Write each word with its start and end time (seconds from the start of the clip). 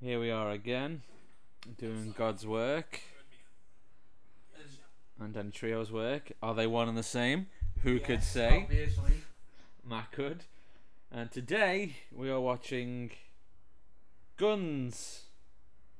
Here 0.00 0.20
we 0.20 0.30
are 0.30 0.52
again, 0.52 1.02
doing 1.76 2.14
God's 2.16 2.46
work 2.46 3.00
and 5.20 5.34
then 5.34 5.50
Trejo's 5.50 5.90
work. 5.90 6.30
Are 6.40 6.54
they 6.54 6.68
one 6.68 6.88
and 6.88 6.96
the 6.96 7.02
same? 7.02 7.48
Who 7.82 7.98
could 7.98 8.22
say? 8.22 8.62
Obviously. 8.62 9.12
Matt 9.84 10.12
could. 10.12 10.44
And 11.10 11.32
today 11.32 11.96
we 12.12 12.30
are 12.30 12.40
watching 12.40 13.10
Guns. 14.36 15.22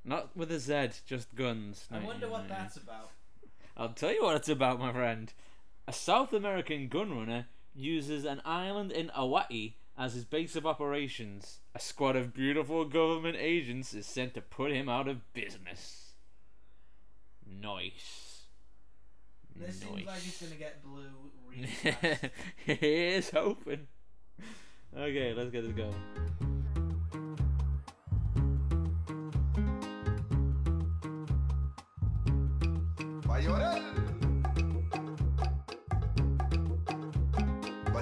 Not 0.04 0.36
with 0.36 0.52
a 0.52 0.60
Z, 0.60 0.90
just 1.04 1.34
Guns. 1.34 1.88
I 1.90 1.98
wonder 1.98 2.28
what 2.28 2.48
that's 2.48 2.76
about. 2.76 3.10
I'll 3.76 3.88
tell 3.88 4.12
you 4.12 4.22
what 4.22 4.36
it's 4.36 4.48
about, 4.48 4.78
my 4.78 4.92
friend. 4.92 5.32
A 5.88 5.92
South 5.92 6.32
American 6.32 6.88
gunrunner 6.88 7.46
uses 7.74 8.24
an 8.24 8.42
island 8.44 8.92
in 8.92 9.10
Hawaii 9.12 9.74
as 9.98 10.14
his 10.14 10.24
base 10.24 10.54
of 10.56 10.64
operations. 10.64 11.58
A 11.74 11.80
squad 11.80 12.16
of 12.16 12.32
beautiful 12.32 12.84
government 12.84 13.36
agents 13.38 13.92
is 13.92 14.06
sent 14.06 14.34
to 14.34 14.40
put 14.40 14.70
him 14.72 14.88
out 14.88 15.08
of 15.08 15.32
business. 15.34 16.12
Nice. 17.44 18.44
This 19.56 19.80
seems 19.80 20.06
like 20.06 20.16
it's 20.24 20.40
Nice. 20.40 20.42
gonna 20.42 20.54
get 20.60 20.82
blue 20.84 21.30
really 21.50 21.66
fast. 21.66 22.24
Here's 22.64 23.30
hoping. 23.30 23.88
Okay, 24.96 25.34
let's 25.34 25.50
get 25.50 25.64
this 25.64 25.72
going. 25.72 25.94
Va 33.26 34.07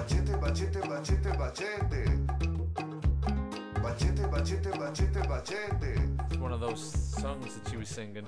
Bachete, 0.07 0.39
bachete, 0.39 0.81
bachete, 0.87 1.31
bachete. 1.37 2.03
Bachete, 3.83 4.29
bachete, 4.31 4.71
bachete, 4.71 5.21
bachete. 5.27 6.31
It's 6.31 6.37
one 6.37 6.53
of 6.53 6.61
those 6.61 6.81
songs 7.19 7.55
that 7.55 7.69
she 7.69 7.75
was 7.75 7.89
singing. 7.89 8.25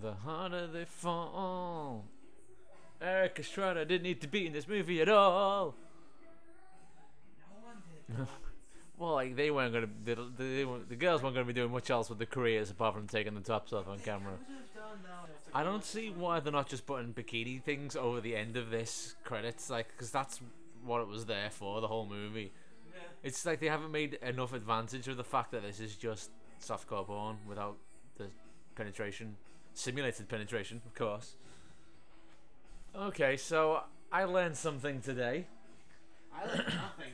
The 0.00 0.14
harder 0.14 0.66
they 0.66 0.86
fall. 0.86 2.06
Erik 3.02 3.38
Estrada 3.38 3.84
didn't 3.84 4.04
need 4.04 4.22
to 4.22 4.28
be 4.28 4.46
in 4.46 4.54
this 4.54 4.66
movie 4.66 5.02
at 5.02 5.10
all. 5.10 5.74
No. 8.08 8.26
Well, 9.00 9.14
like 9.14 9.34
they 9.34 9.50
weren't 9.50 9.72
gonna, 9.72 9.88
they, 10.04 10.14
they, 10.36 10.64
weren't- 10.66 10.86
the 10.90 10.94
girls 10.94 11.22
weren't 11.22 11.34
gonna 11.34 11.46
be 11.46 11.54
doing 11.54 11.72
much 11.72 11.88
else 11.88 12.10
with 12.10 12.18
their 12.18 12.26
careers 12.26 12.70
apart 12.70 12.92
from 12.94 13.06
taking 13.06 13.34
the 13.34 13.40
tops 13.40 13.72
off 13.72 13.88
on 13.88 13.98
camera. 14.00 14.34
Would 15.52 15.56
have 15.56 15.64
done 15.64 15.64
that. 15.64 15.68
I 15.68 15.72
don't 15.72 15.84
see 15.84 16.10
why 16.10 16.40
they're 16.40 16.52
not 16.52 16.68
just 16.68 16.86
putting 16.86 17.12
bikini 17.12 17.62
things 17.62 17.96
over 17.96 18.20
the 18.20 18.36
end 18.36 18.56
of 18.56 18.70
this 18.70 19.14
credits, 19.24 19.70
like, 19.70 19.88
because 19.88 20.10
that's 20.10 20.40
what 20.84 21.00
it 21.00 21.08
was 21.08 21.26
there 21.26 21.50
for, 21.50 21.80
the 21.80 21.88
whole 21.88 22.06
movie. 22.06 22.52
Yeah. 22.92 23.00
It's 23.22 23.44
like 23.44 23.60
they 23.60 23.66
haven't 23.66 23.90
made 23.90 24.14
enough 24.22 24.52
advantage 24.52 25.08
of 25.08 25.16
the 25.16 25.24
fact 25.24 25.52
that 25.52 25.62
this 25.62 25.80
is 25.80 25.96
just 25.96 26.30
softcore 26.60 27.06
porn 27.06 27.38
without 27.46 27.76
the 28.16 28.26
penetration, 28.74 29.36
simulated 29.74 30.28
penetration, 30.28 30.80
of 30.86 30.94
course. 30.94 31.34
Okay, 32.96 33.36
so 33.36 33.84
I 34.10 34.24
learned 34.24 34.56
something 34.56 35.00
today. 35.00 35.46
I 36.34 36.44
learned 36.46 36.58
nothing. 36.66 37.12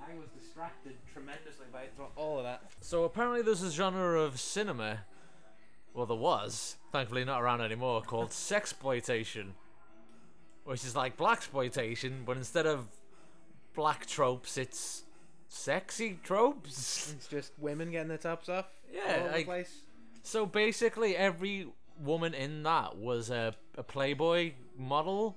I 0.00 0.14
was 0.18 0.28
distracted 0.38 0.96
tremendously 1.12 1.66
by 1.72 1.84
all 2.16 2.38
of 2.38 2.44
that. 2.44 2.62
So 2.80 3.04
apparently 3.04 3.42
there's 3.42 3.62
a 3.62 3.70
genre 3.70 4.20
of 4.20 4.40
cinema, 4.40 5.00
well 5.98 6.06
there 6.06 6.16
was, 6.16 6.76
thankfully 6.92 7.24
not 7.24 7.42
around 7.42 7.60
anymore, 7.60 8.00
called 8.02 8.30
sexploitation, 8.30 9.48
which 10.64 10.84
is 10.84 10.94
like 10.94 11.16
black 11.16 11.38
exploitation, 11.38 12.22
but 12.24 12.36
instead 12.36 12.66
of 12.66 12.86
black 13.74 14.06
tropes, 14.06 14.56
it's 14.56 15.02
sexy 15.48 16.18
tropes. 16.22 17.12
It's 17.16 17.26
just 17.26 17.52
women 17.58 17.90
getting 17.90 18.08
their 18.08 18.18
tops 18.18 18.48
off. 18.48 18.66
Yeah, 18.92 19.00
all 19.02 19.14
over 19.14 19.24
the 19.24 19.34
like- 19.34 19.46
place. 19.46 19.80
So 20.22 20.46
basically, 20.46 21.16
every 21.16 21.66
woman 22.00 22.32
in 22.34 22.62
that 22.62 22.96
was 22.96 23.30
a, 23.30 23.54
a 23.76 23.82
Playboy 23.82 24.52
model, 24.76 25.36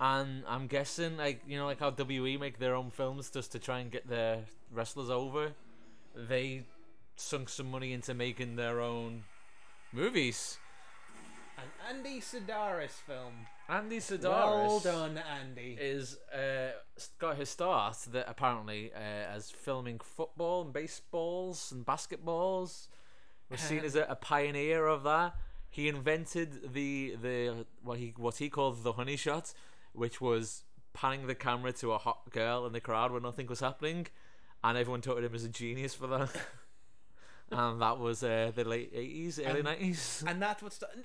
and 0.00 0.44
I'm 0.46 0.66
guessing 0.66 1.16
like 1.16 1.42
you 1.46 1.58
know 1.58 1.66
like 1.66 1.80
how 1.80 1.90
WWE 1.90 2.38
make 2.40 2.58
their 2.58 2.74
own 2.74 2.90
films 2.90 3.28
just 3.30 3.52
to 3.52 3.58
try 3.58 3.80
and 3.80 3.90
get 3.90 4.08
their 4.08 4.44
wrestlers 4.72 5.10
over. 5.10 5.52
They 6.14 6.64
sunk 7.16 7.48
some 7.48 7.70
money 7.70 7.92
into 7.92 8.14
making 8.14 8.56
their 8.56 8.80
own 8.80 9.24
movies. 9.92 10.58
An 11.56 11.96
Andy 11.96 12.20
Sidaris 12.20 12.90
film. 13.06 13.32
Andy 13.68 13.98
Sidaris 13.98 14.22
Well 14.22 14.80
done, 14.80 15.18
Andy. 15.18 15.76
is 15.78 16.16
uh, 16.32 16.70
got 17.18 17.36
his 17.36 17.48
start 17.50 17.96
that 18.12 18.26
apparently 18.28 18.92
uh, 18.94 18.98
as 18.98 19.50
filming 19.50 19.98
football 19.98 20.62
and 20.62 20.72
baseballs 20.72 21.72
and 21.72 21.84
basketballs 21.84 22.86
was 23.50 23.60
seen 23.60 23.80
Um, 23.80 23.84
as 23.84 23.96
a, 23.96 24.02
a 24.08 24.14
pioneer 24.16 24.86
of 24.86 25.02
that. 25.04 25.34
He 25.70 25.88
invented 25.88 26.72
the 26.72 27.16
the 27.20 27.66
what 27.82 27.98
he 27.98 28.14
what 28.16 28.36
he 28.36 28.48
called 28.48 28.82
the 28.84 28.92
honey 28.92 29.16
shot, 29.16 29.52
which 29.92 30.20
was 30.20 30.62
panning 30.94 31.26
the 31.26 31.34
camera 31.34 31.72
to 31.72 31.92
a 31.92 31.98
hot 31.98 32.30
girl 32.30 32.64
in 32.66 32.72
the 32.72 32.80
crowd 32.80 33.12
when 33.12 33.22
nothing 33.22 33.46
was 33.48 33.60
happening, 33.60 34.06
and 34.64 34.78
everyone 34.78 35.00
touted 35.02 35.24
him 35.24 35.34
as 35.34 35.44
a 35.44 35.48
genius 35.48 35.94
for 35.94 36.06
that. 36.06 36.30
and 37.50 37.80
that 37.82 37.98
was 37.98 38.22
uh, 38.22 38.52
the 38.54 38.64
late 38.64 38.90
eighties, 38.94 39.38
early 39.40 39.62
nineties. 39.62 40.24
And 40.26 40.40
that's 40.42 40.62
what's. 40.62 40.82
n- 40.82 41.04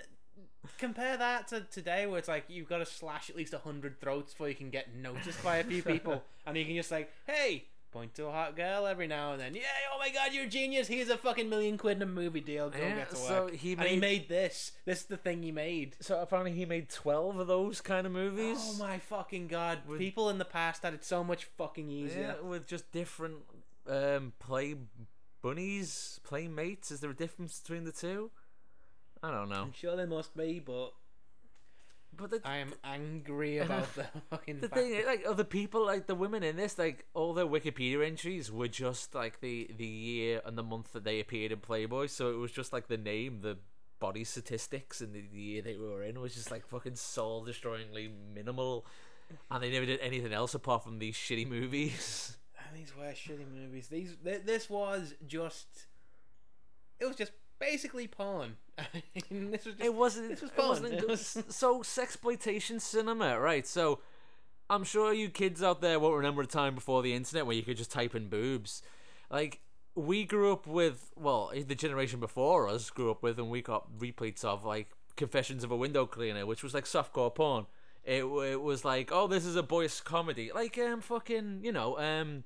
Compare 0.78 1.18
that 1.18 1.50
to 1.50 1.62
today, 1.62 2.06
where 2.06 2.18
it's 2.20 2.30
like 2.30 2.46
you've 2.48 2.70
got 2.70 2.78
to 2.78 2.86
slash 2.86 3.30
at 3.30 3.36
least 3.36 3.54
a 3.54 3.58
hundred 3.58 4.00
throats 4.00 4.31
before 4.31 4.48
you 4.48 4.56
can 4.56 4.70
get 4.70 4.96
noticed 4.96 5.44
by 5.44 5.58
a 5.58 5.64
few 5.64 5.84
people, 5.94 6.24
and 6.48 6.56
you 6.58 6.64
can 6.64 6.74
just 6.76 6.90
like, 6.90 7.12
hey, 7.28 7.66
point 7.92 8.14
to 8.16 8.26
a 8.28 8.32
hot 8.32 8.56
girl 8.56 8.88
every 8.88 9.06
now 9.06 9.34
and 9.34 9.42
then. 9.42 9.53
Yeah, 9.56 9.62
oh 9.94 10.00
my 10.00 10.09
god, 10.09 10.30
you're 10.34 10.46
a 10.46 10.48
genius. 10.48 10.88
Here's 10.88 11.09
a 11.09 11.18
fucking 11.18 11.50
million 11.50 11.78
quid 11.78 11.98
in 11.98 12.03
a 12.03 12.06
movie 12.06 12.40
deal. 12.40 12.70
Go 12.70 12.80
Yeah, 12.80 12.96
get 12.96 13.09
to 13.09 13.16
work. 13.18 13.28
so 13.28 13.48
he 13.48 13.74
and 13.74 13.82
he 13.84 13.96
made- 13.98 14.00
made 14.00 14.30
this. 14.30 14.72
This 14.86 15.00
is 15.02 15.06
the 15.06 15.18
thing 15.18 15.44
he 15.44 15.52
made. 15.52 15.98
So 16.00 16.22
apparently 16.22 16.53
he 16.53 16.66
made 16.66 16.90
twelve 16.90 17.38
of 17.38 17.48
those 17.48 17.82
kind 17.82 18.08
of 18.08 18.14
movies. 18.14 18.58
Oh 18.62 18.78
my 18.80 19.00
fucking 19.00 19.48
god! 19.50 19.80
With- 19.86 20.00
People 20.00 20.30
in 20.30 20.38
the 20.38 20.46
past 20.46 20.84
had 20.84 20.94
it 20.94 21.03
so 21.03 21.26
much 21.26 21.44
fucking 21.44 21.90
easier. 21.90 22.36
Yeah, 22.42 22.48
with 22.48 22.68
just 22.68 22.90
different 22.94 23.40
um, 23.90 24.32
play 24.40 24.76
bunnies, 25.44 26.20
playmates. 26.24 26.90
Is 26.90 27.02
there 27.02 27.12
a 27.12 27.16
difference 27.16 27.59
between 27.59 27.84
the 27.84 27.92
two? 27.92 28.31
I 29.22 29.30
don't 29.30 29.50
know. 29.50 29.62
I'm 29.62 29.74
sure 29.74 29.96
there 29.96 30.08
must 30.08 30.36
be, 30.36 30.59
but 30.59 30.94
But 32.18 32.31
the, 32.31 32.42
I 32.44 32.58
am 32.58 32.74
angry 32.84 33.58
about 33.66 33.94
the 33.96 34.06
fucking. 34.32 34.62
the 34.62 34.68
fact 34.70 34.82
thing, 34.82 34.92
that- 34.94 35.06
like 35.06 35.24
other 35.28 35.44
people, 35.44 35.86
like 35.86 36.08
the 36.08 36.16
women 36.16 36.42
in 36.44 36.56
this, 36.56 36.78
like 36.80 37.06
all 37.14 37.34
their 37.34 37.46
Wikipedia 37.46 38.06
entries 38.06 38.52
were 38.52 38.68
just 38.68 39.14
like 39.14 39.40
the 39.42 39.70
the 39.78 39.86
year 39.86 40.42
and 40.46 40.58
the 40.58 40.64
month 40.64 40.94
that 40.94 41.03
they 41.03 41.20
appeared 41.20 41.52
in 41.52 41.59
Playboy. 41.59 42.08
So 42.08 42.32
it 42.32 42.38
was 42.38 42.52
just 42.52 42.74
like 42.74 42.88
the 42.88 42.98
name, 42.98 43.42
the 43.42 43.58
body 44.00 44.24
statistics, 44.26 45.00
and 45.00 45.14
the, 45.14 45.22
the 45.32 45.40
year 45.40 45.62
they 45.62 45.78
were 45.78 46.03
in 46.03 46.20
was 46.20 46.34
just 46.36 46.52
like 46.52 46.68
fucking 46.68 46.96
soul 46.98 47.46
destroyingly 47.46 48.09
minimal. 48.34 48.86
And 49.50 49.64
they 49.64 49.72
never 49.72 49.86
did 49.86 50.00
anything 50.02 50.34
else 50.34 50.53
apart 50.53 50.84
from 50.84 51.00
these 51.00 51.16
shitty 51.16 51.48
movies. 51.48 52.38
These 52.73 52.94
were 52.97 53.06
shitty 53.06 53.45
movies. 53.53 53.88
These 53.88 54.16
th- 54.23 54.44
this 54.45 54.69
was 54.69 55.13
just 55.28 55.67
it 57.00 57.06
was 57.06 57.16
just 57.16 57.31
basically 57.59 58.07
porn. 58.07 58.57
I 58.78 58.84
mean, 59.29 59.51
this 59.51 59.66
was 59.66 59.75
just 59.75 59.85
it 59.85 59.94
wasn't. 59.94 60.29
this 60.29 60.41
was 60.41 60.51
it 60.51 60.56
fun. 60.56 60.67
wasn't 60.69 60.94
It 60.94 61.07
was- 61.07 61.44
so 61.50 61.81
sexploitation 61.81 62.81
cinema, 62.81 63.39
right? 63.39 63.66
So 63.67 64.00
I'm 64.69 64.84
sure 64.84 65.13
you 65.13 65.29
kids 65.29 65.61
out 65.61 65.81
there 65.81 66.00
won't 66.00 66.16
remember 66.16 66.41
a 66.41 66.47
time 66.47 66.75
before 66.75 67.01
the 67.03 67.13
internet 67.13 67.45
where 67.45 67.56
you 67.56 67.63
could 67.63 67.78
just 67.78 67.91
type 67.91 68.16
in 68.16 68.28
boobs. 68.29 68.81
Like 69.29 69.59
we 69.95 70.25
grew 70.25 70.51
up 70.51 70.66
with, 70.66 71.11
well, 71.16 71.51
the 71.55 71.75
generation 71.75 72.19
before 72.19 72.67
us 72.67 72.90
grew 72.90 73.11
up 73.11 73.22
with, 73.22 73.38
and 73.38 73.50
we 73.50 73.61
got 73.61 73.88
repeats 74.00 74.44
of 74.44 74.66
like 74.66 74.90
Confessions 75.16 75.63
of 75.63 75.69
a 75.69 75.75
Window 75.75 76.07
Cleaner, 76.07 76.45
which 76.47 76.63
was 76.63 76.73
like 76.73 76.85
softcore 76.85 77.34
porn. 77.34 77.67
It, 78.03 78.23
it 78.25 78.61
was 78.61 78.84
like, 78.84 79.11
oh, 79.11 79.28
this 79.28 79.45
is 79.45 79.55
a 79.55 79.63
boys' 79.63 80.01
comedy, 80.01 80.51
like 80.53 80.78
um, 80.79 81.00
fucking, 81.01 81.59
you 81.64 81.72
know, 81.72 81.97
um, 81.99 82.43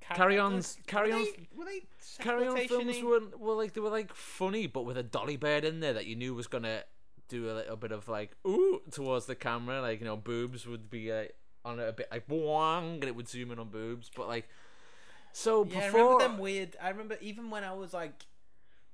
Carry 0.00 0.38
On's- 0.38 0.78
Carry 0.86 1.12
On's- 1.12 1.28
Were 1.54 1.64
they 1.64 1.82
Carry 2.18 2.46
On 2.48 2.56
films 2.66 3.02
were, 3.02 3.20
were 3.38 3.54
like 3.54 3.74
they 3.74 3.80
were 3.80 3.90
like 3.90 4.14
funny, 4.14 4.66
but 4.66 4.84
with 4.84 4.96
a 4.98 5.02
dolly 5.02 5.36
bird 5.36 5.64
in 5.64 5.80
there 5.80 5.92
that 5.92 6.06
you 6.06 6.16
knew 6.16 6.34
was 6.34 6.46
gonna 6.46 6.82
do 7.28 7.48
a 7.50 7.54
little 7.54 7.76
bit 7.76 7.92
of 7.92 8.08
like 8.08 8.32
ooh 8.46 8.80
towards 8.90 9.26
the 9.26 9.34
camera, 9.36 9.80
like 9.80 10.00
you 10.00 10.06
know 10.06 10.16
boobs 10.16 10.66
would 10.66 10.90
be 10.90 11.12
uh, 11.12 11.24
on 11.64 11.78
it 11.78 11.88
a 11.88 11.92
bit 11.92 12.08
like 12.10 12.26
boing, 12.26 12.94
and 12.94 13.04
it 13.04 13.14
would 13.14 13.28
zoom 13.28 13.50
in 13.52 13.58
on 13.58 13.68
boobs, 13.68 14.10
but 14.16 14.26
like 14.26 14.48
so 15.32 15.64
Yeah, 15.64 15.78
I 15.78 15.80
before 15.86 16.00
remember 16.14 16.22
them 16.24 16.38
weird. 16.38 16.76
I 16.82 16.88
remember 16.88 17.16
even 17.20 17.50
when 17.50 17.62
I 17.62 17.72
was 17.72 17.92
like 17.94 18.24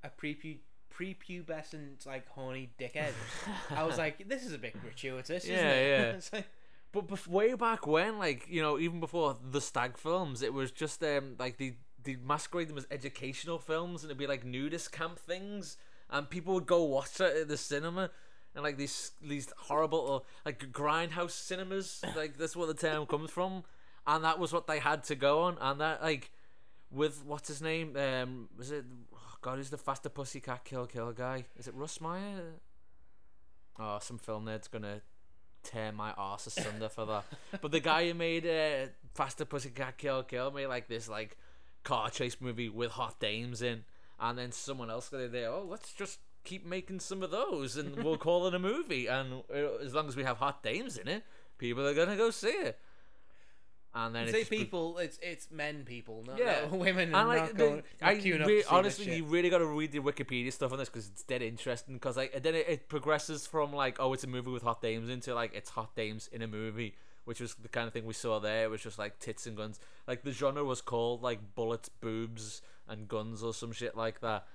a 0.03 0.09
pre 0.09 0.59
prepubescent 0.93 2.05
like 2.05 2.27
horny 2.29 2.69
dickhead. 2.79 3.11
I 3.71 3.83
was 3.83 3.97
like, 4.03 4.27
this 4.27 4.43
is 4.45 4.53
a 4.53 4.57
bit 4.57 4.79
gratuitous, 4.81 5.45
isn't 5.45 5.55
Yeah, 5.55 5.71
it? 5.71 6.25
yeah. 6.33 6.37
Like- 6.39 6.47
But 6.97 7.07
bef- 7.07 7.27
way 7.27 7.53
back 7.53 7.85
when, 7.85 8.17
like 8.17 8.47
you 8.49 8.59
know, 8.59 8.79
even 8.79 8.99
before 8.99 9.37
the 9.51 9.61
Stag 9.61 9.97
films, 9.97 10.41
it 10.41 10.51
was 10.51 10.71
just 10.71 11.03
um 11.03 11.35
like 11.37 11.57
the 11.57 11.75
they 12.03 12.15
masquerade 12.15 12.69
them 12.69 12.77
as 12.77 12.87
educational 12.89 13.59
films, 13.59 14.01
and 14.01 14.09
it'd 14.09 14.17
be 14.17 14.25
like 14.25 14.43
nudist 14.43 14.91
camp 14.91 15.19
things, 15.19 15.77
and 16.09 16.27
people 16.27 16.55
would 16.55 16.65
go 16.65 16.83
watch 16.83 17.19
it 17.19 17.35
at 17.41 17.47
the 17.47 17.57
cinema, 17.57 18.09
and 18.55 18.63
like 18.63 18.77
these 18.77 19.11
these 19.21 19.47
horrible 19.57 20.25
like 20.43 20.71
grindhouse 20.71 21.31
cinemas, 21.31 22.01
like 22.15 22.37
that's 22.37 22.55
where 22.55 22.65
the 22.67 22.73
term 22.73 23.05
comes 23.05 23.29
from. 23.29 23.63
and 24.07 24.23
that 24.23 24.39
was 24.39 24.51
what 24.51 24.65
they 24.65 24.79
had 24.79 25.03
to 25.03 25.15
go 25.15 25.41
on, 25.41 25.57
and 25.61 25.79
that 25.79 26.01
like 26.01 26.31
with 26.89 27.23
what's 27.25 27.47
his 27.47 27.61
name? 27.61 27.95
Um, 27.95 28.49
was 28.57 28.71
it? 28.71 28.85
Oh 29.13 29.35
God, 29.41 29.57
who's 29.57 29.69
the 29.69 29.77
faster 29.77 30.09
pussycat 30.09 30.65
kill 30.65 30.87
kill 30.87 31.11
guy? 31.11 31.45
Is 31.57 31.67
it 31.67 31.75
Russ 31.75 32.01
Meyer? 32.01 32.53
Oh, 33.77 33.99
some 34.01 34.17
film 34.17 34.45
nerd's 34.45 34.67
gonna 34.67 35.01
tear 35.67 35.91
my 35.91 36.11
arse 36.11 36.47
asunder 36.47 36.89
for 36.89 37.05
that. 37.05 37.25
But 37.61 37.71
the 37.71 37.79
guy 37.79 38.07
who 38.07 38.13
made 38.13 38.45
uh, 38.45 38.87
Faster 39.13 39.45
Pussycat 39.45 39.97
Kill 39.97 40.23
Kill 40.23 40.51
made 40.51 40.67
like 40.67 40.87
this 40.87 41.09
like 41.09 41.37
car 41.83 42.09
chase 42.09 42.37
movie 42.39 42.69
with 42.69 42.91
hot 42.91 43.19
dames 43.19 43.61
in, 43.61 43.83
and 44.19 44.37
then 44.37 44.51
someone 44.51 44.89
else 44.89 45.09
got 45.09 45.31
there. 45.31 45.49
Oh, 45.49 45.65
let's 45.67 45.93
just 45.93 46.19
keep 46.43 46.65
making 46.65 47.01
some 47.01 47.21
of 47.21 47.31
those, 47.31 47.77
and 47.77 48.03
we'll 48.03 48.17
call 48.17 48.47
it 48.47 48.55
a 48.55 48.59
movie. 48.59 49.07
And 49.07 49.43
uh, 49.53 49.75
as 49.83 49.93
long 49.93 50.07
as 50.07 50.15
we 50.15 50.23
have 50.23 50.37
hot 50.37 50.63
dames 50.63 50.97
in 50.97 51.07
it, 51.07 51.23
people 51.57 51.85
are 51.85 51.93
gonna 51.93 52.17
go 52.17 52.31
see 52.31 52.47
it. 52.47 52.79
And 53.99 54.13
then 54.13 54.27
it's 54.27 54.47
be- 54.49 54.57
people, 54.59 54.97
it's 54.99 55.17
it's 55.23 55.49
men 55.49 55.83
people, 55.85 56.23
not 56.27 56.37
Yeah. 56.37 56.61
not 56.61 56.71
women. 56.87 57.05
and 57.09 57.15
And 57.15 57.27
like, 57.27 57.39
not 57.39 57.47
the- 57.49 57.53
going, 57.57 57.83
not 58.01 58.09
I 58.09 58.15
queuing 58.17 58.41
up 58.41 58.47
to 58.47 58.53
re- 58.53 58.61
see 58.61 58.67
honestly, 58.69 59.15
you 59.17 59.25
really 59.25 59.49
got 59.49 59.57
to 59.57 59.65
read 59.65 59.91
the 59.91 59.99
Wikipedia 59.99 60.53
stuff 60.53 60.71
on 60.71 60.77
this 60.77 60.87
because 60.89 61.07
it's 61.07 61.23
dead 61.23 61.41
interesting. 61.41 61.95
Because 61.95 62.15
like, 62.15 62.31
and 62.35 62.43
then 62.43 62.53
it, 62.55 62.65
it 62.69 62.89
progresses 62.89 63.47
from 63.47 63.73
like, 63.73 63.97
oh, 63.99 64.13
it's 64.13 64.23
a 64.23 64.27
movie 64.27 64.51
with 64.51 64.61
hot 64.63 64.81
dames 64.81 65.09
into 65.09 65.33
like 65.33 65.53
it's 65.55 65.69
hot 65.71 65.95
dames 65.95 66.29
in 66.31 66.41
a 66.43 66.47
movie, 66.47 66.95
which 67.25 67.39
was 67.41 67.55
the 67.55 67.69
kind 67.69 67.87
of 67.87 67.93
thing 67.93 68.05
we 68.05 68.13
saw 68.13 68.39
there. 68.39 68.65
It 68.65 68.69
was 68.69 68.81
just 68.83 68.99
like 68.99 69.17
tits 69.19 69.47
and 69.47 69.57
guns. 69.57 69.79
Like 70.07 70.21
the 70.23 70.31
genre 70.31 70.63
was 70.63 70.81
called 70.81 71.23
like 71.23 71.55
bullets, 71.55 71.89
boobs, 71.89 72.61
and 72.87 73.07
guns 73.07 73.41
or 73.41 73.53
some 73.53 73.71
shit 73.71 73.97
like 73.97 74.21
that. 74.21 74.45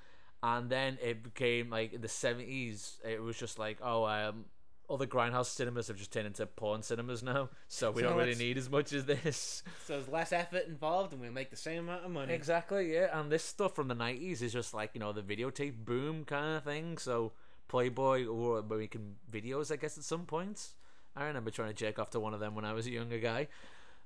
And 0.44 0.70
then 0.70 0.98
it 1.02 1.22
became 1.22 1.70
like 1.70 1.92
in 1.92 2.00
the 2.00 2.08
seventies, 2.08 2.98
it 3.04 3.20
was 3.22 3.36
just 3.36 3.58
like, 3.58 3.78
oh, 3.82 4.04
um, 4.06 4.44
all 4.92 4.98
the 4.98 5.06
grindhouse 5.06 5.46
cinemas 5.46 5.88
have 5.88 5.96
just 5.96 6.12
turned 6.12 6.26
into 6.26 6.44
porn 6.44 6.82
cinemas 6.82 7.22
now, 7.22 7.48
so 7.66 7.90
we 7.90 8.02
So 8.02 8.10
don't 8.10 8.18
really 8.18 8.34
need 8.34 8.58
as 8.58 8.68
much 8.68 8.92
as 8.92 9.06
this. 9.06 9.62
So 9.86 9.94
there's 9.94 10.06
less 10.06 10.34
effort 10.34 10.66
involved, 10.68 11.14
and 11.14 11.22
we'll 11.22 11.32
make 11.32 11.48
the 11.48 11.56
same 11.56 11.88
amount 11.88 12.04
of 12.04 12.10
money. 12.10 12.34
Exactly, 12.34 12.92
yeah. 12.92 13.18
And 13.18 13.32
this 13.32 13.42
stuff 13.42 13.74
from 13.74 13.88
the 13.88 13.94
nineties 13.94 14.42
is 14.42 14.52
just 14.52 14.74
like 14.74 14.90
you 14.92 15.00
know 15.00 15.14
the 15.14 15.22
videotape 15.22 15.86
boom 15.86 16.26
kind 16.26 16.58
of 16.58 16.64
thing. 16.64 16.98
So 16.98 17.32
Playboy 17.68 18.26
or 18.26 18.62
making 18.62 19.14
videos, 19.32 19.72
I 19.72 19.76
guess, 19.76 19.96
at 19.96 20.04
some 20.04 20.26
points. 20.26 20.74
I 21.16 21.24
remember 21.24 21.50
trying 21.50 21.68
to 21.68 21.74
jerk 21.74 21.98
off 21.98 22.10
to 22.10 22.20
one 22.20 22.34
of 22.34 22.40
them 22.40 22.54
when 22.54 22.66
I 22.66 22.74
was 22.74 22.86
a 22.86 22.90
younger 22.90 23.18
guy, 23.18 23.48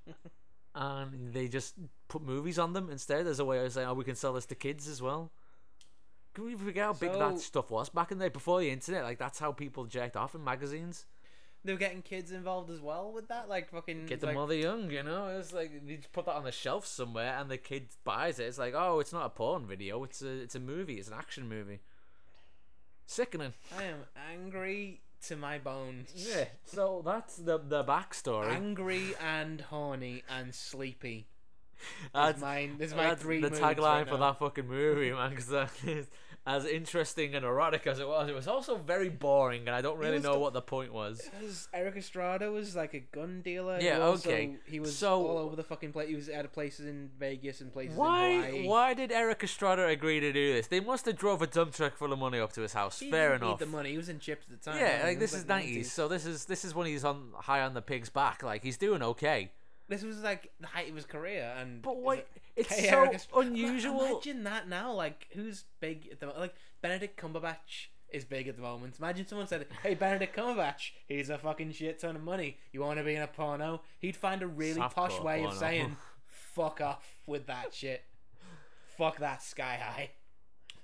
and 0.76 1.32
they 1.32 1.48
just 1.48 1.74
put 2.06 2.22
movies 2.22 2.60
on 2.60 2.74
them 2.74 2.90
instead 2.92 3.26
as 3.26 3.40
a 3.40 3.44
way 3.44 3.58
of 3.64 3.72
saying, 3.72 3.88
"Oh, 3.88 3.94
we 3.94 4.04
can 4.04 4.14
sell 4.14 4.34
this 4.34 4.46
to 4.46 4.54
kids 4.54 4.86
as 4.86 5.02
well." 5.02 5.32
Can 6.36 6.44
we 6.44 6.54
forget 6.54 6.84
how 6.84 6.92
big 6.92 7.14
that 7.14 7.40
stuff 7.40 7.70
was 7.70 7.88
back 7.88 8.12
in 8.12 8.18
the 8.18 8.26
day 8.26 8.28
before 8.28 8.60
the 8.60 8.68
internet? 8.70 9.04
Like 9.04 9.18
that's 9.18 9.38
how 9.38 9.52
people 9.52 9.86
jerked 9.86 10.18
off 10.18 10.34
in 10.34 10.44
magazines. 10.44 11.06
They 11.64 11.72
were 11.72 11.78
getting 11.78 12.02
kids 12.02 12.30
involved 12.30 12.68
as 12.68 12.78
well 12.78 13.10
with 13.10 13.28
that, 13.28 13.48
like 13.48 13.70
fucking. 13.70 14.04
Get 14.04 14.20
the 14.20 14.26
like, 14.26 14.34
mother 14.34 14.54
young, 14.54 14.90
you 14.90 15.02
know. 15.02 15.28
It's 15.28 15.54
like 15.54 15.72
you 15.86 15.96
just 15.96 16.12
put 16.12 16.26
that 16.26 16.34
on 16.34 16.44
the 16.44 16.52
shelf 16.52 16.84
somewhere, 16.84 17.38
and 17.40 17.50
the 17.50 17.56
kid 17.56 17.88
buys 18.04 18.38
it. 18.38 18.44
It's 18.44 18.58
like, 18.58 18.74
oh, 18.76 19.00
it's 19.00 19.14
not 19.14 19.24
a 19.24 19.30
porn 19.30 19.66
video. 19.66 20.04
It's 20.04 20.20
a 20.20 20.42
it's 20.42 20.54
a 20.54 20.60
movie. 20.60 20.96
It's 20.96 21.08
an 21.08 21.14
action 21.14 21.48
movie. 21.48 21.80
Sickening. 23.06 23.54
I 23.74 23.84
am 23.84 24.00
angry 24.30 25.00
to 25.28 25.36
my 25.36 25.56
bones. 25.56 26.12
Yeah. 26.14 26.44
So 26.66 27.00
that's 27.02 27.36
the 27.36 27.56
the 27.56 27.82
backstory. 27.82 28.52
Angry 28.52 29.14
and 29.24 29.62
horny 29.62 30.22
and 30.28 30.54
sleepy. 30.54 31.28
That's, 32.14 32.40
mine. 32.40 32.76
This 32.78 32.90
is 32.90 32.96
my 32.96 33.04
that's 33.04 33.22
three. 33.22 33.40
the 33.40 33.50
tagline 33.50 33.78
right 33.78 34.08
for 34.08 34.18
now. 34.18 34.32
that 34.32 34.38
fucking 34.38 34.66
movie, 34.68 35.12
man. 35.12 35.30
Because 35.30 35.48
that 35.48 35.70
is 35.86 36.06
as 36.48 36.64
interesting 36.64 37.34
and 37.34 37.44
erotic 37.44 37.88
as 37.88 37.98
it 37.98 38.06
was. 38.06 38.28
It 38.28 38.34
was 38.34 38.46
also 38.46 38.76
very 38.76 39.08
boring, 39.08 39.62
and 39.66 39.70
I 39.70 39.80
don't 39.80 39.98
really 39.98 40.20
know 40.20 40.34
the- 40.34 40.38
what 40.38 40.52
the 40.52 40.62
point 40.62 40.92
was. 40.92 41.28
Erik 41.74 41.96
Estrada 41.96 42.52
was 42.52 42.76
like 42.76 42.94
a 42.94 43.00
gun 43.00 43.42
dealer. 43.42 43.78
Yeah, 43.80 43.96
He 43.96 44.00
also- 44.02 44.30
okay. 44.30 44.56
He 44.64 44.78
was 44.78 44.96
So- 44.96 45.26
all 45.26 45.38
over 45.38 45.56
the 45.56 45.64
fucking 45.64 45.92
place. 45.92 46.08
He 46.08 46.14
was 46.14 46.28
at 46.28 46.52
places 46.52 46.86
in 46.86 47.10
Vegas 47.18 47.60
and 47.60 47.72
places 47.72 47.94
in 47.94 47.98
Why? 47.98 48.62
Why 48.64 48.94
did 48.94 49.10
Erik 49.10 49.42
Estrada 49.42 49.86
agree 49.88 50.20
to 50.20 50.32
do 50.32 50.52
this? 50.52 50.68
They 50.68 50.78
must 50.78 51.06
have 51.06 51.16
drove 51.16 51.42
a 51.42 51.48
dump 51.48 51.74
truck 51.74 51.96
full 51.96 52.12
of 52.12 52.18
money 52.20 52.38
up 52.38 52.52
to 52.52 52.60
his 52.60 52.74
house. 52.74 53.00
He 53.00 53.10
Fair 53.10 53.34
enough. 53.34 53.58
The 53.58 53.66
money. 53.66 53.90
He 53.90 53.96
was 53.96 54.08
in 54.08 54.20
chips 54.20 54.46
at 54.48 54.62
the 54.62 54.70
time. 54.70 54.78
Yeah, 54.80 55.02
like 55.04 55.18
this 55.18 55.34
is 55.34 55.46
nineties, 55.46 55.88
90s. 55.88 55.90
so 55.90 56.06
this 56.06 56.24
is 56.26 56.44
this 56.44 56.64
is 56.64 56.76
when 56.76 56.86
he's 56.86 57.04
on 57.04 57.32
high 57.34 57.62
on 57.62 57.74
the 57.74 57.82
pig's 57.82 58.08
back. 58.08 58.44
Like 58.44 58.62
he's 58.62 58.78
doing 58.78 59.02
okay. 59.02 59.50
This 59.88 60.02
was 60.02 60.22
like 60.22 60.52
the 60.60 60.66
height 60.66 60.88
of 60.88 60.96
his 60.96 61.04
career, 61.06 61.54
and 61.58 61.80
But 61.82 61.92
is 61.98 62.02
why? 62.04 62.14
it- 62.16 62.28
It's 62.56 62.68
Hey, 62.74 62.88
so 62.88 63.02
Erik 63.04 63.20
unusual. 63.36 64.00
Imagine 64.16 64.44
that 64.44 64.66
now. 64.68 64.92
Like, 64.92 65.28
who's 65.32 65.64
big 65.80 66.08
at 66.10 66.20
the 66.20 66.26
mo- 66.26 66.34
like 66.38 66.54
Benedict 66.80 67.20
Cumberbatch 67.20 67.88
is 68.08 68.24
big 68.24 68.48
at 68.48 68.56
the 68.56 68.62
moment. 68.62 68.98
Imagine 68.98 69.26
someone 69.26 69.46
said, 69.46 69.66
"Hey, 69.82 69.94
Benedict 69.94 70.34
Cumberbatch, 70.34 70.92
he's 71.06 71.28
a 71.28 71.36
fucking 71.38 71.72
shit 71.72 71.98
ton 71.98 72.16
of 72.16 72.22
money. 72.22 72.58
You 72.72 72.80
want 72.80 72.98
to 72.98 73.04
be 73.04 73.14
in 73.14 73.20
a 73.22 73.26
porno?" 73.26 73.82
He'd 73.98 74.16
find 74.16 74.42
a 74.42 74.46
really 74.46 74.80
posh 74.80 75.12
Softcore 75.12 75.22
way 75.24 75.38
of 75.40 75.50
porno. 75.50 75.58
saying, 75.60 75.96
"Fuck 76.26 76.80
off 76.80 77.04
with 77.26 77.46
that 77.46 77.74
shit. 77.74 78.04
Fuck 78.96 79.18
that 79.18 79.42
sky 79.42 79.76
high." 79.76 80.10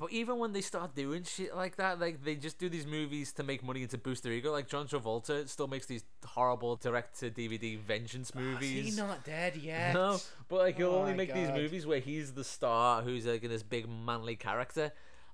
But 0.02 0.10
even 0.10 0.38
when 0.40 0.52
they 0.52 0.62
start 0.62 0.96
doing 0.96 1.22
shit 1.22 1.54
like 1.54 1.76
that, 1.76 2.00
like 2.00 2.24
they 2.24 2.34
just 2.34 2.58
do 2.58 2.68
these 2.68 2.84
movies 2.86 3.30
to 3.34 3.44
make 3.44 3.62
money 3.62 3.82
and 3.82 3.90
to 3.92 3.98
boost 3.98 4.24
their 4.24 4.32
ego. 4.32 4.50
Like 4.50 4.66
John 4.66 4.88
Travolta 4.88 5.48
still 5.48 5.68
makes 5.68 5.86
these 5.86 6.02
horrible 6.26 6.74
direct 6.74 7.20
to 7.20 7.30
DVD 7.30 7.78
vengeance 7.78 8.30
Is 8.30 8.34
movies. 8.34 8.84
he 8.96 9.00
not 9.00 9.24
dead 9.24 9.54
yet? 9.54 9.94
No, 9.94 10.18
but 10.48 10.58
like 10.58 10.76
he'll 10.76 10.88
Oh 10.90 10.98
only 11.02 11.14
make 11.14 11.32
these 11.32 11.50
movies 11.50 11.86
where 11.86 12.00
he's 12.00 12.32
the 12.32 12.42
star, 12.42 13.02
who's 13.02 13.26
like 13.26 13.44
in 13.44 13.50
this 13.50 13.62
big 13.62 13.86
manly 13.88 14.34
character, 14.34 14.90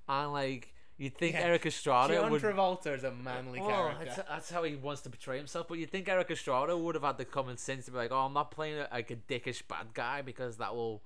and 0.06 0.32
like 0.34 0.74
you'd 0.98 1.16
think 1.16 1.32
Yeah. 1.32 1.44
Erik 1.44 1.64
Estrada 1.64 2.12
John 2.16 2.30
would. 2.30 2.42
Travolta 2.42 2.94
is 2.94 3.04
a 3.04 3.10
manly 3.10 3.60
Well, 3.60 3.70
character. 3.70 4.04
that's, 4.04 4.28
that's 4.28 4.50
how 4.50 4.64
he 4.64 4.76
wants 4.76 5.00
to 5.00 5.08
portray 5.08 5.38
himself. 5.38 5.66
But 5.68 5.78
you'd 5.78 5.90
think 5.90 6.10
Erik 6.10 6.30
Estrada 6.30 6.76
would 6.76 6.94
have 6.94 7.04
had 7.04 7.16
the 7.16 7.24
common 7.24 7.56
sense 7.56 7.86
to 7.86 7.90
be 7.92 7.96
like, 7.96 8.12
"Oh, 8.12 8.26
I'm 8.26 8.34
not 8.34 8.50
playing 8.50 8.80
a, 8.80 8.88
like 8.92 9.10
a 9.10 9.16
dickish 9.16 9.62
bad 9.66 9.94
guy 9.94 10.20
because 10.20 10.58
that 10.58 10.74
will 10.76 11.02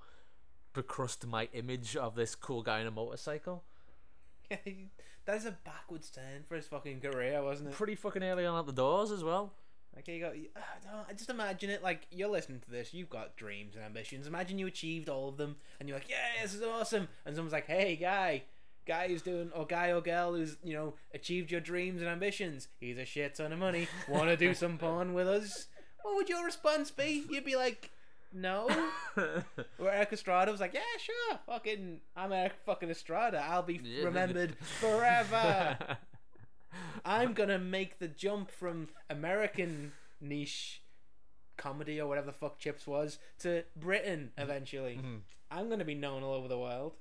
becrust 0.73 1.25
my 1.25 1.49
image 1.53 1.95
of 1.95 2.15
this 2.15 2.35
cool 2.35 2.61
guy 2.61 2.79
in 2.79 2.87
a 2.87 2.91
motorcycle." 2.91 3.63
that 4.49 5.35
is 5.35 5.45
a 5.45 5.57
backwards 5.63 6.09
turn 6.09 6.43
for 6.47 6.55
his 6.55 6.67
fucking 6.67 6.99
career, 6.99 7.43
wasn't 7.43 7.69
it? 7.69 7.75
Pretty 7.75 7.95
fucking 7.95 8.23
early 8.23 8.45
on 8.45 8.59
at 8.59 8.65
the 8.65 8.73
doors 8.73 9.11
as 9.11 9.23
well. 9.23 9.53
Like 9.95 10.07
you 10.07 10.19
don't 10.19 10.35
I 11.07 11.13
just 11.13 11.29
imagine 11.29 11.69
it 11.69 11.83
like 11.83 12.07
you're 12.09 12.29
listening 12.29 12.59
to 12.61 12.71
this. 12.71 12.93
You've 12.93 13.09
got 13.09 13.37
dreams 13.37 13.75
and 13.75 13.83
ambitions. 13.83 14.25
Imagine 14.25 14.57
you 14.57 14.67
achieved 14.67 15.07
all 15.07 15.29
of 15.29 15.37
them, 15.37 15.57
and 15.79 15.87
you're 15.87 15.97
like, 15.97 16.09
"Yeah, 16.09 16.41
this 16.41 16.53
is 16.53 16.63
awesome." 16.63 17.07
And 17.25 17.35
someone's 17.35 17.53
like, 17.53 17.67
"Hey, 17.67 17.95
guy, 17.95 18.43
guy 18.87 19.07
who's 19.07 19.21
doing, 19.21 19.51
or 19.53 19.67
guy 19.67 19.89
or 19.89 20.01
girl 20.01 20.33
who's 20.33 20.57
you 20.63 20.73
know 20.73 20.95
achieved 21.13 21.51
your 21.51 21.61
dreams 21.61 22.01
and 22.01 22.09
ambitions. 22.09 22.69
He's 22.79 22.97
a 22.97 23.05
shit 23.05 23.35
ton 23.35 23.53
of 23.53 23.59
money. 23.59 23.87
Want 24.09 24.29
to 24.29 24.37
do 24.37 24.53
some 24.55 24.77
porn 24.77 25.13
with 25.13 25.27
us?" 25.27 25.67
What 26.01 26.15
would 26.15 26.29
your 26.29 26.43
response 26.43 26.91
be? 26.91 27.23
You'd 27.29 27.45
be 27.45 27.55
like, 27.55 27.91
"No." 28.33 28.67
Where 29.77 29.91
Erik 29.91 30.13
Estrada 30.13 30.51
was 30.51 30.59
like, 30.59 30.73
"Yeah, 30.73 30.81
sure, 30.99 31.39
fucking, 31.45 32.01
I'm 32.15 32.31
Erik 32.31 32.53
fucking 32.65 32.89
Estrada. 32.89 33.43
I'll 33.47 33.63
be 33.63 33.79
Yeah. 33.83 34.05
remembered 34.05 34.57
forever." 34.57 35.97
I'm 37.05 37.33
gonna 37.33 37.59
make 37.59 37.99
the 37.99 38.07
jump 38.07 38.49
from 38.49 38.89
American 39.09 39.91
niche 40.19 40.81
comedy 41.57 42.01
or 42.01 42.07
whatever 42.07 42.27
the 42.27 42.33
fuck 42.33 42.57
Chips 42.57 42.87
was 42.87 43.19
to 43.39 43.63
Britain 43.75 44.31
eventually. 44.37 44.97
Mhm. 44.97 45.21
I'm 45.51 45.69
gonna 45.69 45.85
be 45.85 45.93
known 45.95 46.23
all 46.23 46.33
over 46.33 46.47
the 46.47 46.57
world. 46.57 46.95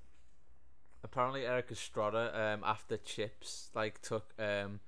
Apparently, 1.05 1.47
Erik 1.47 1.71
Estrada, 1.71 2.39
um, 2.39 2.63
after 2.65 2.97
Chips, 2.99 3.71
like 3.75 4.03
took 4.03 4.35
um, 4.39 4.81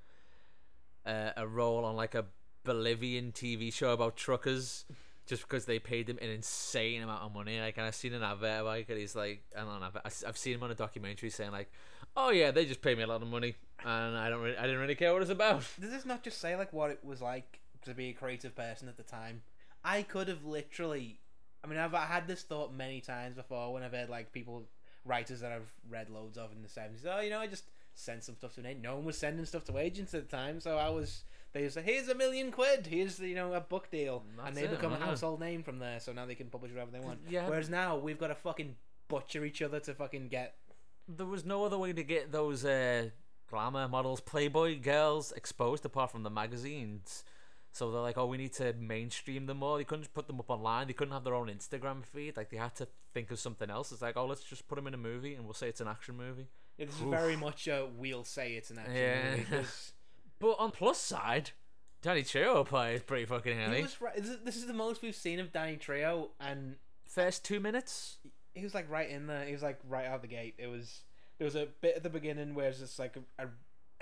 uh, 1.06 1.30
a 1.36 1.46
role 1.46 1.84
on 1.84 1.96
like 1.96 2.14
a 2.14 2.26
Bolivian 2.62 3.32
TV 3.32 3.72
show 3.72 3.92
about 3.92 4.16
truckers, 4.16 4.84
just 5.26 5.42
because 5.42 5.64
they 5.64 5.78
paid 5.78 6.08
him 6.08 6.18
an 6.20 6.30
insane 6.30 7.02
amount 7.02 7.22
of 7.22 7.34
money. 7.34 7.58
Like, 7.60 7.76
and 7.78 7.86
I've 7.86 7.94
seen 7.94 8.12
an 8.12 8.22
advert 8.22 8.66
it. 8.66 8.88
and 8.88 8.98
He's 8.98 9.16
like, 9.16 9.42
I 9.56 9.60
don't 9.60 9.80
know, 9.80 10.00
I've 10.04 10.36
seen 10.36 10.54
him 10.54 10.62
on 10.62 10.70
a 10.70 10.74
documentary 10.74 11.30
saying 11.30 11.52
like, 11.52 11.70
"Oh 12.16 12.30
yeah, 12.30 12.50
they 12.50 12.66
just 12.66 12.82
pay 12.82 12.94
me 12.94 13.02
a 13.02 13.06
lot 13.06 13.22
of 13.22 13.28
money, 13.28 13.54
and 13.84 14.16
I 14.16 14.28
don't, 14.28 14.42
really, 14.42 14.56
I 14.56 14.62
didn't 14.62 14.80
really 14.80 14.94
care 14.94 15.12
what 15.12 15.22
it's 15.22 15.30
about." 15.30 15.64
Does 15.80 15.90
this 15.90 16.04
not 16.04 16.22
just 16.22 16.40
say 16.40 16.56
like 16.56 16.72
what 16.72 16.90
it 16.90 17.00
was 17.02 17.22
like 17.22 17.60
to 17.82 17.94
be 17.94 18.10
a 18.10 18.12
creative 18.12 18.54
person 18.54 18.88
at 18.88 18.96
the 18.96 19.02
time? 19.02 19.42
I 19.84 20.02
could 20.02 20.28
have 20.28 20.44
literally. 20.44 21.20
I 21.62 21.66
mean, 21.66 21.78
I've 21.78 21.92
had 21.92 22.26
this 22.26 22.42
thought 22.42 22.74
many 22.74 23.00
times 23.00 23.36
before 23.36 23.72
when 23.72 23.82
I've 23.82 23.92
heard 23.92 24.10
like 24.10 24.32
people, 24.32 24.64
writers 25.06 25.40
that 25.40 25.52
I've 25.52 25.72
read 25.88 26.10
loads 26.10 26.36
of 26.36 26.52
in 26.52 26.62
the 26.62 26.68
seventies. 26.68 27.06
Oh, 27.08 27.20
you 27.20 27.30
know, 27.30 27.40
I 27.40 27.46
just 27.46 27.64
sent 27.94 28.24
some 28.24 28.36
stuff 28.36 28.54
to 28.54 28.60
an 28.60 28.66
agent. 28.66 28.82
No 28.82 28.96
one 28.96 29.04
was 29.04 29.16
sending 29.16 29.44
stuff 29.46 29.64
to 29.64 29.78
agents 29.78 30.12
at 30.14 30.28
the 30.28 30.36
time, 30.36 30.60
so 30.60 30.76
I 30.76 30.90
was. 30.90 31.24
They 31.54 31.68
say, 31.68 31.82
"Here's 31.82 32.08
a 32.08 32.14
million 32.14 32.50
quid. 32.50 32.86
Here's 32.86 33.18
you 33.20 33.34
know 33.36 33.54
a 33.54 33.60
book 33.60 33.90
deal," 33.90 34.24
That's 34.36 34.48
and 34.48 34.56
they 34.56 34.64
it, 34.64 34.70
become 34.70 34.92
a 34.92 34.96
household 34.98 35.40
name 35.40 35.62
from 35.62 35.78
there. 35.78 36.00
So 36.00 36.12
now 36.12 36.26
they 36.26 36.34
can 36.34 36.48
publish 36.48 36.72
whatever 36.72 36.90
they 36.90 37.00
want. 37.00 37.20
Yeah. 37.28 37.48
Whereas 37.48 37.70
now 37.70 37.96
we've 37.96 38.18
got 38.18 38.26
to 38.28 38.34
fucking 38.34 38.74
butcher 39.08 39.44
each 39.44 39.62
other 39.62 39.80
to 39.80 39.94
fucking 39.94 40.28
get. 40.28 40.56
there 41.08 41.26
was 41.26 41.44
no 41.44 41.64
other 41.64 41.78
way 41.78 41.92
to 41.92 42.02
get 42.02 42.32
those 42.32 42.64
uh, 42.64 43.10
glamour 43.48 43.86
models, 43.88 44.20
Playboy 44.20 44.80
girls 44.80 45.32
exposed 45.32 45.84
apart 45.86 46.10
from 46.10 46.24
the 46.24 46.30
magazines. 46.30 47.24
So 47.72 47.90
they're 47.90 48.00
like, 48.00 48.16
oh, 48.18 48.26
we 48.26 48.36
need 48.36 48.52
to 48.54 48.72
mainstream 48.74 49.46
them 49.46 49.56
more. 49.58 49.78
They 49.78 49.84
couldn't 49.84 50.02
just 50.04 50.14
put 50.14 50.26
them 50.28 50.38
up 50.38 50.48
online. 50.48 50.86
They 50.86 50.92
couldn't 50.92 51.12
have 51.12 51.24
their 51.24 51.34
own 51.34 51.48
Instagram 51.48 52.04
feed. 52.04 52.36
Like 52.36 52.50
they 52.50 52.56
had 52.56 52.74
to 52.76 52.86
think 53.12 53.30
of 53.32 53.38
something 53.40 53.68
else. 53.68 53.90
It's 53.92 54.00
like, 54.02 54.16
oh, 54.16 54.26
let's 54.26 54.44
just 54.44 54.66
put 54.68 54.76
them 54.76 54.86
in 54.86 54.94
a 54.94 54.96
movie 54.98 55.34
and 55.34 55.44
we'll 55.44 55.54
say 55.54 55.68
it's 55.68 55.80
an 55.80 55.88
action 55.88 56.16
movie. 56.16 56.46
It's 56.78 57.00
Oof. 57.00 57.08
very 57.10 57.36
much 57.36 57.66
a 57.68 57.86
we'll 57.96 58.24
say 58.24 58.54
it's 58.54 58.70
an 58.70 58.78
action 58.78 58.94
Yeah. 58.96 59.36
movie 59.36 59.66
But 60.44 60.58
on 60.58 60.72
plus 60.72 60.98
side, 60.98 61.52
Danny 62.02 62.22
Trejo 62.22 62.66
play 62.66 62.96
is 62.96 63.02
pretty 63.02 63.24
fucking 63.24 63.58
He 63.72 63.80
was 63.80 63.98
right. 63.98 64.14
This 64.14 64.28
is, 64.28 64.38
this 64.44 64.56
is 64.56 64.66
the 64.66 64.74
most 64.74 65.00
we've 65.00 65.14
seen 65.16 65.40
of 65.40 65.52
Danny 65.52 65.78
Trejo, 65.78 66.28
and 66.38 66.76
First 67.08 67.46
two 67.46 67.60
minutes. 67.60 68.18
he 68.52 68.62
was 68.62 68.74
like 68.74 68.90
right 68.90 69.08
in 69.08 69.26
there. 69.26 69.46
He 69.46 69.52
was 69.52 69.62
like 69.62 69.78
right 69.88 70.04
out 70.04 70.20
the 70.20 70.28
gate. 70.28 70.54
It 70.58 70.66
was 70.66 71.00
there 71.38 71.46
was 71.46 71.54
a 71.54 71.68
bit 71.80 71.96
at 71.96 72.02
the 72.02 72.10
beginning 72.10 72.54
where 72.54 72.68
it's 72.68 72.80
just 72.80 72.98
like 72.98 73.16
a, 73.16 73.44
a, 73.44 73.48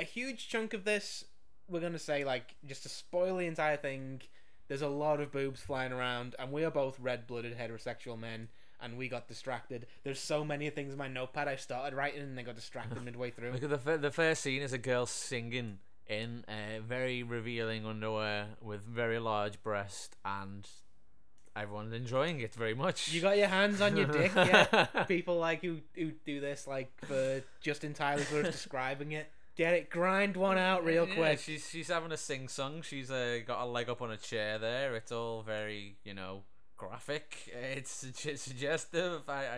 a 0.01 0.03
huge 0.03 0.49
chunk 0.49 0.75
of 0.75 0.83
this. 0.83 1.25
We're 1.69 1.79
gonna 1.79 1.97
say 1.97 2.25
like 2.25 2.57
just 2.67 2.83
to 2.83 2.89
spoil 2.89 3.37
the 3.37 3.47
entire 3.47 3.77
thing. 3.77 4.23
There's 4.67 4.83
a 4.83 4.89
lot 4.89 5.21
of 5.21 5.31
boobs 5.31 5.61
flying 5.61 5.93
around, 5.93 6.35
and 6.41 6.51
we 6.51 6.65
are 6.65 6.73
both 6.73 6.99
red-blooded 6.99 7.57
heterosexual 7.57 8.19
men, 8.19 8.49
and 8.81 8.97
we 8.97 9.07
got 9.07 9.29
distracted. 9.29 9.87
There's 10.03 10.19
so 10.19 10.45
many 10.45 10.69
things 10.71 10.93
in 10.93 10.99
my 10.99 11.07
notepad 11.07 11.47
I 11.47 11.55
started 11.55 11.95
writing, 11.95 12.23
and 12.23 12.37
then 12.37 12.45
got 12.45 12.57
distracted 12.57 13.01
midway 13.05 13.31
through. 13.31 13.53
Look 13.53 13.63
at 13.63 13.71
the 13.71 13.79
fir- 13.79 13.99
the 13.99 14.11
first 14.11 14.43
scene 14.43 14.63
is 14.63 14.73
a 14.73 14.79
girl 14.79 15.07
singing 15.07 15.79
in 16.21 16.45
uh, 16.49 16.81
very 16.87 17.23
revealing 17.23 17.87
underwear 17.87 18.47
with 18.61 18.83
very 18.85 19.19
large 19.19 19.63
breast, 19.63 20.17
and 20.25 20.69
everyone's 21.57 21.93
enjoying 21.93 22.41
it 22.41 22.55
very 22.55 22.75
much. 22.75 23.13
You 23.13 23.21
got 23.21 23.37
your 23.39 23.49
hands 23.49 23.81
on 23.81 23.97
your 23.97 24.07
dick, 24.07 24.33
yeah. 24.35 24.85
People 25.09 25.39
like 25.39 25.61
who 25.63 25.79
who 25.95 26.13
do 26.25 26.41
this 26.41 26.67
like 26.67 26.91
for 27.07 27.43
just 27.61 27.85
entirely 27.85 28.23
for 28.25 28.41
us 28.41 28.53
describing 28.53 29.13
it. 29.13 29.31
Get 29.55 29.75
it, 29.75 29.91
grind 29.91 30.35
one 30.37 30.57
out 30.57 30.83
real 30.83 31.07
Yeah, 31.07 31.15
quick. 31.15 31.39
she's 31.41 31.69
she's 31.69 31.89
having 31.89 32.11
a 32.13 32.17
sing 32.17 32.49
song. 32.49 32.81
She's 32.83 33.11
uh, 33.11 33.41
got 33.47 33.63
a 33.63 33.67
leg 33.67 33.91
up 33.91 34.01
on 34.01 34.11
a 34.11 34.17
chair 34.17 34.59
there. 34.59 34.95
It's 34.97 35.13
all 35.13 35.43
very 35.43 35.97
you 36.05 36.15
know 36.15 36.45
graphic. 36.79 37.37
It's 37.53 38.03
sugge- 38.05 38.39
suggestive. 38.39 39.29
I, 39.29 39.45
I 39.45 39.57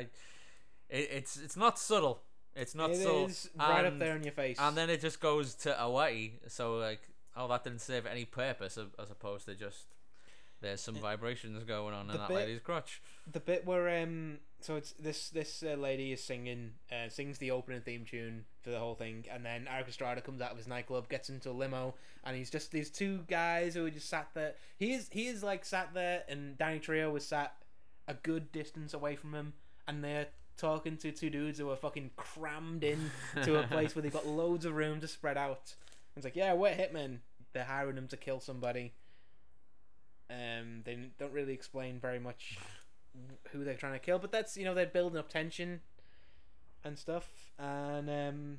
it, 0.90 1.08
it's 1.12 1.37
it's 1.37 1.56
not 1.56 1.78
subtle. 1.78 2.23
It's 2.56 2.75
not 2.75 2.90
It 2.90 2.96
subtle. 2.99 3.26
is 3.26 3.50
right 3.58 3.84
up 3.84 3.92
And- 3.94 4.00
there 4.02 4.16
in 4.16 4.23
your 4.23 4.32
face. 4.32 4.58
And 4.61 4.76
then 4.76 4.88
it 4.90 5.00
just 5.00 5.20
goes 5.20 5.54
to 5.56 5.75
Hawaii. 5.75 6.32
So 6.49 6.76
like, 6.76 7.00
oh, 7.37 7.49
that 7.49 7.64
didn't 7.64 7.80
serve 7.80 8.06
any 8.06 8.25
purpose 8.25 8.78
as 8.78 8.87
as 8.99 9.11
opposed 9.11 9.46
to 9.46 9.54
just 9.54 9.87
there's 10.61 10.80
some 10.80 10.94
vibrations 10.94 11.62
going 11.64 11.92
on 11.92 12.02
in 12.06 12.12
The 12.12 12.18
that 12.18 12.28
bit- 12.28 12.34
lady's 12.37 12.61
crotch. 12.61 13.02
the 13.30 13.40
bit 13.40 13.66
where 13.66 14.02
um 14.02 14.38
so 14.61 14.76
it's 14.76 14.92
this 14.92 15.28
this 15.28 15.62
uh, 15.62 15.75
lady 15.75 16.12
is 16.12 16.23
singing 16.23 16.73
uh, 16.90 17.08
sings 17.11 17.37
the 17.37 17.50
opening 17.50 17.82
theme 17.82 18.06
tune 18.06 18.46
for 18.62 18.70
the 18.70 18.78
whole 18.78 18.94
thing 18.94 19.26
and 19.30 19.44
then 19.44 19.68
Erik 19.68 19.88
Estrada 19.88 20.23
comes 20.23 20.40
out 20.40 20.52
of 20.52 20.56
his 20.56 20.66
nightclub 20.66 21.11
gets 21.11 21.28
into 21.28 21.50
a 21.50 21.52
limo 21.52 21.94
and 22.23 22.34
he's 22.34 22.49
just 22.49 22.70
these 22.70 22.88
two 22.88 23.25
guys 23.28 23.75
who 23.75 23.84
are 23.84 23.90
just 23.90 24.08
sat 24.08 24.28
there 24.32 24.54
he 24.78 24.94
is 24.94 25.08
he 25.12 25.26
is 25.26 25.42
like 25.42 25.66
sat 25.66 25.92
there 25.92 26.23
and 26.30 26.56
Danny 26.56 26.80
Trejo 26.80 27.12
was 27.12 27.26
sat 27.26 27.56
a 28.08 28.14
good 28.14 28.50
distance 28.52 28.94
away 28.94 29.16
from 29.16 29.34
him 29.34 29.52
and 29.87 30.02
they're 30.02 30.28
talking 30.56 30.96
to 30.96 31.11
two 31.11 31.30
dudes 31.30 31.58
who 31.58 31.66
were 31.66 31.76
fucking 31.76 32.11
crammed 32.16 32.84
in 32.84 33.11
to 33.42 33.58
a 33.58 33.66
place 33.66 33.94
where 33.94 34.02
they've 34.02 34.12
got 34.12 34.26
loads 34.42 34.64
of 34.64 34.75
room 34.75 35.00
to 35.00 35.08
spread 35.08 35.37
out 35.37 35.75
it's 36.16 36.25
like 36.25 36.37
yeah 36.37 36.52
we're 36.52 36.73
hitmen 36.75 37.18
they're 37.52 37.64
hiring 37.64 37.96
them 37.96 38.06
to 38.08 38.16
kill 38.16 38.40
somebody 38.40 38.92
um 40.30 40.82
they 40.84 40.96
don't 41.18 41.32
really 41.32 41.52
explain 41.52 41.99
very 41.99 42.18
much 42.18 42.58
who 43.50 43.64
they're 43.64 43.75
trying 43.75 43.92
to 43.92 43.99
kill, 43.99 44.18
but 44.18 44.32
that's 44.32 44.56
you 44.56 44.64
know 44.64 44.75
they're 44.75 44.87
building 44.87 45.18
up 45.18 45.28
tension 45.28 45.80
and 46.82 46.99
stuff, 46.99 47.52
and 47.58 48.11
um, 48.11 48.58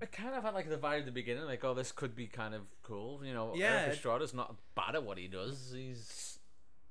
It 0.00 0.10
kind 0.10 0.34
of 0.34 0.42
had 0.42 0.54
like 0.54 0.68
the 0.68 0.78
vibe 0.78 1.00
at 1.00 1.04
the 1.06 1.12
beginning, 1.12 1.44
like, 1.44 1.64
oh, 1.64 1.74
this 1.74 1.92
could 1.92 2.16
be 2.16 2.26
kind 2.26 2.54
of 2.54 2.62
cool. 2.82 3.20
You 3.24 3.34
know, 3.34 3.52
Yeah. 3.54 3.82
Erik 3.82 3.92
Estrada's 3.92 4.34
not 4.34 4.56
bad 4.74 4.94
at 4.94 5.04
what 5.04 5.18
he 5.18 5.28
does. 5.28 5.72
He's 5.74 6.38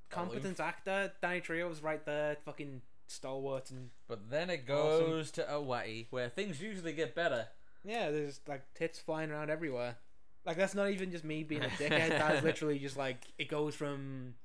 competent 0.09 0.59
actor 0.59 1.11
Danny 1.21 1.39
Trejo 1.41 1.69
was 1.69 1.81
right 1.81 2.05
there, 2.05 2.37
fucking 2.45 2.81
stalwart, 3.11 3.69
and 3.71 3.89
But 4.07 4.29
then 4.29 4.49
it 4.49 4.65
goes 4.65 5.31
to 5.31 5.43
Hawaii, 5.43 6.07
where 6.09 6.29
things 6.29 6.61
usually 6.61 6.93
get 6.93 7.13
better. 7.15 7.47
yeah, 7.83 8.11
there's 8.11 8.39
like 8.47 8.73
tits 8.73 8.99
flying 8.99 9.31
around 9.31 9.49
everywhere. 9.49 9.97
Like 10.45 10.57
that's 10.57 10.73
not 10.75 10.89
even 10.89 11.11
just 11.11 11.23
me 11.23 11.43
being 11.43 11.63
a 11.63 11.67
dickhead. 11.79 12.09
that 12.09 12.35
is 12.35 12.43
literally 12.43 12.79
just 12.79 12.97
like 12.97 13.25
it 13.37 13.47
goes 13.47 13.75
from 13.75 14.35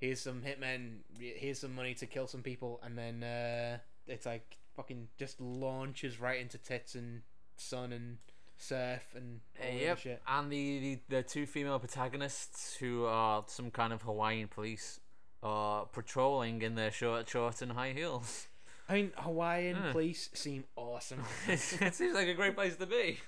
here's 0.00 0.20
some 0.20 0.42
hitmen, 0.42 0.98
here's 1.18 1.60
some 1.60 1.74
money 1.74 1.94
to 1.94 2.06
kill 2.06 2.26
some 2.26 2.42
people, 2.42 2.80
and 2.82 2.98
then 2.98 3.22
uh, 3.22 3.78
it's 4.06 4.26
like 4.26 4.58
fucking 4.76 5.08
just 5.18 5.40
launches 5.40 6.20
right 6.20 6.40
into 6.40 6.58
tits 6.58 6.94
and 6.96 7.22
sun 7.56 7.92
and 7.92 8.18
surf 8.56 9.02
and 9.14 9.40
all 9.60 9.72
that 9.72 9.80
yep. 9.80 9.98
shit. 9.98 10.22
And 10.26 10.50
the, 10.50 10.78
the 11.08 11.16
the 11.16 11.22
two 11.22 11.46
female 11.46 11.78
protagonists, 11.78 12.76
who 12.76 13.04
are 13.04 13.44
some 13.46 13.70
kind 13.70 13.92
of 13.92 14.02
Hawaiian 14.02 14.48
police, 14.48 14.98
are 15.44 15.84
patrolling 15.86 16.62
in 16.62 16.74
their 16.74 16.90
short 16.90 17.28
shorts 17.28 17.60
and 17.62 17.72
high 17.72 17.92
heels. 17.92 18.48
I 18.88 18.94
mean, 18.94 19.12
Hawaiian 19.16 19.76
Yeah. 19.76 19.92
police 19.92 20.30
seem 20.34 20.64
awesome. 20.76 21.22
it 21.48 21.58
seems 21.58 22.14
like 22.14 22.28
a 22.28 22.34
great 22.34 22.54
place 22.56 22.76
to 22.76 22.86
be. 22.86 23.20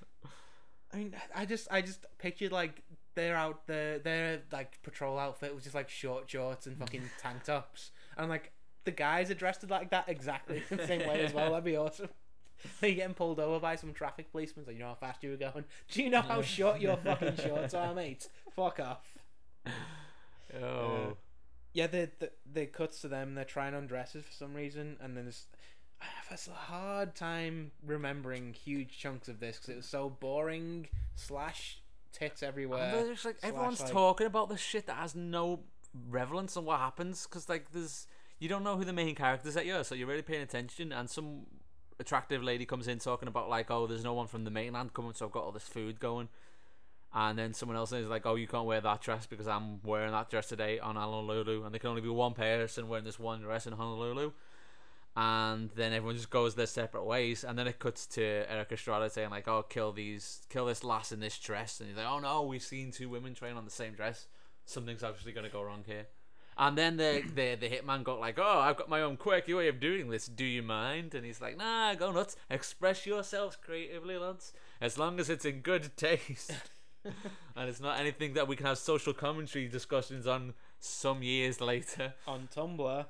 I 0.92 0.96
mean, 0.96 1.14
I 1.34 1.44
just, 1.44 1.68
I 1.70 1.82
just 1.82 2.04
pictured 2.18 2.52
like 2.52 2.82
they're 3.14 3.36
out 3.36 3.66
there, 3.66 3.98
their 3.98 4.40
like 4.52 4.82
patrol 4.82 5.18
outfit 5.18 5.54
was 5.54 5.64
just 5.64 5.74
like 5.74 5.88
short 5.90 6.28
shorts 6.30 6.66
and 6.66 6.76
fucking 6.78 7.02
tank 7.22 7.44
tops, 7.44 7.90
and 8.16 8.28
like 8.28 8.52
the 8.84 8.90
guys 8.92 9.30
are 9.30 9.34
dressed 9.34 9.68
like 9.68 9.90
that 9.90 10.08
exactly 10.08 10.62
the 10.70 10.86
same 10.86 11.06
way 11.06 11.24
as 11.24 11.32
well. 11.34 11.50
That'd 11.50 11.64
be 11.64 11.76
awesome. 11.76 12.08
Are 12.82 12.88
you 12.88 12.94
getting 12.94 13.14
pulled 13.14 13.38
over 13.38 13.60
by 13.60 13.76
some 13.76 13.92
traffic 13.92 14.30
policemen? 14.32 14.64
So 14.64 14.70
you 14.70 14.78
know 14.78 14.88
how 14.88 14.94
fast 14.94 15.22
you 15.22 15.30
were 15.30 15.36
going. 15.36 15.64
Do 15.90 16.02
you 16.02 16.08
know 16.10 16.22
how 16.22 16.40
short 16.42 16.80
your 16.80 16.96
fucking 16.96 17.36
shorts 17.36 17.74
are, 17.74 17.94
mate? 17.94 18.28
Fuck 18.54 18.80
off. 18.80 19.04
Oh. 20.62 21.16
Yeah, 21.76 21.88
the 21.88 22.08
the 22.18 22.30
the 22.50 22.66
cuts 22.66 23.02
to 23.02 23.08
them. 23.08 23.34
They're 23.34 23.44
trying 23.44 23.74
on 23.74 23.86
dresses 23.86 24.24
for 24.24 24.32
some 24.32 24.54
reason, 24.54 24.96
and 24.98 25.14
then 25.14 25.24
there's. 25.24 25.46
I 26.00 26.06
have 26.28 26.48
a 26.48 26.50
hard 26.52 27.14
time 27.14 27.70
remembering 27.84 28.54
huge 28.54 28.98
chunks 28.98 29.28
of 29.28 29.40
this 29.40 29.56
because 29.56 29.68
it 29.68 29.76
was 29.76 29.86
so 29.86 30.08
boring. 30.08 30.88
Slash 31.14 31.80
tits 32.12 32.42
everywhere. 32.42 32.94
And 32.96 33.12
just 33.12 33.26
like 33.26 33.40
slash, 33.40 33.48
everyone's 33.50 33.80
like- 33.80 33.92
talking 33.92 34.26
about 34.26 34.48
this 34.48 34.60
shit 34.60 34.86
that 34.86 34.96
has 34.96 35.14
no 35.14 35.60
relevance 36.08 36.56
on 36.56 36.64
what 36.64 36.80
happens 36.80 37.26
because 37.26 37.48
like 37.48 37.72
there's 37.72 38.06
you 38.38 38.48
don't 38.48 38.62
know 38.62 38.76
who 38.76 38.84
the 38.84 38.92
main 38.92 39.14
characters 39.14 39.54
that 39.54 39.86
so 39.86 39.94
you're 39.94 40.08
really 40.08 40.22
paying 40.22 40.42
attention. 40.42 40.92
And 40.92 41.10
some 41.10 41.42
attractive 41.98 42.42
lady 42.42 42.64
comes 42.64 42.88
in 42.88 43.00
talking 43.00 43.28
about 43.28 43.50
like, 43.50 43.70
oh, 43.70 43.86
there's 43.86 44.04
no 44.04 44.14
one 44.14 44.26
from 44.26 44.44
the 44.44 44.50
mainland 44.50 44.94
coming, 44.94 45.12
so 45.14 45.26
I've 45.26 45.32
got 45.32 45.44
all 45.44 45.52
this 45.52 45.68
food 45.68 46.00
going. 46.00 46.28
And 47.14 47.38
then 47.38 47.54
someone 47.54 47.76
else 47.76 47.92
is 47.92 48.08
like, 48.08 48.26
oh, 48.26 48.34
you 48.34 48.46
can't 48.46 48.66
wear 48.66 48.80
that 48.80 49.00
dress 49.00 49.26
because 49.26 49.48
I'm 49.48 49.80
wearing 49.82 50.12
that 50.12 50.28
dress 50.28 50.48
today 50.48 50.78
on 50.78 50.96
Honolulu, 50.96 51.64
and 51.64 51.72
there 51.72 51.78
can 51.78 51.90
only 51.90 52.02
be 52.02 52.08
one 52.08 52.34
person 52.34 52.88
wearing 52.88 53.04
this 53.04 53.18
one 53.18 53.40
dress 53.40 53.66
in 53.66 53.72
Honolulu. 53.72 54.32
And 55.16 55.70
then 55.70 55.94
everyone 55.94 56.16
just 56.16 56.28
goes 56.28 56.54
their 56.54 56.66
separate 56.66 57.04
ways, 57.04 57.42
and 57.42 57.58
then 57.58 57.66
it 57.66 57.78
cuts 57.78 58.04
to 58.08 58.22
Erik 58.22 58.72
Estrada 58.72 59.08
saying 59.08 59.30
like, 59.30 59.48
"Oh, 59.48 59.62
kill 59.62 59.92
these, 59.92 60.42
kill 60.50 60.66
this 60.66 60.84
lass 60.84 61.10
in 61.10 61.20
this 61.20 61.38
dress," 61.38 61.80
and 61.80 61.88
he's 61.88 61.96
like, 61.96 62.06
"Oh 62.06 62.18
no, 62.18 62.42
we've 62.42 62.62
seen 62.62 62.90
two 62.90 63.08
women 63.08 63.34
train 63.34 63.56
on 63.56 63.64
the 63.64 63.70
same 63.70 63.94
dress. 63.94 64.26
Something's 64.66 65.02
obviously 65.02 65.32
gonna 65.32 65.48
go 65.48 65.62
wrong 65.62 65.84
here." 65.86 66.08
And 66.58 66.76
then 66.76 66.98
the 66.98 67.22
the 67.34 67.54
the 67.54 67.70
hitman 67.70 68.04
got 68.04 68.20
like, 68.20 68.38
"Oh, 68.38 68.58
I've 68.60 68.76
got 68.76 68.90
my 68.90 69.00
own 69.00 69.16
quirky 69.16 69.54
way 69.54 69.68
of 69.68 69.80
doing 69.80 70.10
this. 70.10 70.26
Do 70.26 70.44
you 70.44 70.62
mind?" 70.62 71.14
And 71.14 71.24
he's 71.24 71.40
like, 71.40 71.56
"Nah, 71.56 71.94
go 71.94 72.12
nuts. 72.12 72.36
Express 72.50 73.06
yourselves 73.06 73.56
creatively, 73.56 74.18
lads. 74.18 74.52
As 74.82 74.98
long 74.98 75.18
as 75.18 75.30
it's 75.30 75.46
in 75.46 75.60
good 75.60 75.96
taste." 75.96 76.52
and 77.56 77.68
it's 77.68 77.80
not 77.80 77.98
anything 77.98 78.34
that 78.34 78.48
we 78.48 78.56
can 78.56 78.66
have 78.66 78.78
social 78.78 79.12
commentary 79.12 79.68
discussions 79.68 80.26
on 80.26 80.54
some 80.80 81.22
years 81.22 81.60
later. 81.60 82.14
on 82.26 82.48
Tumblr, 82.54 83.06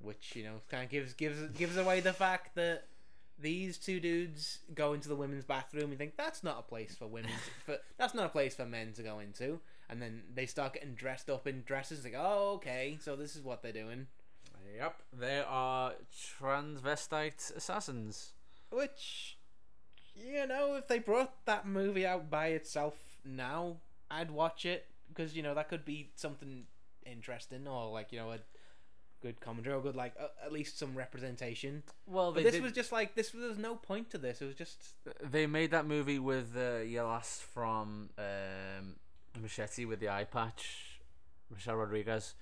which 0.00 0.34
you 0.34 0.44
know 0.44 0.60
kind 0.70 0.84
of 0.84 0.90
gives 0.90 1.12
gives 1.14 1.40
gives 1.50 1.76
away 1.76 2.00
the 2.00 2.12
fact 2.12 2.54
that 2.54 2.84
these 3.38 3.76
two 3.76 4.00
dudes 4.00 4.60
go 4.74 4.94
into 4.94 5.08
the 5.08 5.16
women's 5.16 5.44
bathroom 5.44 5.90
and 5.90 5.98
think 5.98 6.16
that's 6.16 6.42
not 6.42 6.58
a 6.58 6.62
place 6.62 6.94
for 6.94 7.06
women, 7.06 7.30
for, 7.66 7.76
that's 7.98 8.14
not 8.14 8.26
a 8.26 8.30
place 8.30 8.54
for 8.54 8.64
men 8.64 8.92
to 8.94 9.02
go 9.02 9.18
into, 9.18 9.60
and 9.90 10.00
then 10.00 10.22
they 10.34 10.46
start 10.46 10.74
getting 10.74 10.94
dressed 10.94 11.28
up 11.28 11.46
in 11.46 11.62
dresses. 11.66 12.04
Like, 12.04 12.14
oh, 12.16 12.54
okay, 12.56 12.98
so 13.00 13.16
this 13.16 13.36
is 13.36 13.42
what 13.42 13.62
they're 13.62 13.72
doing. 13.72 14.06
Yep, 14.78 15.02
they 15.18 15.42
are 15.46 15.92
transvestite 16.40 17.56
assassins. 17.56 18.32
Which, 18.70 19.35
you 20.16 20.46
know, 20.46 20.74
if 20.74 20.88
they 20.88 20.98
brought 20.98 21.44
that 21.46 21.66
movie 21.66 22.06
out 22.06 22.30
by 22.30 22.48
itself 22.48 22.94
now, 23.24 23.76
I'd 24.10 24.30
watch 24.30 24.64
it 24.64 24.86
because 25.08 25.36
you 25.36 25.42
know 25.42 25.54
that 25.54 25.68
could 25.68 25.84
be 25.84 26.10
something 26.16 26.64
interesting 27.04 27.66
or 27.68 27.90
like 27.90 28.12
you 28.12 28.18
know 28.18 28.32
a 28.32 28.38
good 29.22 29.40
commentary 29.40 29.74
or 29.74 29.80
good 29.80 29.96
like 29.96 30.14
uh, 30.20 30.26
at 30.44 30.52
least 30.52 30.78
some 30.78 30.94
representation. 30.94 31.82
Well, 32.06 32.32
But 32.32 32.44
this 32.44 32.54
did, 32.54 32.62
was 32.62 32.72
just 32.72 32.92
like 32.92 33.14
this. 33.14 33.30
There's 33.30 33.58
no 33.58 33.74
point 33.74 34.10
to 34.10 34.18
this. 34.18 34.40
It 34.40 34.46
was 34.46 34.54
just 34.54 34.94
they 35.22 35.46
made 35.46 35.70
that 35.72 35.86
movie 35.86 36.18
with 36.18 36.56
uh, 36.56 36.84
Yelas 36.84 37.40
from 37.42 38.10
um, 38.18 38.96
Machete 39.40 39.84
with 39.84 40.00
the 40.00 40.08
eye 40.08 40.24
patch, 40.24 41.00
Michelle 41.52 41.76
Rodriguez, 41.76 42.34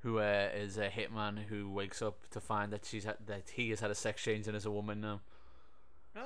who 0.00 0.18
uh, 0.18 0.48
is 0.54 0.78
a 0.78 0.88
hitman 0.88 1.44
who 1.44 1.70
wakes 1.70 2.02
up 2.02 2.28
to 2.30 2.40
find 2.40 2.72
that 2.72 2.84
she's 2.84 3.04
had, 3.04 3.16
that 3.26 3.50
he 3.54 3.70
has 3.70 3.80
had 3.80 3.90
a 3.90 3.94
sex 3.94 4.22
change 4.22 4.46
and 4.46 4.56
is 4.56 4.66
a 4.66 4.70
woman 4.70 5.00
now, 5.00 5.20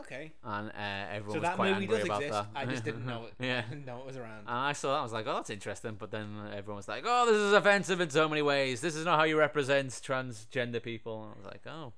okay. 0.01 0.33
and 0.45 0.69
uh, 0.71 0.73
everyone 1.13 1.31
So 1.31 1.41
was 1.41 1.43
that 1.49 1.57
quite 1.57 1.71
movie 1.73 1.83
angry 1.85 1.97
does 1.99 2.07
about 2.07 2.23
exist. 2.23 2.43
that. 2.55 2.61
I 2.61 2.65
just 2.67 2.85
didn't 2.85 3.07
know 3.13 3.25
it. 3.27 3.35
yeah. 3.45 3.63
I 3.67 3.71
didn't 3.71 3.87
know 3.87 3.99
it 4.01 4.07
was 4.07 4.17
around. 4.17 4.41
And 4.41 4.49
I 4.51 4.73
saw 4.73 4.93
that. 4.93 5.01
I 5.01 5.03
was 5.03 5.13
like, 5.13 5.27
"Oh, 5.27 5.35
that's 5.35 5.51
interesting." 5.51 5.97
But 5.99 6.11
then 6.11 6.37
everyone 6.55 6.77
was 6.77 6.89
like, 6.89 7.05
"Oh, 7.07 7.27
this 7.27 7.37
is 7.37 7.53
offensive 7.53 8.01
in 8.01 8.11
so 8.11 8.29
many 8.29 8.43
ways. 8.43 8.81
This 8.81 8.95
is 8.97 9.05
not 9.05 9.19
how 9.19 9.25
you 9.25 9.39
represent 9.39 9.91
transgender 9.91 10.83
people." 10.83 11.23
And 11.25 11.33
I 11.33 11.37
was 11.37 11.47
like, 11.47 11.63
"Oh, 11.67 11.93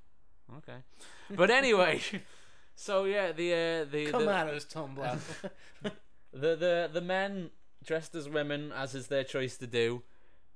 okay." 0.59 0.79
But 1.31 1.51
anyway, 1.51 2.01
so 2.75 3.05
yeah, 3.05 3.33
the 3.33 3.53
uh, 3.53 3.85
the 3.91 4.07
Come 4.11 4.27
the, 4.27 4.33
at 4.35 4.49
us, 4.49 4.65
Tumblr. 4.65 5.19
the 5.83 5.91
the 6.33 6.91
the 6.93 7.01
men 7.01 7.51
dressed 7.85 8.15
as 8.15 8.29
women, 8.29 8.73
as 8.73 8.95
is 8.95 9.07
their 9.09 9.25
choice 9.25 9.57
to 9.59 9.67
do, 9.67 10.03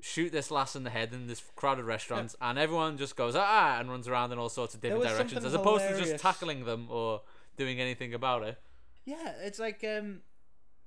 shoot 0.00 0.32
this 0.32 0.50
lass 0.50 0.76
in 0.76 0.84
the 0.84 0.90
head 0.90 1.12
in 1.12 1.26
this 1.26 1.42
crowded 1.56 1.84
restaurant, 1.84 2.34
and 2.40 2.58
everyone 2.58 2.98
just 2.98 3.16
goes 3.16 3.34
ah 3.36 3.78
and 3.78 3.90
runs 3.90 4.08
around 4.08 4.32
in 4.32 4.38
all 4.38 4.48
sorts 4.48 4.74
of 4.74 4.80
different 4.80 5.04
directions, 5.04 5.44
as 5.44 5.54
opposed 5.54 5.88
to 5.88 6.00
just 6.00 6.22
tackling 6.22 6.64
them 6.64 6.88
or 6.90 7.22
doing 7.56 7.80
anything 7.80 8.14
about 8.14 8.42
it. 8.42 8.58
Yeah, 9.04 9.32
it's 9.42 9.58
like 9.58 9.84
um, 9.84 10.20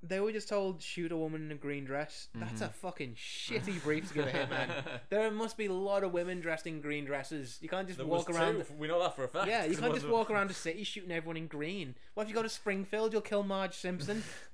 they 0.02 0.20
were 0.20 0.30
just 0.30 0.48
told 0.48 0.80
shoot 0.80 1.10
a 1.10 1.16
woman 1.16 1.46
in 1.46 1.52
a 1.52 1.56
green 1.56 1.84
dress. 1.84 2.28
That's 2.34 2.60
a 2.60 2.68
fucking 2.68 3.14
shitty 3.14 3.82
brief 3.82 4.08
to 4.08 4.14
give 4.14 4.26
a 4.26 4.30
hitman. 4.30 4.68
there 5.08 5.30
must 5.30 5.56
be 5.56 5.66
a 5.66 5.72
lot 5.72 6.04
of 6.04 6.12
women 6.12 6.40
dressed 6.40 6.66
in 6.66 6.80
green 6.80 7.04
dresses. 7.04 7.58
You 7.60 7.68
can't 7.68 7.88
just 7.88 8.02
walk 8.02 8.30
around. 8.30 8.64
We 8.78 8.86
know 8.86 9.00
that 9.00 9.16
for 9.16 9.24
a 9.24 9.28
fact. 9.28 9.48
Yeah, 9.48 9.64
you 9.64 9.76
can't 9.76 9.94
just 9.94 10.08
walk 10.08 10.30
around 10.30 10.50
a 10.50 10.54
city 10.54 10.84
shooting 10.84 11.10
everyone 11.10 11.36
in 11.36 11.48
green. 11.48 11.96
What 12.14 12.24
if 12.24 12.28
you 12.28 12.34
go 12.34 12.42
to 12.42 12.48
Springfield? 12.48 13.12
You'll 13.12 13.22
kill 13.22 13.42
Marge 13.42 13.74
Simpson. 13.74 14.22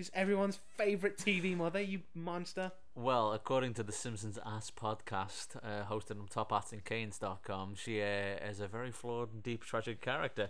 She's 0.00 0.10
everyone's 0.14 0.58
favorite 0.78 1.18
TV 1.18 1.54
mother. 1.54 1.78
You 1.78 2.00
monster. 2.14 2.72
Well, 2.94 3.34
according 3.34 3.74
to 3.74 3.82
the 3.82 3.92
Simpsons 3.92 4.38
Ass 4.46 4.70
podcast, 4.70 5.56
uh, 5.56 5.84
hosted 5.90 6.18
on 6.18 6.26
tophatsandcanes.com, 6.26 7.74
she 7.74 8.00
uh, 8.00 8.48
is 8.48 8.60
a 8.60 8.66
very 8.66 8.92
flawed 8.92 9.30
and 9.30 9.42
deep 9.42 9.62
tragic 9.62 10.00
character. 10.00 10.48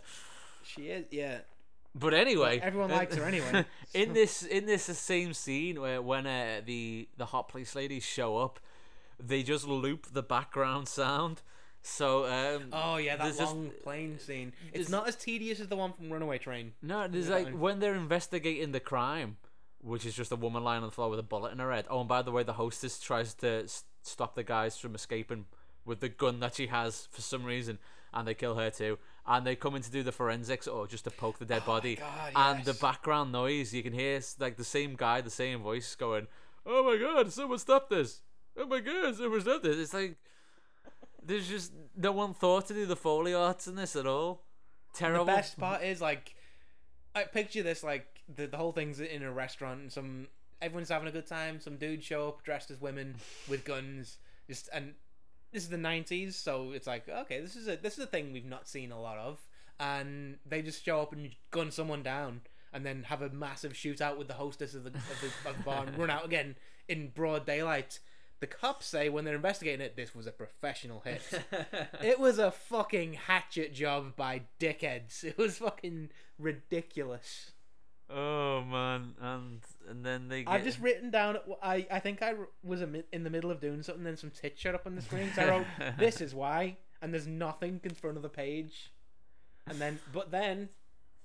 She 0.62 0.82
is. 0.82 1.06
Yeah. 1.10 1.38
But 1.96 2.14
anyway, 2.14 2.60
Everyone 2.60 2.90
likes 2.90 3.16
her 3.16 3.24
anyway. 3.24 3.64
in 3.92 4.12
this 4.12 4.44
in 4.44 4.66
this 4.66 4.84
same 4.84 5.34
scene 5.34 5.80
where 5.80 6.00
when 6.00 6.28
uh, 6.28 6.60
the 6.64 7.08
the 7.16 7.26
hot 7.26 7.48
police 7.48 7.74
ladies 7.74 8.04
show 8.04 8.36
up, 8.36 8.60
they 9.18 9.42
just 9.42 9.66
loop 9.66 10.12
the 10.12 10.22
background 10.22 10.86
sound. 10.86 11.42
So 11.82 12.26
um, 12.26 12.68
Oh 12.72 12.96
yeah, 12.96 13.16
that 13.16 13.24
there's 13.24 13.38
just- 13.38 13.54
long 13.54 13.70
plane 13.82 14.18
scene. 14.18 14.52
It's 14.72 14.88
not 14.90 15.08
as 15.08 15.16
tedious 15.16 15.60
as 15.60 15.68
the 15.68 15.76
one 15.76 15.92
from 15.92 16.10
Runaway 16.12 16.38
Train. 16.38 16.72
no, 16.82 17.08
there's 17.08 17.28
that 17.28 17.44
like 17.44 17.54
when 17.54 17.80
they're 17.80 17.94
investigating 17.94 18.72
the 18.72 18.80
crime, 18.80 19.38
which 19.80 20.04
is 20.04 20.14
just 20.14 20.30
a 20.32 20.36
woman 20.36 20.62
lying 20.62 20.82
on 20.82 20.88
the 20.88 20.94
floor 20.94 21.08
with 21.08 21.18
a 21.18 21.22
bullet 21.24 21.52
in 21.52 21.58
her 21.58 21.72
head. 21.72 21.86
Oh, 21.88 22.00
and 22.00 22.08
by 22.08 22.22
the 22.22 22.30
way, 22.32 22.42
the 22.42 22.52
hostess 22.54 23.00
tries 23.00 23.32
to 23.36 23.62
s- 23.64 23.84
stop 24.02 24.34
the 24.34 24.42
guys 24.44 24.76
from 24.78 24.94
escaping 24.94 25.46
with 25.86 26.00
the 26.00 26.08
gun 26.10 26.40
that 26.40 26.54
she 26.56 26.66
has 26.66 27.08
for 27.10 27.22
some 27.22 27.44
reason, 27.44 27.78
and 28.12 28.28
they 28.28 28.34
kill 28.34 28.56
her 28.56 28.70
too. 28.70 28.98
And 29.26 29.46
they 29.46 29.56
come 29.56 29.74
in 29.74 29.82
to 29.82 29.90
do 29.90 30.02
the 30.02 30.12
forensics 30.12 30.66
or 30.68 30.86
just 30.86 31.04
to 31.04 31.10
poke 31.10 31.38
the 31.38 31.44
dead 31.46 31.64
body. 31.64 31.96
God, 31.96 32.32
and 32.34 32.64
the 32.64 32.74
background 32.74 33.32
noise, 33.32 33.72
you 33.72 33.82
can 33.82 33.92
hear 33.94 34.20
like 34.38 34.56
the 34.58 34.64
same 34.64 34.96
guy, 34.96 35.22
the 35.22 35.30
same 35.30 35.60
voice 35.62 35.94
going, 35.94 36.26
"Oh 36.66 36.84
my 36.84 36.98
god, 36.98 37.32
someone 37.32 37.58
stop 37.58 37.88
this! 37.88 38.20
Oh 38.56 38.66
my 38.66 38.80
god, 38.80 39.16
someone 39.16 39.40
stop 39.40 39.62
this!" 39.62 39.76
It's 39.78 39.94
like 39.94 40.16
there's 41.30 41.48
just 41.48 41.72
no 41.96 42.12
one 42.12 42.34
thought 42.34 42.66
to 42.66 42.74
do 42.74 42.86
the 42.86 42.96
foley 42.96 43.32
arts 43.32 43.68
in 43.68 43.76
this 43.76 43.94
at 43.94 44.06
all. 44.06 44.42
Terrible. 44.94 45.24
The 45.24 45.32
best 45.32 45.58
part 45.58 45.82
is 45.82 46.00
like, 46.00 46.34
I 47.14 47.22
picture 47.22 47.62
this 47.62 47.84
like 47.84 48.06
the 48.34 48.46
the 48.46 48.56
whole 48.56 48.72
thing's 48.72 49.00
in 49.00 49.22
a 49.22 49.32
restaurant 49.32 49.80
and 49.80 49.92
some 49.92 50.26
everyone's 50.60 50.88
having 50.88 51.08
a 51.08 51.12
good 51.12 51.26
time. 51.26 51.60
Some 51.60 51.76
dudes 51.76 52.04
show 52.04 52.28
up 52.28 52.42
dressed 52.42 52.70
as 52.70 52.80
women 52.80 53.14
with 53.48 53.64
guns, 53.64 54.18
just 54.48 54.68
and 54.72 54.94
this 55.52 55.62
is 55.62 55.68
the 55.68 55.76
'90s, 55.76 56.34
so 56.34 56.72
it's 56.72 56.86
like 56.86 57.08
okay, 57.08 57.40
this 57.40 57.56
is 57.56 57.68
a 57.68 57.76
this 57.76 57.94
is 57.94 58.04
a 58.04 58.08
thing 58.08 58.32
we've 58.32 58.44
not 58.44 58.68
seen 58.68 58.90
a 58.90 59.00
lot 59.00 59.18
of, 59.18 59.40
and 59.78 60.38
they 60.44 60.62
just 60.62 60.84
show 60.84 61.00
up 61.00 61.12
and 61.12 61.30
gun 61.50 61.70
someone 61.70 62.02
down. 62.02 62.42
And 62.72 62.86
then 62.86 63.02
have 63.08 63.20
a 63.20 63.30
massive 63.30 63.72
shootout 63.72 64.16
with 64.16 64.28
the 64.28 64.34
hostess 64.34 64.76
of 64.76 64.84
the, 64.84 64.90
of 64.90 65.20
the, 65.20 65.50
of 65.50 65.56
the 65.56 65.62
bar 65.64 65.84
and 65.84 65.98
run 65.98 66.08
out 66.08 66.24
again 66.24 66.54
in 66.86 67.08
broad 67.08 67.44
daylight. 67.44 67.98
The 68.40 68.46
cops 68.46 68.86
say 68.86 69.10
when 69.10 69.26
they're 69.26 69.36
investigating 69.36 69.82
it, 69.82 69.96
this 69.96 70.14
was 70.14 70.26
a 70.26 70.32
professional 70.32 71.00
hit. 71.00 71.22
It 72.02 72.18
was 72.18 72.38
a 72.38 72.50
fucking 72.50 73.14
hatchet 73.14 73.74
job 73.74 74.16
by 74.16 74.42
dickheads. 74.58 75.22
It 75.24 75.36
was 75.36 75.58
fucking 75.58 76.08
ridiculous. 76.38 77.52
Oh 78.12 78.62
man, 78.62 79.14
and 79.20 79.60
and 79.88 80.04
then 80.04 80.28
they. 80.28 80.42
Get... 80.42 80.52
I've 80.52 80.64
just 80.64 80.80
written 80.80 81.10
down. 81.10 81.38
I 81.62 81.86
I 81.90 82.00
think 82.00 82.22
I 82.22 82.34
was 82.64 82.80
in 82.80 83.24
the 83.24 83.30
middle 83.30 83.50
of 83.50 83.60
doing 83.60 83.82
something, 83.82 84.02
then 84.02 84.16
some 84.16 84.30
tits 84.30 84.60
showed 84.60 84.74
up 84.74 84.86
on 84.86 84.96
the 84.96 85.02
screen. 85.02 85.30
So 85.34 85.42
I 85.42 85.48
wrote, 85.48 85.66
"This 85.98 86.20
is 86.20 86.34
why," 86.34 86.78
and 87.00 87.12
there's 87.12 87.28
nothing 87.28 87.80
in 87.84 87.94
front 87.94 88.16
of 88.16 88.22
the 88.22 88.28
page. 88.28 88.90
And 89.66 89.78
then, 89.78 90.00
but 90.12 90.32
then, 90.32 90.70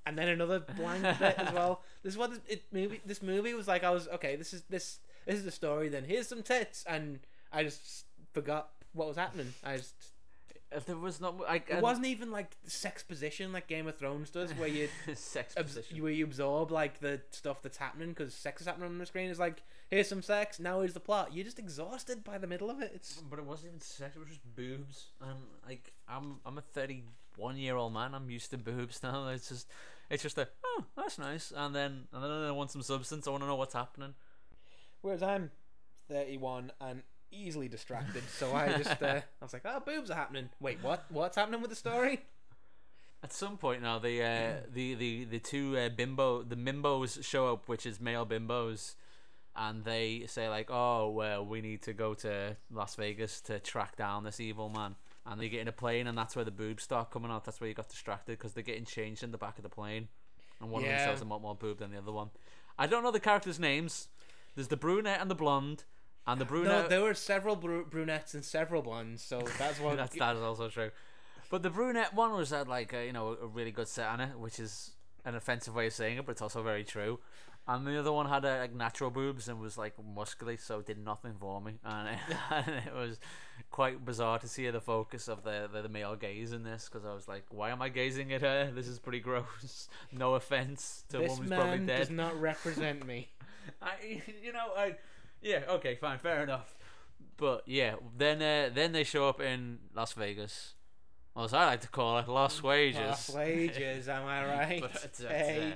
and 0.06 0.16
then 0.16 0.28
another 0.28 0.60
blank 0.60 1.02
bit 1.18 1.40
as 1.40 1.54
well. 1.54 1.82
This 2.04 2.14
is 2.14 2.18
what 2.20 2.30
this, 2.30 2.40
it 2.48 2.64
movie. 2.72 3.02
This 3.04 3.24
movie 3.24 3.56
was 3.56 3.68
like. 3.68 3.84
I 3.84 3.90
was 3.90 4.08
okay. 4.10 4.36
This 4.36 4.54
is 4.54 4.62
this 4.70 5.00
this 5.26 5.36
is 5.36 5.44
the 5.46 5.52
story. 5.52 5.90
Then 5.90 6.04
here's 6.04 6.28
some 6.28 6.44
tits, 6.44 6.84
and 6.88 7.20
I 7.52 7.64
just 7.64 8.06
forgot 8.34 8.70
what 8.94 9.08
was 9.08 9.18
happening. 9.18 9.54
I 9.64 9.78
just 9.78 9.94
there 10.86 10.98
was 10.98 11.22
not. 11.22 11.36
I, 11.48 11.56
It 11.56 11.82
wasn't 11.82 12.08
even 12.08 12.32
like 12.32 12.56
sex 12.66 13.04
position 13.04 13.54
like 13.54 13.68
Game 13.68 13.88
of 13.88 13.98
Thrones 13.98 14.30
does, 14.30 14.52
where 14.54 14.68
you 14.68 14.90
sex 15.16 15.54
position. 15.54 16.02
where 16.02 16.12
you 16.12 16.26
absorb 16.26 16.72
like 16.72 17.00
the 17.00 17.22
stuff 17.32 17.62
that's 17.62 17.78
happening 17.78 18.10
because 18.10 18.34
sex 18.34 18.62
is 18.62 18.68
happening 18.68 18.90
on 18.90 18.98
the 18.98 19.06
screen. 19.06 19.30
It's 19.30 19.40
like 19.40 19.64
here's 19.90 20.10
some 20.10 20.22
sex, 20.22 20.60
now 20.60 20.80
here's 20.82 20.94
the 20.94 21.00
plot. 21.00 21.34
You're 21.34 21.46
just 21.46 21.60
exhausted 21.60 22.24
by 22.24 22.38
the 22.38 22.48
middle 22.48 22.70
of 22.70 22.82
it. 22.82 22.92
It's 22.96 23.22
But 23.30 23.40
it 23.40 23.46
wasn't 23.46 23.70
even 23.70 23.82
sex. 23.82 24.16
It 24.16 24.20
was 24.20 24.30
just 24.30 24.56
boobs. 24.56 25.08
And 25.22 25.40
like, 25.66 25.94
I'm 26.08 26.38
I'm 26.46 26.58
a 26.58 26.62
31 26.62 27.58
year 27.58 27.76
old 27.76 27.94
man. 27.94 28.14
I'm 28.14 28.30
used 28.30 28.52
to 28.52 28.58
boobs 28.58 29.02
now. 29.04 29.30
It's 29.30 29.50
just, 29.50 29.70
it's 30.10 30.24
just 30.24 30.38
a 30.38 30.48
oh 30.66 30.84
that's 30.98 31.18
nice. 31.18 31.54
And 31.56 31.74
then 31.76 32.08
and 32.12 32.24
then 32.24 32.32
I 32.32 32.52
want 32.52 32.72
some 32.72 32.82
substance. 32.82 33.28
I 33.28 33.32
want 33.32 33.44
to 33.44 33.48
know 33.48 33.56
what's 33.56 33.74
happening. 33.76 34.16
Whereas 35.06 35.22
I'm 35.24 35.52
31 36.10 36.72
and 36.82 37.04
easily 37.32 37.68
distracted, 37.68 38.24
so 38.38 38.54
I 38.56 38.70
just 38.78 39.02
uh, 39.02 39.22
I 39.42 39.44
was 39.46 39.54
like, 39.54 39.62
oh, 39.66 39.80
boobs 39.86 40.10
are 40.10 40.16
happening. 40.16 40.50
Wait, 40.60 40.80
what? 40.82 41.06
What's 41.10 41.38
happening 41.38 41.62
with 41.62 41.70
the 41.70 41.76
story? 41.76 42.22
At 43.24 43.32
some 43.32 43.58
point 43.58 43.82
now, 43.82 44.00
the 44.00 44.22
uh, 44.22 44.54
the 44.72 44.96
the 44.96 45.24
the 45.26 45.40
two 45.40 45.78
uh, 45.78 45.90
bimbo 45.90 46.42
the 46.44 46.56
mimbos 46.56 47.24
show 47.24 47.54
up, 47.54 47.68
which 47.68 47.86
is 47.86 48.00
male 48.02 48.26
bimbos, 48.26 48.96
and 49.56 49.84
they 49.84 50.26
say 50.28 50.50
like, 50.50 50.70
"Oh, 50.72 51.10
well, 51.10 51.46
we 51.46 51.62
need 51.62 51.82
to 51.84 51.94
go 51.94 52.14
to 52.16 52.56
Las 52.72 52.96
Vegas 52.96 53.42
to 53.42 53.60
track 53.60 53.96
down 53.96 54.24
this 54.24 54.40
evil 54.40 54.70
man." 54.70 54.96
And 55.28 55.42
they 55.42 55.50
get 55.50 55.62
in 55.62 55.68
a 55.68 55.72
plane, 55.72 56.06
and 56.06 56.16
that's 56.16 56.36
where 56.36 56.46
the 56.46 56.52
boobs 56.52 56.84
start 56.84 57.10
coming 57.10 57.32
out. 57.32 57.46
That's 57.46 57.60
where 57.60 57.68
you 57.68 57.74
got 57.74 57.90
distracted 57.90 58.38
because 58.38 58.54
they're 58.54 58.62
getting 58.64 58.86
changed 58.86 59.24
in 59.24 59.32
the 59.32 59.40
back 59.40 59.58
of 59.58 59.64
the 59.64 59.70
plane, 59.70 60.08
and 60.62 60.70
one 60.70 60.84
of 60.84 60.90
Yeah. 60.90 60.98
them 61.04 61.14
shows 61.16 61.22
a 61.22 61.26
lot 61.26 61.42
more 61.42 61.56
boob 61.56 61.80
than 61.80 61.90
the 61.92 61.98
other 61.98 62.12
one. 62.12 62.30
I 62.78 62.86
don't 62.86 63.02
know 63.02 63.10
the 63.12 63.20
characters' 63.20 63.60
names. 63.60 64.08
There's 64.56 64.70
the 64.70 64.78
brunette 64.78 65.22
and 65.22 65.30
the 65.30 65.36
blonde, 65.36 65.84
and 66.26 66.40
the 66.40 66.46
brunette. 66.46 66.84
No, 66.84 66.88
there 66.88 67.02
were 67.02 67.14
several 67.14 67.56
bru- 67.56 67.86
brunettes 67.86 68.34
and 68.34 68.44
several 68.44 68.82
blondes, 68.82 69.22
so 69.22 69.42
that's 69.58 69.80
what. 69.82 69.98
that's 69.98 70.16
that 70.18 70.36
is 70.36 70.42
also 70.42 70.70
true. 70.70 70.92
But 71.50 71.62
the 71.62 71.70
brunette 71.70 72.14
one 72.14 72.34
was 72.34 72.50
had 72.50 72.68
like 72.68 72.94
a, 72.94 73.06
you 73.06 73.14
know 73.14 73.38
a 73.42 73.48
really 73.48 73.72
good 73.72 73.88
set 73.88 74.08
on 74.08 74.20
it, 74.22 74.38
which 74.40 74.60
is 74.60 74.92
an 75.26 75.36
offensive 75.36 75.76
way 75.76 75.88
of 75.88 75.94
saying 75.94 76.18
it, 76.18 76.26
but 76.26 76.34
it's 76.34 76.42
also 76.42 76.64
very 76.64 76.84
true. 76.84 77.20
And 77.68 77.86
the 77.88 78.00
other 78.00 78.12
one 78.12 78.28
had 78.30 78.46
uh, 78.46 78.58
like 78.60 78.76
natural 78.76 79.10
boobs 79.10 79.48
and 79.48 79.60
was 79.60 79.76
like 79.76 79.96
muscly, 79.98 80.60
so 80.60 80.80
it 80.80 80.86
did 80.86 81.00
nothing 81.04 81.34
for 81.40 81.60
me, 81.60 81.74
and 81.84 82.10
it, 82.30 82.38
and 82.52 82.68
it 82.86 82.94
was 82.94 83.20
quite 83.72 84.06
bizarre 84.06 84.38
to 84.40 84.48
see 84.48 84.70
the 84.70 84.80
focus 84.82 85.28
of 85.28 85.44
the 85.44 85.68
the, 85.72 85.82
the 85.82 85.90
male 85.90 86.16
gaze 86.16 86.52
in 86.52 86.64
this 86.64 86.88
because 86.92 87.06
I 87.06 87.14
was 87.14 87.28
like, 87.28 87.46
why 87.50 87.72
am 87.72 87.82
I 87.82 87.90
gazing 87.90 88.32
at 88.34 88.42
her? 88.42 88.72
This 88.74 88.88
is 88.88 89.00
pretty 89.00 89.20
gross. 89.22 89.90
no 90.12 90.36
offense 90.36 91.06
to 91.10 91.18
a 91.18 91.22
This 91.22 91.32
woman 91.32 91.44
who's 91.46 91.52
probably 91.58 91.78
man 91.80 91.98
does 92.00 92.10
not 92.12 92.40
represent 92.40 93.06
me. 93.06 93.30
I, 93.82 94.22
you 94.44 94.54
know, 94.54 94.72
I, 94.78 94.96
yeah, 95.42 95.62
okay, 95.70 95.96
fine, 95.96 96.18
fair 96.20 96.44
enough. 96.44 96.76
But 97.38 97.64
yeah, 97.66 97.96
then 98.18 98.42
uh, 98.42 98.74
then 98.74 98.92
they 98.94 99.04
show 99.04 99.28
up 99.28 99.42
in 99.42 99.80
Las 99.94 100.14
Vegas, 100.14 100.74
or 101.36 101.46
as 101.46 101.54
I 101.54 101.66
like 101.66 101.82
to 101.82 101.90
call 101.90 102.18
it, 102.20 102.28
Las 102.30 102.64
Wages. 102.64 103.00
Lost 103.02 103.36
wages, 103.36 104.08
am 104.08 104.26
I 104.26 104.46
right? 104.58 104.82
But 104.82 105.12
uh, 105.26 105.30
hey. 105.30 105.74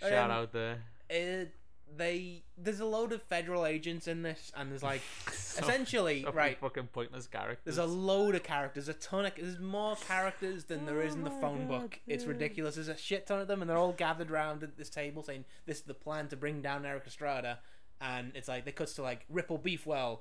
shout 0.00 0.30
Um, 0.30 0.36
out 0.36 0.52
there. 0.52 0.82
it, 1.08 1.54
they 1.96 2.42
there's 2.56 2.80
a 2.80 2.84
load 2.84 3.12
of 3.12 3.22
federal 3.22 3.66
agents 3.66 4.06
in 4.06 4.22
this, 4.22 4.52
and 4.56 4.70
there's 4.70 4.82
like 4.82 5.02
So- 5.32 5.62
essentially 5.62 6.22
so 6.22 6.32
right. 6.32 6.58
fucking 6.58 6.88
pointless 6.88 7.26
characters. 7.26 7.76
There's 7.76 7.78
a 7.78 7.90
load 7.90 8.34
of 8.34 8.42
characters, 8.42 8.88
a 8.88 8.94
ton 8.94 9.26
of 9.26 9.32
there's 9.36 9.58
more 9.58 9.96
characters 9.96 10.64
than 10.64 10.86
there 10.86 11.02
is 11.02 11.14
in 11.14 11.24
the 11.24 11.30
phone 11.30 11.66
book. 11.66 12.00
It's 12.06 12.24
ridiculous. 12.24 12.76
There's 12.76 12.88
a 12.88 12.96
shit 12.96 13.26
ton 13.26 13.40
of 13.40 13.48
them, 13.48 13.60
and 13.60 13.70
they're 13.70 13.76
all 13.76 13.92
gathered 13.92 14.30
around 14.30 14.62
at 14.62 14.76
this 14.76 14.90
table 14.90 15.22
saying 15.22 15.44
this 15.66 15.78
is 15.78 15.82
the 15.84 15.94
plan 15.94 16.28
to 16.28 16.36
bring 16.36 16.60
down 16.62 16.84
Erik 16.84 17.04
Estrada, 17.06 17.58
and 18.00 18.32
it's 18.34 18.48
like 18.48 18.64
they 18.64 18.72
cuts 18.72 18.94
to 18.94 19.02
like 19.02 19.24
Ripple 19.28 19.58
Beefwell, 19.58 20.20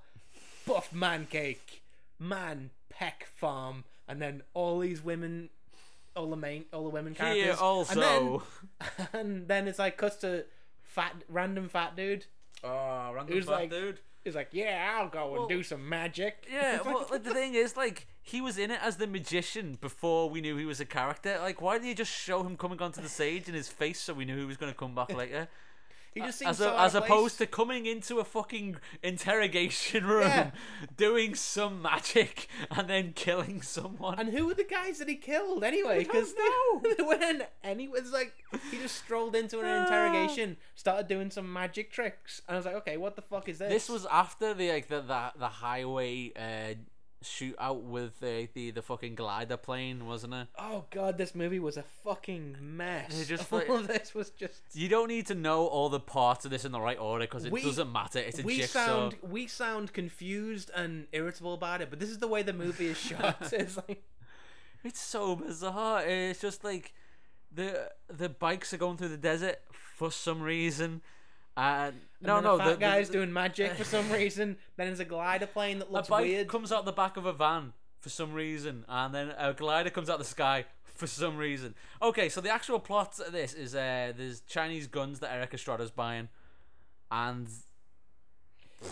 Buff 0.66 0.94
Man 0.94 1.28
Cake, 1.30 1.84
Man 2.20 2.72
Peck 2.90 3.28
Farm, 3.36 3.84
and 4.08 4.22
then 4.22 4.44
all 4.54 4.80
these 4.80 5.04
women. 5.04 5.50
All 6.16 6.32
the 6.32 6.36
main, 6.36 6.66
all 6.74 6.84
the 6.84 6.90
women 6.90 7.14
characters. 7.14 7.44
Here 7.44 7.52
and 7.52 8.02
then, 8.02 8.24
also. 8.24 8.44
and 9.14 9.48
then 9.48 9.68
it's 9.68 9.78
like 9.78 9.98
cuts 9.98 10.16
to 10.18 10.46
fat, 10.88 11.16
random 11.30 11.70
fat 11.70 11.96
dude. 11.96 12.26
oh, 12.64 13.12
random 13.14 13.36
Who's 13.36 13.46
fat 13.46 13.52
like- 13.52 13.70
dude. 13.70 14.00
He's 14.24 14.36
like, 14.36 14.50
yeah, 14.52 14.98
I'll 15.00 15.08
go 15.08 15.28
and 15.30 15.38
Well, 15.38 15.48
do 15.48 15.64
some 15.64 15.88
magic. 15.88 16.46
Yeah, 16.52 16.82
well, 16.86 17.08
like, 17.10 17.24
the 17.24 17.34
thing 17.34 17.54
is, 17.54 17.78
like, 17.78 18.08
he 18.22 18.42
was 18.42 18.58
in 18.58 18.72
it 18.72 18.80
as 18.84 18.98
the 18.98 19.08
magician 19.08 19.78
before 19.80 20.30
we 20.30 20.42
knew 20.42 20.58
he 20.58 20.66
was 20.66 20.82
a 20.82 20.86
character. 20.86 21.38
Like, 21.40 21.62
why 21.62 21.76
didn't 21.76 21.88
you 21.88 21.96
just 21.96 22.12
show 22.12 22.44
him 22.44 22.58
coming 22.58 22.82
onto 22.82 23.00
the 23.00 23.08
stage 23.08 23.48
in 23.48 23.54
his 23.54 23.70
face 23.70 24.02
so 24.02 24.14
we 24.14 24.26
knew 24.26 24.36
he 24.38 24.44
was 24.44 24.58
going 24.58 24.70
to 24.74 24.78
come 24.78 24.94
back 24.94 25.14
later? 25.16 25.48
He 26.20 26.26
just 26.26 26.40
seems 26.40 26.50
as, 26.52 26.58
so 26.58 26.74
a, 26.74 26.78
as 26.80 26.96
opposed 26.96 27.38
to 27.40 27.46
coming 27.48 27.86
into 27.86 28.20
a 28.20 28.24
fucking 28.24 28.78
interrogation 29.04 30.06
room, 30.06 30.22
Yeah. 30.28 30.52
doing 30.98 31.36
some 31.36 31.82
magic, 31.82 32.48
and 32.72 32.90
then 32.90 33.14
killing 33.14 33.62
someone. 33.62 34.20
And 34.20 34.30
who 34.30 34.48
were 34.48 34.54
the 34.54 34.64
guys 34.64 35.00
that 35.00 35.08
he 35.10 35.16
killed 35.16 35.64
anyway? 35.64 36.04
don't 36.04 36.14
Because 36.14 36.34
know. 36.38 36.82
they, 36.84 36.94
they 36.96 37.04
weren't 37.04 37.44
any. 37.64 37.86
It's 37.94 38.12
like 38.12 38.34
he 38.72 38.78
just 38.78 38.96
strolled 38.98 39.36
into 39.36 39.60
an 39.60 39.66
interrogation, 39.84 40.58
started 40.76 41.08
doing 41.08 41.32
some 41.32 41.52
magic 41.52 41.92
tricks, 41.92 42.42
and 42.48 42.56
I 42.56 42.58
was 42.58 42.66
like, 42.66 42.76
okay, 42.76 42.98
what 42.98 43.16
the 43.16 43.22
fuck 43.22 43.48
is 43.50 43.60
this? 43.60 43.70
This 43.70 43.90
was 43.90 44.06
after 44.08 44.54
the 44.54 44.72
like 44.72 44.88
the 44.88 45.02
the, 45.02 45.32
the 45.38 45.48
highway 45.48 46.32
uh, 46.36 46.76
shootout 47.28 47.82
with 47.84 48.20
the, 48.20 48.48
the 48.54 48.72
the 48.72 48.82
fucking 48.82 49.16
glider 49.16 49.58
plane, 49.58 50.06
wasn't 50.06 50.34
it? 50.34 50.48
Oh 50.58 50.86
god, 50.92 51.18
this 51.18 51.36
movie 51.36 51.60
was 51.60 51.78
a 51.78 51.84
fucking 52.04 52.58
mess. 52.62 53.20
It 53.22 53.26
just 53.26 53.52
All 53.54 53.60
like- 53.60 53.70
of 53.70 53.88
this 53.88 54.14
was 54.14 54.30
just. 54.32 54.62
You 54.74 54.90
don't 54.90 55.08
need 55.08 55.28
to 55.28 55.36
know 55.36 55.68
all 55.68 55.90
the 55.90 56.00
parts 56.00 56.46
of 56.46 56.52
this 56.52 56.66
in 56.66 56.72
the 56.72 56.80
right 56.82 56.98
order 57.00 57.26
because 57.26 57.46
it 57.46 57.52
We- 57.52 57.64
doesn't 57.64 57.92
matter. 57.92 58.20
It's 58.20 58.40
a 58.40 58.44
We 58.44 58.58
jigsaw. 58.58 58.86
sound 58.86 59.16
we 59.22 59.48
sound 59.48 59.94
confused 59.94 60.72
and 60.76 61.08
irritable 61.12 61.54
about 61.54 61.82
it, 61.82 61.90
but 61.90 62.00
this 62.00 62.10
is 62.10 62.18
the 62.20 62.28
way 62.28 62.42
the 62.44 62.54
movie 62.54 62.88
is 62.88 62.98
shot. 62.98 63.38
it's 63.54 63.78
like 63.78 64.04
It's 64.84 65.02
so 65.02 65.36
bizarre. 65.36 66.04
It's 66.06 66.40
just 66.42 66.64
like 66.64 66.94
the 67.54 67.92
the 68.10 68.30
bikes 68.30 68.74
are 68.74 68.78
going 68.78 68.98
through 68.98 69.10
the 69.10 69.18
desert 69.18 69.60
for 69.96 70.12
some 70.12 70.42
reason. 70.42 71.02
And 71.58 71.96
no, 72.22 72.40
no, 72.40 72.56
a 72.56 72.58
fat 72.60 72.66
the, 72.66 72.72
the- 72.76 72.78
guy's 72.80 73.08
the- 73.08 73.14
doing 73.14 73.34
magic 73.34 73.74
for 73.74 73.84
some 73.84 74.12
reason. 74.12 74.58
Then 74.78 74.88
there's 74.88 75.00
a 75.00 75.06
glider 75.06 75.48
plane 75.48 75.80
that 75.80 75.90
a 75.90 75.92
looks 75.92 76.08
bike 76.08 76.22
weird. 76.26 76.48
comes 76.48 76.72
out 76.72 76.86
the 76.86 76.92
back 76.92 77.18
of 77.18 77.26
a 77.26 77.34
van 77.34 77.74
for 78.00 78.10
some 78.10 78.32
reason, 78.34 78.86
and 78.88 79.14
then 79.14 79.34
a 79.38 79.54
glider 79.54 79.90
comes 79.90 80.08
out 80.10 80.20
the 80.20 80.24
sky 80.26 80.66
for 80.86 81.08
some 81.08 81.36
reason. 81.36 81.74
Okay, 82.02 82.30
so 82.30 82.40
the 82.42 82.50
actual 82.52 82.80
plot 82.80 83.20
of 83.20 83.32
this 83.34 83.54
is 83.56 83.74
uh, 83.74 84.14
there's 84.16 84.42
Chinese 84.42 84.86
guns 84.88 85.20
that 85.20 85.32
Erik 85.34 85.52
Estrada's 85.56 85.90
buying, 85.92 86.30
and 87.12 87.48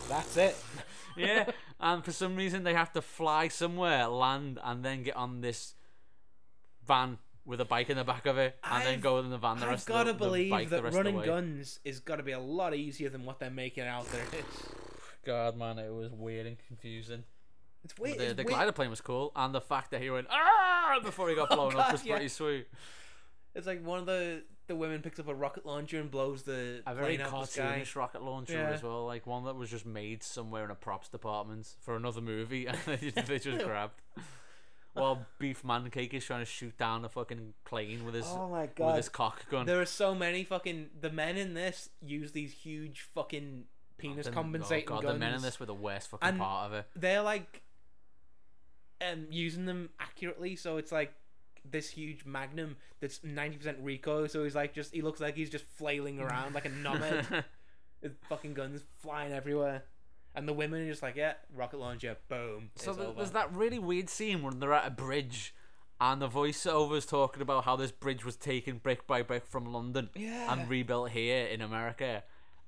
That's 0.09 0.35
it. 0.37 0.55
yeah, 1.17 1.51
and 1.79 2.03
for 2.03 2.11
some 2.11 2.35
reason 2.35 2.63
they 2.63 2.73
have 2.73 2.91
to 2.93 3.01
fly 3.01 3.47
somewhere, 3.47 4.07
land, 4.07 4.59
and 4.63 4.83
then 4.83 5.03
get 5.03 5.15
on 5.15 5.41
this 5.41 5.75
van 6.87 7.19
with 7.45 7.61
a 7.61 7.65
bike 7.65 7.89
in 7.89 7.97
the 7.97 8.03
back 8.03 8.25
of 8.25 8.37
it, 8.37 8.57
and 8.63 8.83
then 8.83 8.93
I've- 8.93 9.01
go 9.01 9.19
in 9.19 9.29
the 9.29 9.37
van 9.37 9.57
the 9.59 9.65
I've 9.65 9.71
rest 9.71 9.87
got 9.87 10.03
to 10.05 10.09
of 10.11 10.17
the, 10.19 10.25
the 10.25 10.29
believe 10.31 10.51
bike 10.51 10.69
the 10.69 10.75
that 10.77 10.83
rest 10.83 10.97
of 10.97 11.03
the 11.03 11.09
running 11.11 11.19
way. 11.19 11.25
guns 11.25 11.79
is 11.83 11.99
got 11.99 12.15
to 12.17 12.23
be 12.23 12.31
a 12.31 12.39
lot 12.39 12.73
easier 12.75 13.09
than 13.09 13.23
what 13.25 13.39
they're 13.39 13.49
making 13.51 13.83
out 13.85 14.05
there 14.11 14.23
is. 14.33 14.45
God, 15.25 15.57
man, 15.57 15.77
it 15.79 15.91
was 15.93 16.11
weird 16.11 16.45
and 16.47 16.57
confusing. 16.67 17.23
It's 17.83 17.97
weird. 17.97 18.17
the 18.17 18.23
it's 18.25 18.33
the 18.33 18.43
weird. 18.43 18.47
glider 18.49 18.71
plane 18.71 18.89
was 18.89 19.01
cool, 19.01 19.31
and 19.35 19.53
the 19.53 19.61
fact 19.61 19.91
that 19.91 20.01
he 20.01 20.09
went 20.09 20.27
ah 20.31 20.99
before 21.03 21.29
he 21.29 21.35
got 21.35 21.47
Oh, 21.51 21.55
blown 21.55 21.67
up 21.73 21.77
God, 21.77 21.91
was 21.93 22.05
yeah. 22.05 22.13
pretty 22.15 22.29
sweet. 22.29 22.67
It's 23.53 23.67
like 23.67 23.83
one 23.85 23.99
of 23.99 24.05
the 24.05 24.43
the 24.67 24.75
women 24.75 25.01
picks 25.03 25.19
up 25.19 25.27
a 25.27 25.33
rocket 25.35 25.63
launcher 25.67 25.99
and 25.99 26.09
blows 26.09 26.41
the 26.41 26.81
A 26.87 26.95
very 26.95 27.17
the 27.17 27.23
cartoonish 27.25 27.95
rocket 27.95 28.23
launcher 28.23 28.53
Yeah. 28.53 28.71
as 28.71 28.81
well, 28.81 29.05
like 29.05 29.27
one 29.27 29.43
that 29.45 29.55
was 29.55 29.69
just 29.69 29.85
made 29.85 30.23
somewhere 30.23 30.65
in 30.65 30.71
a 30.71 30.75
props 30.75 31.07
department 31.09 31.75
for 31.81 31.95
another 31.95 32.21
movie, 32.21 32.65
and 32.67 32.77
they 32.87 32.97
just, 33.11 33.27
they 33.27 33.37
just 33.37 33.63
grabbed. 33.65 34.01
While 34.95 35.25
Beef 35.39 35.61
Mancake 35.63 36.13
is 36.13 36.25
trying 36.25 36.39
to 36.41 36.45
shoot 36.45 36.77
down 36.77 37.05
a 37.05 37.09
fucking 37.09 37.53
plane 37.65 38.05
with 38.05 38.15
his 38.15 38.25
Oh 38.27 38.49
my 38.49 38.69
with 38.77 38.95
his 38.95 39.09
cock 39.09 39.47
gun. 39.49 39.65
There 39.65 39.79
are 39.81 39.85
so 39.85 40.15
many 40.15 40.43
fucking 40.43 40.89
the 40.99 41.09
men 41.09 41.37
in 41.37 41.53
this 41.53 41.89
use 42.01 42.31
these 42.31 42.53
huge 42.53 43.01
fucking 43.13 43.65
penis 43.97 44.25
The- 44.25 44.31
compensating 44.31 44.89
oh 44.89 44.95
God, 44.95 45.03
guns. 45.03 45.13
the 45.15 45.19
men 45.19 45.33
in 45.33 45.41
this 45.41 45.59
were 45.59 45.65
the 45.65 45.73
worst 45.73 46.09
fucking 46.09 46.27
And- 46.27 46.37
part 46.39 46.67
of 46.67 46.73
it. 46.73 46.85
They're 46.95 47.21
like 47.21 47.61
um 49.05 49.27
using 49.29 49.65
them 49.65 49.89
accurately, 49.99 50.55
so 50.55 50.77
it's 50.77 50.91
like 50.91 51.13
this 51.69 51.89
huge 51.89 52.25
magnum 52.25 52.77
that's 53.01 53.23
ninety 53.23 53.57
percent 53.57 53.77
recoil. 53.81 54.27
So 54.29 54.43
he's 54.43 54.55
like 54.55 54.73
just 54.73 54.93
he 54.93 55.01
looks 55.01 55.19
like 55.19 55.35
he's 55.35 55.49
just 55.49 55.65
flailing 55.65 56.19
around 56.19 56.55
like 56.55 56.65
a 56.65 56.69
knobhead. 56.83 57.43
with 58.01 58.15
fucking 58.29 58.53
guns 58.53 58.81
flying 58.99 59.33
everywhere. 59.33 59.83
And 60.35 60.47
the 60.47 60.53
women 60.53 60.81
are 60.81 60.89
just 60.89 61.01
like, 61.01 61.15
yeah, 61.15 61.33
rocket 61.55 61.79
launcher, 61.79 62.17
boom. 62.27 62.69
So 62.75 62.91
it's 62.91 62.97
th- 62.97 63.09
over. 63.09 63.17
there's 63.17 63.31
that 63.31 63.53
really 63.53 63.79
weird 63.79 64.09
scene 64.09 64.41
when 64.43 64.59
they're 64.59 64.73
at 64.73 64.85
a 64.85 64.91
bridge, 64.91 65.53
and 66.01 66.21
the 66.21 66.27
voiceover's 66.27 67.05
talking 67.05 67.41
about 67.41 67.63
how 67.63 67.75
this 67.77 67.91
bridge 67.91 68.25
was 68.25 68.35
taken 68.35 68.77
brick 68.79 69.07
by 69.07 69.21
brick 69.21 69.47
from 69.47 69.65
London 69.65 70.09
Yeah. 70.13 70.51
and 70.51 70.69
rebuilt 70.69 71.11
here 71.11 71.45
in 71.45 71.61
America, 71.61 72.23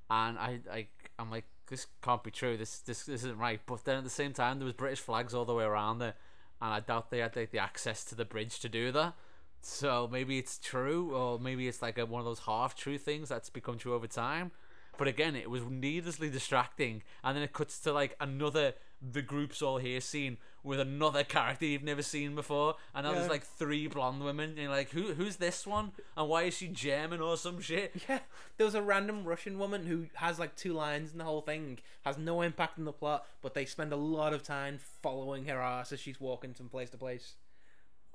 and 0.09 0.39
I, 0.39 0.59
I, 0.71 0.87
I'm 1.19 1.29
like, 1.29 1.43
this 1.69 1.87
can't 2.01 2.23
be 2.23 2.31
true. 2.31 2.55
This, 2.55 2.79
this, 2.79 3.03
this 3.03 3.25
isn't 3.25 3.37
right. 3.37 3.59
But 3.65 3.83
then 3.83 3.97
at 3.97 4.05
the 4.05 4.09
same 4.09 4.31
time, 4.31 4.59
there 4.59 4.65
was 4.65 4.73
British 4.73 5.01
flags 5.01 5.33
all 5.33 5.43
the 5.43 5.53
way 5.53 5.65
around 5.65 5.99
there, 5.99 6.13
and 6.61 6.73
I 6.73 6.79
doubt 6.79 7.11
they 7.11 7.19
had 7.19 7.35
like, 7.35 7.51
the 7.51 7.59
access 7.59 8.05
to 8.05 8.15
the 8.15 8.23
bridge 8.23 8.59
to 8.61 8.69
do 8.69 8.93
that. 8.93 9.13
So 9.61 10.07
maybe 10.09 10.37
it's 10.37 10.57
true, 10.57 11.13
or 11.13 11.37
maybe 11.37 11.67
it's 11.67 11.81
like 11.81 11.97
a, 11.97 12.05
one 12.05 12.19
of 12.19 12.25
those 12.25 12.39
half 12.39 12.75
true 12.75 12.97
things 12.97 13.27
that's 13.27 13.49
become 13.49 13.77
true 13.77 13.93
over 13.93 14.07
time. 14.07 14.51
But 14.97 15.07
again, 15.07 15.35
it 15.35 15.49
was 15.49 15.63
needlessly 15.69 16.29
distracting, 16.29 17.03
and 17.23 17.35
then 17.35 17.43
it 17.43 17.53
cuts 17.53 17.79
to 17.81 17.93
like 17.93 18.15
another 18.19 18.73
the 18.99 19.21
groups 19.21 19.61
all 19.61 19.77
here 19.77 20.01
scene 20.01 20.37
with 20.63 20.79
another 20.79 21.23
character 21.23 21.65
you've 21.65 21.83
never 21.83 22.01
seen 22.01 22.33
before, 22.33 22.75
and 22.95 23.05
now 23.05 23.13
there's 23.13 23.29
like 23.29 23.43
three 23.43 23.87
blonde 23.87 24.23
women, 24.23 24.49
and 24.51 24.57
you're 24.57 24.69
like, 24.69 24.89
who 24.89 25.13
who's 25.13 25.37
this 25.37 25.67
one, 25.67 25.91
and 26.15 26.27
why 26.27 26.43
is 26.43 26.57
she 26.57 26.67
German 26.67 27.21
or 27.21 27.37
some 27.37 27.61
shit? 27.61 27.93
Yeah, 28.09 28.19
there 28.57 28.65
was 28.65 28.75
a 28.75 28.81
random 28.81 29.23
Russian 29.23 29.59
woman 29.59 29.85
who 29.85 30.07
has 30.15 30.39
like 30.39 30.55
two 30.55 30.73
lines 30.73 31.11
in 31.11 31.17
the 31.17 31.23
whole 31.23 31.41
thing, 31.41 31.79
has 32.03 32.17
no 32.17 32.41
impact 32.41 32.77
in 32.77 32.85
the 32.85 32.93
plot, 32.93 33.25
but 33.41 33.53
they 33.53 33.65
spend 33.65 33.93
a 33.93 33.97
lot 33.97 34.33
of 34.33 34.43
time 34.43 34.79
following 35.01 35.45
her 35.45 35.61
ass 35.61 35.91
as 35.91 35.99
she's 35.99 36.19
walking 36.19 36.53
from 36.53 36.69
place 36.69 36.89
to 36.91 36.97
place. 36.97 37.35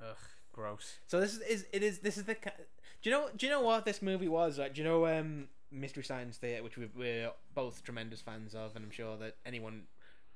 Ugh, 0.00 0.16
gross. 0.52 0.98
So 1.06 1.20
this 1.20 1.34
is, 1.34 1.40
is 1.42 1.66
it 1.72 1.82
is 1.82 1.98
this 2.00 2.18
is 2.18 2.24
the 2.24 2.34
do 2.34 3.10
you 3.10 3.10
know 3.10 3.28
do 3.36 3.46
you 3.46 3.52
know 3.52 3.60
what 3.60 3.84
this 3.84 4.02
movie 4.02 4.28
was? 4.28 4.58
Like, 4.58 4.74
do 4.74 4.82
you 4.82 4.88
know 4.88 5.06
um 5.06 5.48
Mystery 5.72 6.04
Science 6.04 6.36
Theater, 6.36 6.62
which 6.62 6.76
we, 6.76 6.88
we're 6.94 7.30
both 7.54 7.82
tremendous 7.82 8.20
fans 8.20 8.54
of, 8.54 8.76
and 8.76 8.84
I'm 8.84 8.90
sure 8.90 9.16
that 9.16 9.36
anyone 9.46 9.84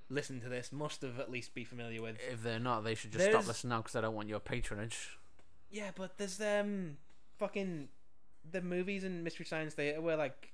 listening 0.08 0.40
to 0.40 0.48
this 0.48 0.72
must 0.72 1.02
have 1.02 1.18
at 1.20 1.30
least 1.30 1.54
be 1.54 1.64
familiar 1.64 2.00
with. 2.02 2.16
If 2.32 2.42
they're 2.42 2.58
not, 2.58 2.84
they 2.84 2.94
should 2.94 3.12
just 3.12 3.24
stop 3.30 3.46
listening 3.46 3.70
now 3.70 3.78
because 3.82 3.96
I 3.96 4.00
don't 4.00 4.14
want 4.14 4.28
your 4.28 4.40
patronage. 4.40 5.18
Yeah, 5.70 5.90
but 5.94 6.16
there's 6.18 6.40
um 6.40 6.96
fucking 7.38 7.88
the 8.50 8.62
movies 8.62 9.02
in 9.04 9.22
Mystery 9.24 9.44
Science 9.46 9.74
Theater 9.74 10.00
where 10.00 10.16
like 10.16 10.52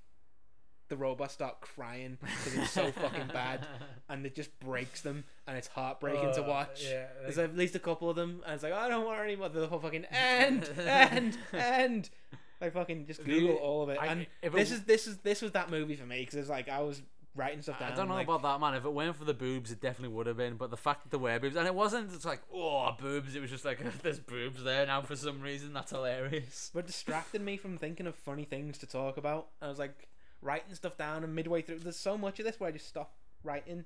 the 0.89 0.97
robots 0.97 1.33
start 1.35 1.61
crying 1.61 2.19
because 2.21 2.55
it's 2.55 2.71
so 2.71 2.91
fucking 2.93 3.27
bad, 3.33 3.67
and 4.11 4.27
it 4.27 4.35
just 4.35 4.59
breaks 4.61 5.01
them, 5.03 5.25
and 5.47 5.57
it's 5.57 5.69
heartbreaking 5.69 6.33
to 6.35 6.43
Uh, 6.45 6.49
watch. 6.49 6.85
yeah, 6.85 7.07
There's 7.23 7.39
at 7.39 7.57
least 7.57 7.75
a 7.75 7.79
couple 7.79 8.11
of 8.11 8.17
them, 8.17 8.43
and 8.45 8.55
it's 8.55 8.63
like 8.63 8.73
I 8.75 8.89
don't 8.89 9.05
want 9.07 9.21
any 9.21 9.37
more. 9.37 9.49
The 9.49 9.67
whole 9.69 9.79
fucking 9.79 10.05
end, 10.07 10.69
end, 10.79 11.39
end. 11.55 12.11
Like 12.63 12.73
fucking 12.73 13.07
just 13.07 13.25
The- 13.25 13.27
Google 13.27 13.57
all 13.57 13.83
of 13.83 13.89
it, 13.89 13.99
I- 14.01 14.07
and 14.07 14.27
it 14.41 14.53
this 14.53 14.71
is 14.71 14.85
this 14.85 15.07
is 15.07 15.19
this 15.19 15.43
was 15.43 15.53
that 15.53 15.71
movie 15.71 15.97
for 15.97 16.07
me 16.07 16.21
because 16.21 16.37
it's 16.37 16.49
like 16.49 16.69
I 16.69 16.81
was 16.81 17.03
writing 17.35 17.63
stuff 17.63 17.79
down. 17.79 17.93
I 17.93 17.95
don't 17.95 18.09
know 18.09 18.15
like, 18.15 18.27
about 18.27 18.43
that, 18.43 18.61
man. 18.61 18.75
If 18.75 18.85
it 18.85 18.93
went 18.93 19.17
for 19.17 19.25
the 19.25 19.35
boobs, 19.35 19.71
it 19.71 19.81
definitely 19.81 20.15
would 20.15 20.27
have 20.27 20.37
been. 20.37 20.57
But 20.57 20.71
the 20.71 20.77
fact 20.77 21.03
that 21.03 21.11
there 21.11 21.19
were 21.19 21.39
boobs, 21.39 21.57
and 21.57 21.67
it 21.67 21.75
wasn't, 21.75 22.13
it's 22.13 22.25
like, 22.25 22.41
oh, 22.55 22.95
boobs. 23.01 23.35
It 23.35 23.41
was 23.41 23.51
just 23.51 23.65
like, 23.65 23.81
there's 24.03 24.21
boobs 24.21 24.63
there 24.63 24.87
now 24.87 25.03
for 25.03 25.17
some 25.17 25.41
reason. 25.41 25.73
That's 25.73 25.91
hilarious. 25.91 26.71
but 26.75 26.87
distracted 26.87 27.43
me 27.43 27.57
from 27.57 27.79
thinking 27.79 28.07
of 28.07 28.15
funny 28.15 28.45
things 28.45 28.79
to 28.79 28.87
talk 28.87 29.17
about. 29.17 29.49
I 29.61 29.69
was 29.69 29.79
like 29.79 30.09
writing 30.41 30.75
stuff 30.75 30.97
down, 30.97 31.25
and 31.25 31.35
midway 31.35 31.63
through, 31.63 31.81
there's 31.81 31.97
so 31.97 32.17
much 32.17 32.39
of 32.39 32.45
this 32.45 32.61
where 32.61 32.69
I 32.69 32.73
just 32.73 32.89
stop 32.89 33.15
writing 33.43 33.85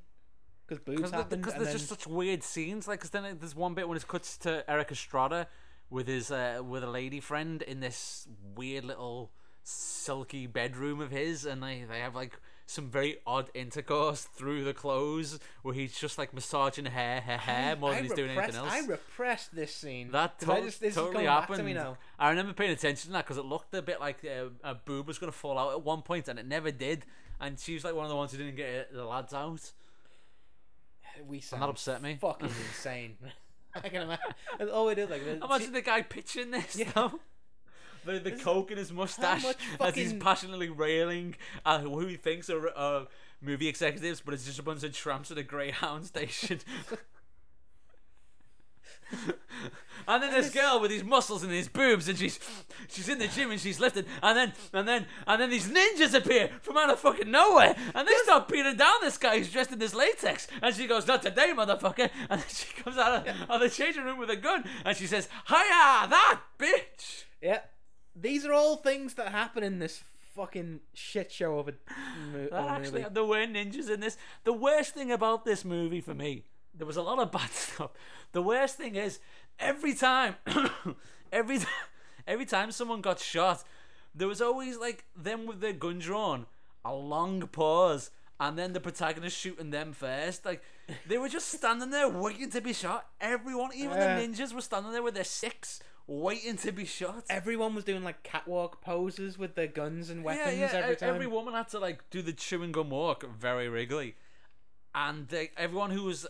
because 0.66 0.82
boobs 0.82 0.96
Because 0.96 1.12
happened. 1.12 1.44
there's 1.44 1.54
then, 1.54 1.72
just 1.72 1.88
such 1.88 2.06
weird 2.06 2.42
scenes. 2.42 2.88
Like, 2.88 2.98
because 2.98 3.10
then 3.10 3.36
there's 3.38 3.54
one 3.54 3.74
bit 3.74 3.88
when 3.88 3.96
it 3.96 4.06
cuts 4.08 4.36
to 4.38 4.68
Erik 4.68 4.90
Estrada 4.90 5.46
with 5.90 6.07
his 6.09 6.31
uh, 6.31 6.61
with 6.66 6.83
a 6.85 6.90
lady 6.90 7.20
friend 7.20 7.62
in 7.62 7.81
this 7.81 8.27
weird 8.55 8.85
little 8.85 9.31
silky 9.62 10.46
bedroom 10.46 11.01
of 11.01 11.11
his, 11.11 11.44
and 11.44 11.62
they 11.62 11.85
they 11.88 12.01
have 12.01 12.14
like 12.14 12.38
some 12.68 12.90
very 12.90 13.16
odd 13.25 13.49
intercourse 13.55 14.22
through 14.22 14.64
the 14.64 14.75
clothes 14.75 15.38
where 15.62 15.72
he's 15.72 15.96
just 15.96 16.18
like 16.18 16.35
massaging 16.35 16.87
her 16.87 17.20
her 17.20 17.37
hair 17.37 17.77
more 17.77 17.90
than 17.90 18.01
I 18.01 18.03
he's 18.03 18.12
doing 18.12 18.31
anything 18.37 18.57
else. 18.57 18.72
I 18.72 18.81
repressed 18.87 19.55
this 19.55 19.72
scene. 19.72 20.11
That 20.11 20.40
to- 20.40 20.46
just- 20.46 20.81
this 20.81 20.90
is 20.90 20.94
totally 20.96 21.27
happened. 21.27 21.59
to 21.59 21.62
me 21.64 21.75
now. 21.75 21.96
I 22.18 22.31
remember 22.31 22.53
paying 22.53 22.72
attention 22.72 23.07
to 23.09 23.12
that 23.12 23.25
because 23.25 23.38
it 23.38 23.44
looked 23.44 23.72
a 23.75 23.83
bit 23.83 24.01
like 24.01 24.25
uh, 24.25 24.46
a 24.64 24.75
boob 24.75 25.07
was 25.07 25.18
going 25.18 25.31
to 25.31 25.38
fall 25.38 25.57
out 25.59 25.72
at 25.72 25.83
one 25.85 26.03
point, 26.03 26.27
and 26.27 26.38
it 26.40 26.46
never 26.46 26.72
did. 26.72 27.05
And 27.40 27.61
she 27.61 27.75
was 27.75 27.85
like 27.85 27.94
one 27.94 28.05
of 28.05 28.11
the 28.11 28.16
ones 28.16 28.33
who 28.33 28.38
didn't 28.38 28.57
get 28.57 28.92
the 28.92 29.05
lads 29.05 29.33
out. 29.33 29.70
we 31.27 31.42
And 31.53 31.62
that 31.62 31.68
upset 31.68 32.03
me. 32.03 32.18
fucking 32.20 32.49
insane. 32.49 33.16
I 33.84 33.88
can 33.88 34.02
imagine. 34.02 34.24
That's 34.58 34.70
all 34.70 34.86
we 34.86 34.94
do. 34.94 35.06
Like, 35.06 35.22
Imagine 35.42 35.72
the 35.72 35.82
guy 35.82 36.02
pitching 36.02 36.50
this. 36.50 36.76
Yeah. 36.76 36.90
though. 36.94 37.20
The, 38.04 38.20
the 38.20 38.30
coke 38.30 38.70
in 38.70 38.78
his 38.78 38.92
mustache 38.92 39.42
much 39.42 39.56
as 39.80 39.96
he's 39.96 40.12
passionately 40.12 40.68
railing 40.68 41.34
at 41.64 41.80
who 41.80 42.06
he 42.06 42.14
thinks 42.14 42.48
are 42.48 42.68
uh, 42.68 43.06
movie 43.40 43.66
executives, 43.66 44.22
but 44.24 44.32
it's 44.32 44.44
just 44.44 44.60
a 44.60 44.62
bunch 44.62 44.84
of 44.84 44.92
tramps 44.92 45.32
at 45.32 45.38
a 45.38 45.42
Greyhound 45.42 46.06
station. 46.06 46.60
And 50.08 50.22
then 50.22 50.32
this 50.32 50.50
girl 50.50 50.80
with 50.80 50.90
these 50.90 51.04
muscles 51.04 51.42
and 51.42 51.50
these 51.52 51.68
boobs, 51.68 52.08
and 52.08 52.18
she's 52.18 52.38
she's 52.88 53.08
in 53.08 53.18
the 53.18 53.28
gym 53.28 53.50
and 53.50 53.60
she's 53.60 53.80
lifting, 53.80 54.04
and 54.22 54.36
then 54.36 54.52
and 54.72 54.86
then 54.86 55.06
and 55.26 55.40
then 55.40 55.50
these 55.50 55.68
ninjas 55.68 56.14
appear 56.14 56.50
from 56.62 56.76
out 56.76 56.90
of 56.90 56.98
fucking 57.00 57.30
nowhere, 57.30 57.74
and 57.94 58.06
they 58.06 58.14
start 58.24 58.48
beating 58.48 58.76
down 58.76 58.94
this 59.02 59.18
guy 59.18 59.38
who's 59.38 59.50
dressed 59.52 59.72
in 59.72 59.78
this 59.78 59.94
latex, 59.94 60.46
and 60.62 60.74
she 60.74 60.86
goes, 60.86 61.06
"Not 61.06 61.22
today, 61.22 61.52
motherfucker!" 61.56 62.10
And 62.30 62.40
then 62.40 62.48
she 62.48 62.72
comes 62.82 62.96
out 62.98 63.26
of, 63.26 63.50
of 63.50 63.60
the 63.60 63.68
changing 63.70 64.04
room 64.04 64.18
with 64.18 64.30
a 64.30 64.36
gun, 64.36 64.64
and 64.84 64.96
she 64.96 65.06
says, 65.06 65.28
"Hiya, 65.48 66.08
that 66.08 66.40
bitch!" 66.58 67.24
yeah, 67.40 67.60
these 68.14 68.44
are 68.44 68.52
all 68.52 68.76
things 68.76 69.14
that 69.14 69.28
happen 69.28 69.62
in 69.62 69.78
this 69.78 70.02
fucking 70.34 70.80
shit 70.92 71.32
show 71.32 71.58
of 71.58 71.68
a, 71.68 71.72
mo- 72.32 72.48
of 72.52 72.64
a 72.66 72.70
Actually, 72.70 73.02
movie. 73.02 73.14
there 73.14 73.24
were 73.24 73.46
ninjas 73.46 73.88
in 73.90 74.00
this. 74.00 74.16
The 74.44 74.52
worst 74.52 74.94
thing 74.94 75.10
about 75.10 75.44
this 75.44 75.64
movie 75.64 76.00
for 76.02 76.14
me, 76.14 76.44
there 76.74 76.86
was 76.86 76.96
a 76.98 77.02
lot 77.02 77.18
of 77.18 77.32
bad 77.32 77.50
stuff. 77.52 77.90
The 78.37 78.42
worst 78.42 78.77
thing 78.77 78.96
is 78.96 79.18
every 79.59 79.94
time, 79.94 80.35
every 81.33 81.59
every 82.27 82.44
time 82.44 82.70
someone 82.70 83.01
got 83.01 83.18
shot, 83.18 83.64
there 84.14 84.29
was 84.29 84.42
always 84.42 84.77
like 84.77 85.07
them 85.16 85.46
with 85.46 85.62
their 85.62 85.72
gun 85.72 86.01
drawn, 86.01 86.44
a 86.85 86.92
long 86.94 87.40
pause, 87.46 88.11
and 88.38 88.59
then 88.59 88.75
the 88.75 88.81
protagonist 88.81 89.38
shooting 89.38 89.70
them 89.70 89.94
first. 89.94 90.44
Like 90.44 90.62
they 91.09 91.16
were 91.16 91.31
just 91.31 91.49
standing 91.49 91.88
there 91.88 92.11
waiting 92.11 92.51
to 92.51 92.61
be 92.61 92.75
shot. 92.75 93.07
Everyone, 93.22 93.70
even 93.75 93.96
Yeah. 93.96 94.20
the 94.20 94.29
ninjas, 94.29 94.53
were 94.53 94.61
standing 94.61 94.92
there 94.92 95.03
with 95.03 95.14
their 95.14 95.25
sticks 95.25 95.81
waiting 96.07 96.59
to 96.59 96.72
be 96.72 96.85
shot. 96.85 97.25
Everyone 97.31 97.75
was 97.75 97.85
doing 97.85 98.05
like 98.05 98.22
catwalk 98.22 98.83
poses 98.83 99.38
with 99.38 99.55
their 99.55 99.66
guns 99.66 100.11
and 100.11 100.22
weapons 100.25 100.59
yeah, 100.59 100.72
yeah. 100.72 100.79
every 100.81 100.92
e- 100.92 100.99
time. 100.99 101.14
Every 101.14 101.27
woman 101.27 101.55
had 101.55 101.70
to 101.70 101.79
like 101.79 102.03
do 102.11 102.20
the 102.20 102.35
chewing 102.35 102.72
gum 102.72 102.90
walk 102.90 103.25
very 103.40 103.70
Wrigley, 103.70 104.14
and 104.94 105.27
they, 105.29 105.53
everyone 105.57 105.90
who 105.90 106.03
was 106.03 106.27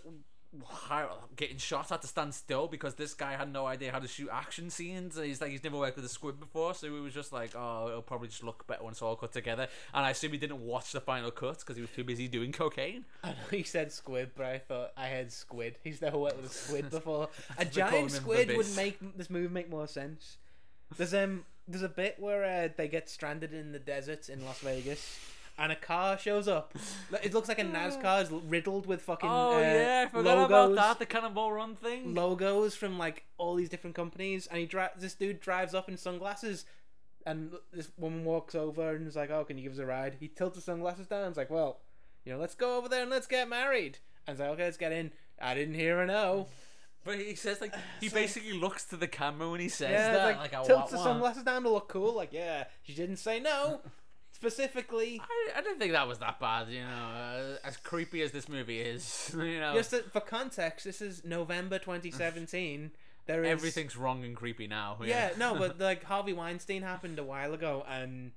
getting 1.37 1.59
shot 1.59 1.88
had 1.88 2.02
to 2.02 2.09
stand 2.09 2.35
still 2.35 2.66
because 2.66 2.94
this 2.94 3.14
guy 3.14 3.32
had 3.32 3.52
no 3.52 3.66
idea 3.66 3.92
how 3.92 3.98
to 3.98 4.09
shoot 4.09 4.28
action 4.32 4.70
scenes. 4.70 5.16
And 5.16 5.26
he's 5.26 5.40
like 5.40 5.50
he's 5.50 5.62
never 5.62 5.78
worked 5.78 5.96
with 5.96 6.04
a 6.04 6.09
squid 6.09 6.40
before, 6.40 6.74
so 6.74 6.87
he 6.87 7.00
was 7.00 7.14
just 7.14 7.32
like, 7.32 7.50
oh, 7.54 7.88
it'll 7.88 8.02
probably 8.02 8.28
just 8.28 8.42
look 8.42 8.66
better 8.66 8.82
when 8.82 8.92
it's 8.92 9.02
all 9.02 9.16
cut 9.16 9.32
together. 9.32 9.68
And 9.94 10.04
I 10.04 10.11
assume 10.11 10.32
he 10.32 10.38
didn't 10.38 10.61
watch 10.61 10.92
the 10.92 11.00
final 11.00 11.30
cut 11.30 11.59
because 11.61 11.76
he 11.76 11.82
was 11.82 11.90
too 11.90 12.04
busy 12.04 12.28
doing 12.28 12.52
cocaine. 12.52 13.04
I 13.22 13.30
know 13.30 13.37
he 13.50 13.62
said 13.62 13.92
squid, 13.92 14.30
but 14.37 14.46
I 14.46 14.59
thought 14.59 14.92
I 14.96 15.06
had 15.06 15.32
squid. 15.32 15.78
He's 15.82 16.00
never 16.00 16.18
worked 16.18 16.37
with 16.37 16.50
a 16.50 16.54
squid 16.54 16.90
before. 16.90 17.28
a 17.59 17.64
giant 17.64 18.11
squid 18.12 18.56
would 18.56 18.74
make 18.76 18.98
this 19.16 19.30
movie 19.30 19.48
make 19.48 19.70
more 19.70 19.87
sense. 19.87 20.38
There's 20.96 21.14
um 21.14 21.44
there's 21.68 21.82
a 21.82 21.88
bit 21.88 22.16
where 22.18 22.44
uh, 22.44 22.68
they 22.76 22.88
get 22.88 23.09
stranded 23.09 23.52
in 23.52 23.72
the 23.72 23.78
desert 23.78 24.28
in 24.28 24.44
Las 24.44 24.61
Vegas. 24.61 25.18
And 25.59 25.73
a 25.73 25.77
car 25.77 26.19
shows 26.19 26.49
up. 26.49 26.75
It 27.23 27.33
looks 27.33 27.49
like 27.49 27.59
a 27.59 27.64
NASCAR 27.64 28.23
is 28.25 28.31
riddled 28.31 28.87
with 28.87 29.01
fucking 29.01 29.29
Oh 29.31 29.57
uh, 29.57 29.61
yeah, 29.61 30.05
I 30.07 30.11
forgot 30.11 30.37
logos, 30.37 30.47
about 30.47 30.75
that. 30.75 30.99
The 30.99 31.07
Cannonball 31.07 31.51
Run 31.53 31.75
thing. 31.77 32.14
logos 32.14 32.75
from 32.75 32.99
like 32.99 33.25
all 33.38 33.55
these 33.55 33.71
different 33.71 33.97
companies. 33.97 34.47
And 34.47 34.59
he 34.61 34.66
dri- 34.66 34.88
this 34.99 35.14
dude 35.14 35.40
drives 35.40 35.75
up 35.75 35.88
in 35.88 35.97
sunglasses, 35.97 36.66
and 37.25 37.55
this 37.73 37.90
woman 37.97 38.25
walks 38.25 38.55
over 38.55 38.95
and 38.95 39.07
is 39.09 39.16
like, 39.16 39.31
"Oh, 39.31 39.45
can 39.45 39.57
you 39.57 39.62
give 39.64 39.73
us 39.73 39.79
a 39.79 39.87
ride?" 39.87 40.16
He 40.21 40.29
tilts 40.29 40.57
the 40.57 40.62
sunglasses 40.62 41.07
down. 41.07 41.23
and 41.23 41.31
is 41.33 41.38
like, 41.38 41.49
"Well, 41.51 41.81
you 42.27 42.33
know, 42.35 42.38
let's 42.38 42.55
go 42.55 42.77
over 42.77 42.88
there 42.90 43.01
and 43.03 43.11
let's 43.11 43.27
get 43.27 43.49
married." 43.49 43.99
And 44.27 44.38
like, 44.38 44.49
"Okay, 44.51 44.64
let's 44.64 44.77
get 44.77 44.92
in." 44.92 45.11
I 45.40 45.55
didn't 45.55 45.75
hear 45.75 46.01
a 46.01 46.07
no. 46.07 46.49
But 47.03 47.19
he 47.19 47.35
says 47.35 47.62
like 47.62 47.73
he 48.01 48.09
like- 48.09 48.14
basically 48.14 48.53
looks 48.53 48.85
to 48.87 48.97
the 48.99 49.09
camera 49.09 49.49
when 49.51 49.61
he 49.61 49.71
says 49.71 49.90
Yeah, 49.90 50.12
that. 50.12 50.38
like, 50.38 50.53
Like, 50.53 50.66
tilts 50.66 50.90
the 50.90 50.99
sunglasses 50.99 51.45
down 51.45 51.62
to 51.62 51.71
look 51.71 51.88
cool. 51.88 52.14
Like, 52.14 52.33
yeah, 52.35 52.64
she 52.83 52.92
didn't 52.95 53.16
say 53.16 53.40
no. 53.40 53.81
Specifically, 54.37 55.18
I, 55.22 55.59
I 55.59 55.62
don't 55.62 55.79
think 55.79 55.92
that 55.92 56.07
was 56.07 56.18
that 56.18 56.38
bad, 56.38 56.68
you 56.68 56.83
know. 56.83 56.87
Uh, 56.87 57.57
as 57.64 57.79
creepy 57.79 58.20
as 58.20 58.33
this 58.33 58.51
movie 58.51 58.83
is, 58.83 59.31
you 59.35 59.59
know, 59.59 59.72
just 59.72 59.94
for 60.12 60.20
context, 60.20 60.85
this 60.85 61.01
is 61.01 61.25
November 61.25 61.79
2017. 61.79 62.90
There 63.25 63.42
is 63.44 63.51
everything's 63.51 63.96
wrong 63.96 64.25
and 64.25 64.37
creepy 64.37 64.66
now. 64.66 64.99
Yeah, 65.03 65.31
no, 65.38 65.55
but 65.55 65.79
like 65.81 66.05
Harvey 66.05 66.35
Weinstein 66.35 66.83
happened 66.83 67.18
a 67.18 67.25
while 67.25 67.55
ago, 67.55 67.83
and 67.88 68.33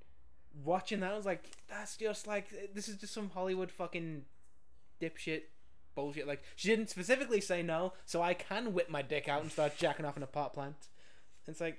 watching 0.64 1.00
that, 1.00 1.12
I 1.12 1.16
was 1.18 1.26
like, 1.26 1.44
that's 1.68 1.98
just 1.98 2.26
like 2.26 2.48
this 2.72 2.88
is 2.88 2.96
just 2.96 3.12
some 3.12 3.28
Hollywood 3.34 3.70
fucking 3.70 4.22
dipshit 5.02 5.42
bullshit. 5.94 6.26
Like 6.26 6.42
she 6.56 6.68
didn't 6.68 6.88
specifically 6.88 7.42
say 7.42 7.62
no, 7.62 7.92
so 8.06 8.22
I 8.22 8.32
can 8.32 8.72
whip 8.72 8.88
my 8.88 9.02
dick 9.02 9.28
out 9.28 9.42
and 9.42 9.52
start 9.52 9.76
jacking 9.76 10.06
off 10.06 10.16
in 10.16 10.22
a 10.22 10.26
pot 10.26 10.54
plant. 10.54 10.88
It's 11.46 11.60
like, 11.60 11.76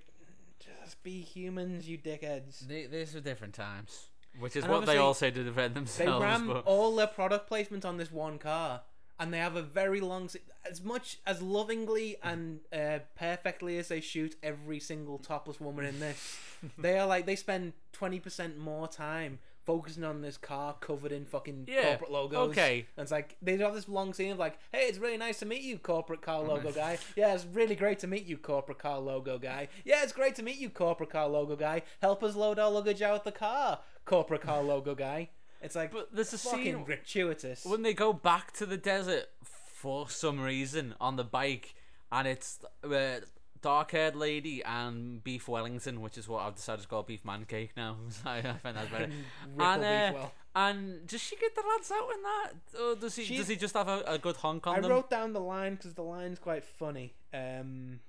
just 0.59 1.01
be 1.01 1.21
humans, 1.21 1.89
you 1.89 1.97
dickheads. 1.97 2.59
They, 2.59 2.85
these 2.85 3.15
are 3.15 3.21
different 3.21 3.55
times, 3.55 4.09
which 4.39 4.55
is 4.55 4.63
And 4.63 4.73
what 4.73 4.85
they 4.85 4.97
all 4.97 5.13
say 5.13 5.31
to 5.31 5.43
defend 5.43 5.73
They 5.75 5.79
themselves. 5.79 6.23
ram 6.23 6.47
but 6.47 6.65
all 6.65 6.95
their 6.95 7.07
product 7.07 7.47
placement 7.47 7.85
on 7.85 7.97
this 7.97 8.11
one 8.11 8.37
car, 8.39 8.81
and 9.19 9.33
they 9.33 9.37
have 9.39 9.55
a 9.55 9.61
very 9.61 9.99
long. 10.01 10.29
As 10.69 10.81
much 10.83 11.17
as 11.25 11.41
lovingly 11.41 12.17
and 12.23 12.59
uh, 12.71 12.99
perfectly 13.15 13.77
as 13.77 13.87
they 13.87 13.99
shoot 14.01 14.35
every 14.43 14.79
single 14.79 15.17
topless 15.17 15.59
woman 15.59 15.85
in 15.85 15.99
this, 15.99 16.39
they 16.77 16.97
are 16.99 17.07
like 17.07 17.25
they 17.25 17.35
spend 17.35 17.73
twenty 17.91 18.19
percent 18.19 18.57
more 18.57 18.87
time 18.87 19.39
focusing 19.63 20.03
on 20.03 20.21
this 20.23 20.37
car 20.37 20.73
covered 20.79 21.11
in 21.11 21.23
fucking 21.23 21.65
Yeah, 21.67 21.83
corporate 21.89 22.11
logos. 22.11 22.49
okay. 22.49 22.87
and 22.97 23.03
it's 23.03 23.11
like 23.11 23.37
they 23.43 23.57
have 23.57 23.75
this 23.75 23.87
long 23.87 24.11
scene 24.13 24.31
of 24.31 24.39
like, 24.39 24.57
"Hey, 24.71 24.87
it's 24.87 24.97
really 24.97 25.17
nice 25.17 25.37
to 25.39 25.45
meet 25.45 25.61
you, 25.61 25.77
corporate 25.77 26.21
car 26.23 26.41
logo 26.41 26.71
guy. 26.71 26.97
Yeah, 27.15 27.35
it's 27.35 27.45
really 27.45 27.75
great 27.75 27.99
to 27.99 28.07
meet 28.07 28.25
you, 28.25 28.37
corporate 28.37 28.79
car 28.79 28.97
logo 28.97 29.37
guy. 29.37 29.67
Yeah, 29.85 30.01
it's 30.03 30.13
great 30.13 30.33
to 30.37 30.43
meet 30.43 30.57
you, 30.57 30.69
corporate 30.71 31.11
car 31.11 31.27
logo 31.27 31.55
guy. 31.55 31.83
Help 32.01 32.23
us 32.23 32.35
load 32.35 32.57
our 32.57 32.71
luggage 32.71 33.03
out 33.03 33.23
the 33.23 33.31
car, 33.31 33.79
corporate 34.05 34.41
car 34.41 34.61
logo 34.63 34.95
guy." 34.95 35.29
It's 35.61 35.75
like 35.75 35.91
but 35.91 36.09
there's 36.13 36.33
a 36.33 36.37
fucking 36.37 36.63
scene 36.63 36.83
gratuitous. 36.83 37.65
when 37.65 37.83
they 37.83 37.93
go 37.93 38.13
back 38.13 38.51
to 38.53 38.65
the 38.65 38.77
desert 38.77 39.25
for 39.43 40.09
some 40.09 40.39
reason 40.39 40.95
on 40.99 41.15
the 41.17 41.23
bike, 41.23 41.75
and 42.11 42.27
it's 42.27 42.59
uh, 42.83 43.19
dark-haired 43.61 44.15
lady 44.15 44.63
and 44.63 45.23
beef 45.23 45.47
Wellington, 45.47 46.01
which 46.01 46.17
is 46.17 46.27
what 46.27 46.41
I've 46.43 46.55
decided 46.55 46.81
to 46.81 46.87
call 46.87 47.03
beef 47.03 47.23
man 47.23 47.45
cake 47.45 47.71
now. 47.77 47.97
I, 48.25 48.41
find 48.41 48.75
that 48.77 48.91
better. 48.91 49.09
Ripple 49.55 49.65
and, 49.65 49.81
beef 49.81 49.89
uh, 49.91 50.13
well. 50.13 50.31
and 50.55 51.07
does 51.07 51.21
she 51.21 51.35
get 51.35 51.53
the 51.55 51.61
lads 51.75 51.91
out 51.91 52.09
in 52.11 52.21
that, 52.23 52.81
or 52.81 52.95
does 52.95 53.15
he? 53.15 53.23
She's- 53.23 53.39
Does 53.41 53.47
he 53.47 53.55
just 53.55 53.75
have 53.75 53.87
a, 53.87 54.03
a 54.07 54.17
good 54.17 54.37
honk 54.37 54.65
on 54.65 54.77
I 54.77 54.81
them? 54.81 54.91
wrote 54.91 55.09
down 55.09 55.33
the 55.33 55.39
line 55.41 55.75
because 55.75 55.93
the 55.93 56.03
line's 56.03 56.39
quite 56.39 56.63
funny. 56.63 57.13
Um, 57.33 57.99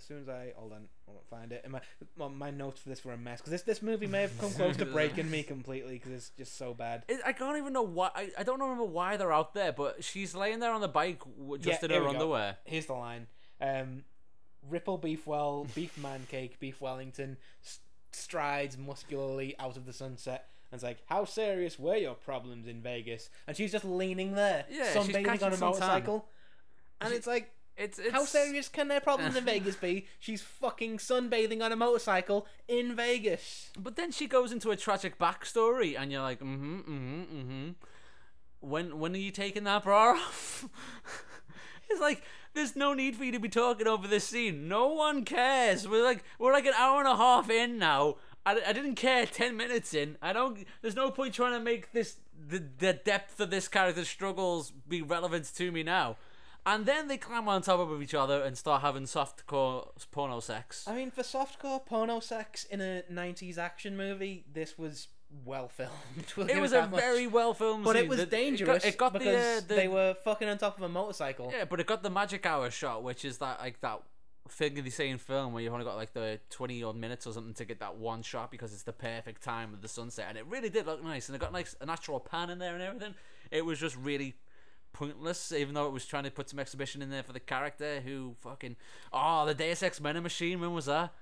as 0.00 0.06
soon 0.06 0.20
as 0.20 0.28
I 0.28 0.52
hold 0.56 0.72
on, 0.72 0.88
on, 1.08 1.14
find 1.28 1.52
it. 1.52 1.60
And 1.64 1.72
my 1.72 1.80
well, 2.16 2.30
my 2.30 2.50
notes 2.50 2.80
for 2.80 2.88
this 2.88 3.04
were 3.04 3.12
a 3.12 3.18
mess 3.18 3.38
because 3.40 3.50
this 3.52 3.62
this 3.62 3.82
movie 3.82 4.06
may 4.06 4.22
have 4.22 4.38
come 4.38 4.50
close 4.52 4.76
to 4.78 4.86
breaking 4.96 5.30
me 5.30 5.42
completely 5.42 5.92
because 5.94 6.12
it's 6.12 6.30
just 6.30 6.56
so 6.56 6.72
bad. 6.74 7.04
It, 7.08 7.20
I 7.26 7.32
can't 7.32 7.58
even 7.58 7.72
know 7.72 7.82
why. 7.82 8.10
I, 8.14 8.30
I 8.38 8.42
don't 8.42 8.60
remember 8.60 8.84
why 8.84 9.16
they're 9.16 9.32
out 9.32 9.52
there, 9.54 9.72
but 9.72 10.02
she's 10.02 10.34
laying 10.34 10.60
there 10.60 10.72
on 10.72 10.80
the 10.80 10.88
bike 10.88 11.20
just 11.60 11.82
Yeah, 11.82 11.84
in 11.86 11.90
her 11.90 12.00
we 12.00 12.06
go. 12.06 12.10
underwear. 12.12 12.56
Here's 12.64 12.86
the 12.86 12.94
line. 12.94 13.26
Um, 13.60 14.04
Ripple 14.68 14.98
beef 14.98 15.26
well, 15.26 15.66
beef 15.74 15.96
man 16.02 16.26
cake, 16.30 16.58
beef 16.60 16.80
Wellington 16.80 17.36
s- 17.64 17.80
strides 18.12 18.76
muscularly 18.78 19.54
out 19.58 19.76
of 19.76 19.86
the 19.86 19.92
sunset. 19.92 20.48
And 20.70 20.76
it's 20.78 20.84
like, 20.84 20.98
how 21.06 21.24
serious 21.24 21.78
were 21.78 21.96
your 21.96 22.14
problems 22.14 22.68
in 22.68 22.80
Vegas? 22.80 23.28
And 23.48 23.56
she's 23.56 23.72
just 23.72 23.84
leaning 23.84 24.34
there, 24.34 24.64
Yeah, 24.70 24.92
she's 24.92 25.14
sunbathing 25.14 25.42
on 25.42 25.52
a 25.52 25.56
motorcycle. 25.56 26.26
And 27.00 27.10
She- 27.10 27.16
it's 27.16 27.26
like, 27.26 27.50
It's, 27.80 27.98
it's 27.98 28.12
How 28.12 28.26
serious 28.26 28.68
can 28.68 28.88
their 28.88 29.00
problems 29.00 29.36
in 29.36 29.44
Vegas 29.46 29.74
be? 29.74 30.06
She's 30.18 30.42
fucking 30.42 30.98
sunbathing 30.98 31.62
on 31.62 31.72
a 31.72 31.76
motorcycle 31.76 32.46
in 32.68 32.94
Vegas. 32.94 33.70
But 33.78 33.96
then 33.96 34.12
she 34.12 34.26
goes 34.26 34.52
into 34.52 34.70
a 34.70 34.76
tragic 34.76 35.18
backstory, 35.18 35.98
and 35.98 36.12
you're 36.12 36.20
like, 36.20 36.40
mm-hmm, 36.40 36.80
mm-hmm, 36.80 37.20
mm-hmm. 37.22 37.70
When 38.60 38.98
when 38.98 39.14
are 39.14 39.18
you 39.18 39.30
taking 39.30 39.64
that 39.64 39.84
bra 39.84 40.10
off? 40.16 40.68
it's 41.88 42.00
like 42.02 42.22
there's 42.52 42.76
no 42.76 42.92
need 42.92 43.16
for 43.16 43.24
you 43.24 43.32
to 43.32 43.40
be 43.40 43.48
talking 43.48 43.86
over 43.86 44.06
this 44.06 44.24
scene. 44.24 44.68
No 44.68 44.88
one 44.88 45.24
cares. 45.24 45.88
We're 45.88 46.04
like 46.04 46.22
we're 46.38 46.52
like 46.52 46.66
an 46.66 46.74
hour 46.76 46.98
and 46.98 47.08
a 47.08 47.16
half 47.16 47.48
in 47.48 47.78
now. 47.78 48.16
I, 48.44 48.60
I 48.66 48.74
didn't 48.74 48.96
care 48.96 49.24
ten 49.24 49.56
minutes 49.56 49.94
in. 49.94 50.18
I 50.20 50.34
don't. 50.34 50.66
There's 50.82 50.96
no 50.96 51.10
point 51.10 51.32
trying 51.32 51.54
to 51.54 51.60
make 51.60 51.92
this 51.92 52.16
the 52.38 52.62
the 52.78 52.92
depth 52.92 53.40
of 53.40 53.48
this 53.48 53.68
character's 53.68 54.08
struggles 54.08 54.70
be 54.70 55.00
relevant 55.00 55.50
to 55.56 55.72
me 55.72 55.82
now. 55.82 56.18
And 56.66 56.84
then 56.86 57.08
they 57.08 57.16
climb 57.16 57.48
on 57.48 57.62
top 57.62 57.80
of 57.80 58.02
each 58.02 58.14
other 58.14 58.42
and 58.42 58.56
start 58.56 58.82
having 58.82 59.06
soft 59.06 59.46
core 59.46 59.90
porno 60.10 60.40
sex. 60.40 60.84
I 60.86 60.94
mean, 60.94 61.10
for 61.10 61.22
softcore 61.22 61.84
porno 61.84 62.20
sex 62.20 62.64
in 62.64 62.80
a 62.80 63.02
90s 63.10 63.56
action 63.58 63.96
movie, 63.96 64.44
this 64.52 64.76
was 64.78 65.08
well 65.44 65.68
filmed. 65.68 65.92
We'll 66.36 66.50
It 66.50 66.60
was 66.60 66.72
a 66.72 66.86
much. 66.86 67.00
very 67.00 67.26
well 67.26 67.54
filmed. 67.54 67.84
But 67.84 67.96
it 67.96 68.08
was 68.08 68.18
The- 68.18 68.26
dangerous 68.26 68.84
It 68.84 68.96
got, 68.98 69.14
it 69.14 69.14
got 69.14 69.24
because 69.24 69.34
the, 69.34 69.58
uh, 69.58 69.68
the 69.68 69.74
they 69.74 69.88
were 69.88 70.14
fucking 70.24 70.48
on 70.48 70.58
top 70.58 70.76
of 70.76 70.82
a 70.82 70.88
motorcycle. 70.88 71.50
Yeah, 71.52 71.64
but 71.64 71.80
it 71.80 71.86
got 71.86 72.02
the 72.02 72.10
magic 72.10 72.44
hour 72.44 72.70
shot, 72.70 73.02
which 73.02 73.24
is 73.24 73.38
that 73.38 73.60
like 73.60 73.80
that 73.80 74.02
thing 74.48 74.74
they 74.74 74.90
say 74.90 75.08
in 75.08 75.16
film 75.18 75.52
where 75.52 75.62
you've 75.62 75.72
only 75.72 75.84
got 75.84 75.94
like 75.96 76.12
the 76.12 76.40
twenty 76.50 76.82
odd 76.82 76.96
minutes 76.96 77.24
or 77.26 77.32
something 77.32 77.54
to 77.54 77.64
get 77.64 77.78
that 77.78 77.94
one 77.96 78.20
shot 78.22 78.50
because 78.50 78.72
it's 78.72 78.82
the 78.82 78.92
perfect 78.92 79.42
time 79.42 79.72
of 79.72 79.80
the 79.80 79.88
sunset, 79.88 80.26
and 80.28 80.36
it 80.36 80.44
really 80.46 80.68
did 80.68 80.86
look 80.86 81.02
nice, 81.02 81.28
and 81.28 81.36
it 81.36 81.38
got 81.38 81.52
like 81.52 81.68
a 81.80 81.86
natural 81.86 82.18
pan 82.20 82.50
in 82.50 82.58
there 82.58 82.74
and 82.74 82.82
everything. 82.82 83.14
It 83.52 83.64
was 83.64 83.78
just 83.78 83.96
really 83.96 84.34
pointless, 84.92 85.52
even 85.52 85.74
though 85.74 85.86
it 85.86 85.92
was 85.92 86.06
trying 86.06 86.24
to 86.24 86.30
put 86.30 86.48
some 86.50 86.58
exhibition 86.58 87.02
in 87.02 87.10
there 87.10 87.22
for 87.22 87.32
the 87.32 87.40
character 87.40 88.00
who 88.00 88.34
fucking 88.40 88.76
oh 89.12 89.46
the 89.46 89.54
Deus 89.54 89.82
Ex 89.82 90.00
Mena 90.00 90.20
machine. 90.20 90.60
When 90.60 90.72
was 90.72 90.86
that? 90.86 91.12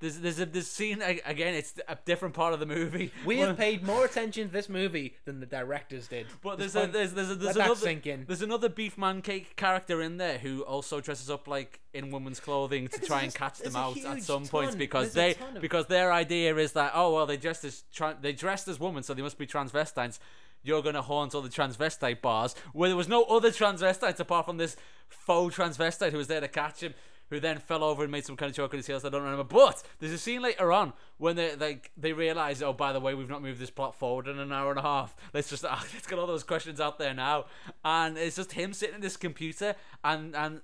There's 0.00 0.18
there's 0.18 0.40
a 0.40 0.46
this 0.46 0.68
scene 0.70 1.00
again. 1.00 1.54
It's 1.54 1.74
a 1.88 1.96
different 2.04 2.34
part 2.34 2.52
of 2.52 2.60
the 2.60 2.66
movie. 2.66 3.10
We 3.24 3.38
have 3.38 3.56
paid 3.56 3.84
more 3.84 4.04
attention 4.04 4.48
to 4.48 4.52
this 4.52 4.68
movie 4.68 5.14
than 5.24 5.40
the 5.40 5.46
directors 5.46 6.08
did. 6.08 6.26
But 6.42 6.58
there's 6.58 6.76
a 6.76 6.86
there's 6.86 7.14
there's 7.14 7.30
a, 7.30 7.34
there's 7.36 7.56
let 7.56 7.66
another 7.66 8.24
there's 8.26 8.42
another 8.42 8.68
beef 8.68 8.98
man 8.98 9.22
cake 9.22 9.56
character 9.56 10.02
in 10.02 10.18
there 10.18 10.36
who 10.38 10.62
also 10.62 11.00
dresses 11.00 11.30
up 11.30 11.46
like 11.48 11.80
in 11.94 12.10
women's 12.10 12.40
clothing 12.40 12.88
to 12.88 13.00
try 13.00 13.22
and 13.22 13.34
catch 13.34 13.60
them 13.60 13.76
out 13.76 13.96
at 13.96 14.22
some 14.22 14.44
points 14.46 14.72
ton- 14.72 14.78
because 14.78 15.12
there's 15.12 15.36
they 15.36 15.44
of- 15.56 15.62
because 15.62 15.86
their 15.86 16.12
idea 16.12 16.54
is 16.56 16.72
that 16.72 16.92
oh 16.94 17.14
well 17.14 17.24
they 17.24 17.36
dressed 17.36 17.64
as 17.64 17.84
tra- 17.92 18.18
they 18.20 18.32
dressed 18.32 18.68
as 18.68 18.78
women 18.78 19.02
so 19.02 19.14
they 19.14 19.22
must 19.22 19.38
be 19.38 19.46
transvestites. 19.46 20.18
You're 20.64 20.82
gonna 20.82 21.02
haunt 21.02 21.34
all 21.34 21.42
the 21.42 21.48
transvestite 21.48 22.20
bars 22.20 22.56
where 22.72 22.88
there 22.88 22.96
was 22.96 23.08
no 23.08 23.22
other 23.24 23.50
transvestites 23.50 24.18
apart 24.18 24.46
from 24.46 24.56
this 24.56 24.76
faux 25.08 25.56
transvestite 25.56 26.10
who 26.10 26.18
was 26.18 26.26
there 26.26 26.40
to 26.40 26.48
catch 26.48 26.82
him. 26.82 26.94
Who 27.30 27.40
then 27.40 27.58
fell 27.58 27.82
over 27.82 28.02
and 28.02 28.12
made 28.12 28.26
some 28.26 28.36
kind 28.36 28.50
of 28.50 28.56
joke 28.56 28.74
on 28.74 28.78
his 28.78 28.86
heels. 28.86 29.02
I 29.02 29.08
don't 29.08 29.22
remember. 29.22 29.44
But 29.44 29.82
there's 29.98 30.12
a 30.12 30.18
scene 30.18 30.42
later 30.42 30.70
on 30.70 30.92
when 31.16 31.36
they 31.36 31.56
like 31.56 31.90
they 31.96 32.12
realize, 32.12 32.62
oh, 32.62 32.74
by 32.74 32.92
the 32.92 33.00
way, 33.00 33.14
we've 33.14 33.30
not 33.30 33.42
moved 33.42 33.58
this 33.58 33.70
plot 33.70 33.94
forward 33.94 34.28
in 34.28 34.38
an 34.38 34.52
hour 34.52 34.70
and 34.70 34.78
a 34.78 34.82
half. 34.82 35.16
Let's 35.32 35.48
just 35.48 35.64
ah, 35.64 35.82
let's 35.94 36.06
get 36.06 36.18
all 36.18 36.26
those 36.26 36.44
questions 36.44 36.80
out 36.80 36.98
there 36.98 37.14
now. 37.14 37.46
And 37.82 38.18
it's 38.18 38.36
just 38.36 38.52
him 38.52 38.74
sitting 38.74 38.96
at 38.96 39.00
this 39.00 39.16
computer 39.16 39.74
and 40.04 40.36
and 40.36 40.60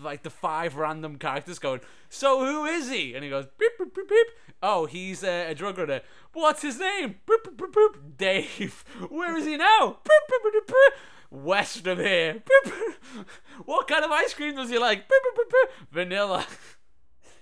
like 0.00 0.22
the 0.22 0.30
five 0.30 0.76
random 0.76 1.16
characters 1.16 1.58
going, 1.58 1.80
so 2.08 2.44
who 2.44 2.64
is 2.64 2.90
he? 2.90 3.14
And 3.14 3.24
he 3.24 3.30
goes, 3.30 3.46
beep, 3.58 3.72
beep, 3.78 3.94
beep, 3.94 4.08
beep. 4.08 4.26
Oh, 4.62 4.86
he's 4.86 5.22
uh, 5.22 5.46
a 5.48 5.54
drug 5.54 5.78
runner. 5.78 6.00
What's 6.32 6.62
his 6.62 6.78
name? 6.78 7.16
Beep, 7.26 7.44
beep, 7.44 7.56
beep, 7.58 7.74
beep. 7.74 8.16
Dave. 8.16 8.84
Where 9.10 9.36
is 9.36 9.44
he 9.46 9.56
now? 9.56 9.98
Beep, 10.04 10.22
beep, 10.28 10.42
beep, 10.42 10.52
beep, 10.52 10.66
beep. 10.66 10.98
West 11.30 11.86
of 11.86 11.98
here. 11.98 12.34
Beep, 12.64 12.64
beep. 12.64 13.26
What 13.64 13.88
kind 13.88 14.04
of 14.04 14.10
ice 14.10 14.32
cream 14.32 14.54
does 14.54 14.70
he 14.70 14.78
like? 14.78 15.08
Beep, 15.08 15.22
beep, 15.22 15.36
beep, 15.36 15.50
beep. 15.50 15.88
Vanilla. 15.90 16.46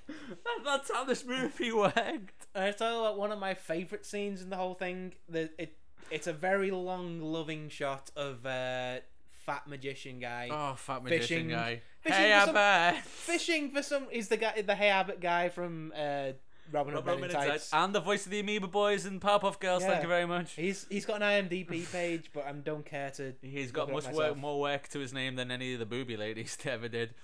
That- 0.09 0.65
That's 0.65 0.91
how 0.93 1.05
this 1.05 1.25
movie 1.25 1.73
worked. 1.73 2.47
I 2.55 2.69
you 2.69 2.75
what, 3.01 3.19
one 3.19 3.33
of 3.33 3.39
my 3.39 3.55
favorite 3.55 4.07
scenes 4.07 4.43
in 4.43 4.51
the 4.51 4.57
whole 4.57 4.75
thing. 4.75 5.15
The 5.29 5.51
it 5.59 5.77
it's 6.11 6.27
a 6.27 6.33
very 6.33 6.71
long, 6.71 7.21
loving 7.21 7.69
shot 7.69 8.11
of 8.17 8.45
uh, 8.47 8.99
fat 9.45 9.67
magician 9.67 10.19
guy 10.19 10.49
Oh, 10.51 10.75
fat 10.77 11.03
magician 11.05 11.21
Fishing- 11.21 11.49
guy. 11.49 11.83
fishing 12.01 12.19
hey, 12.21 12.41
for 12.41 12.47
some- 12.47 13.03
fishing 13.03 13.71
for 13.71 13.83
some. 13.83 14.07
He's 14.11 14.29
the 14.29 14.37
guy, 14.37 14.63
the 14.63 14.75
Hey 14.75 14.89
Abbott 14.89 15.21
guy 15.21 15.49
from 15.49 15.93
uh, 15.97 16.33
Robin 16.73 16.95
Hood 16.95 17.05
Men 17.05 17.25
in 17.25 17.31
Tights. 17.31 17.71
And 17.73 17.95
the 17.95 18.01
voice 18.01 18.25
of 18.25 18.33
the 18.33 18.41
Amoeba 18.41 18.69
Boys 18.69 19.05
and 19.05 19.21
Powerpuff 19.21 19.61
Girls. 19.61 19.83
Yeah. 19.83 19.91
Thank 19.91 20.03
you 20.03 20.09
very 20.09 20.27
much. 20.27 20.53
He's 20.53 20.87
he's 20.89 21.05
got 21.05 21.23
an 21.23 21.49
IMDb 21.49 21.91
page, 21.93 22.31
but 22.33 22.47
I 22.47 22.53
don't 22.53 22.87
care 22.87 23.11
to. 23.13 23.35
He's 23.43 23.71
got 23.71 23.91
much 23.93 24.09
work, 24.09 24.37
more 24.37 24.59
work 24.61 24.89
to 24.89 24.99
his 24.99 25.13
name 25.13 25.37
than 25.37 25.51
any 25.51 25.75
of 25.75 25.79
the 25.79 25.87
booby 25.87 26.17
ladies 26.17 26.57
ever 26.65 26.89
did. 26.89 27.15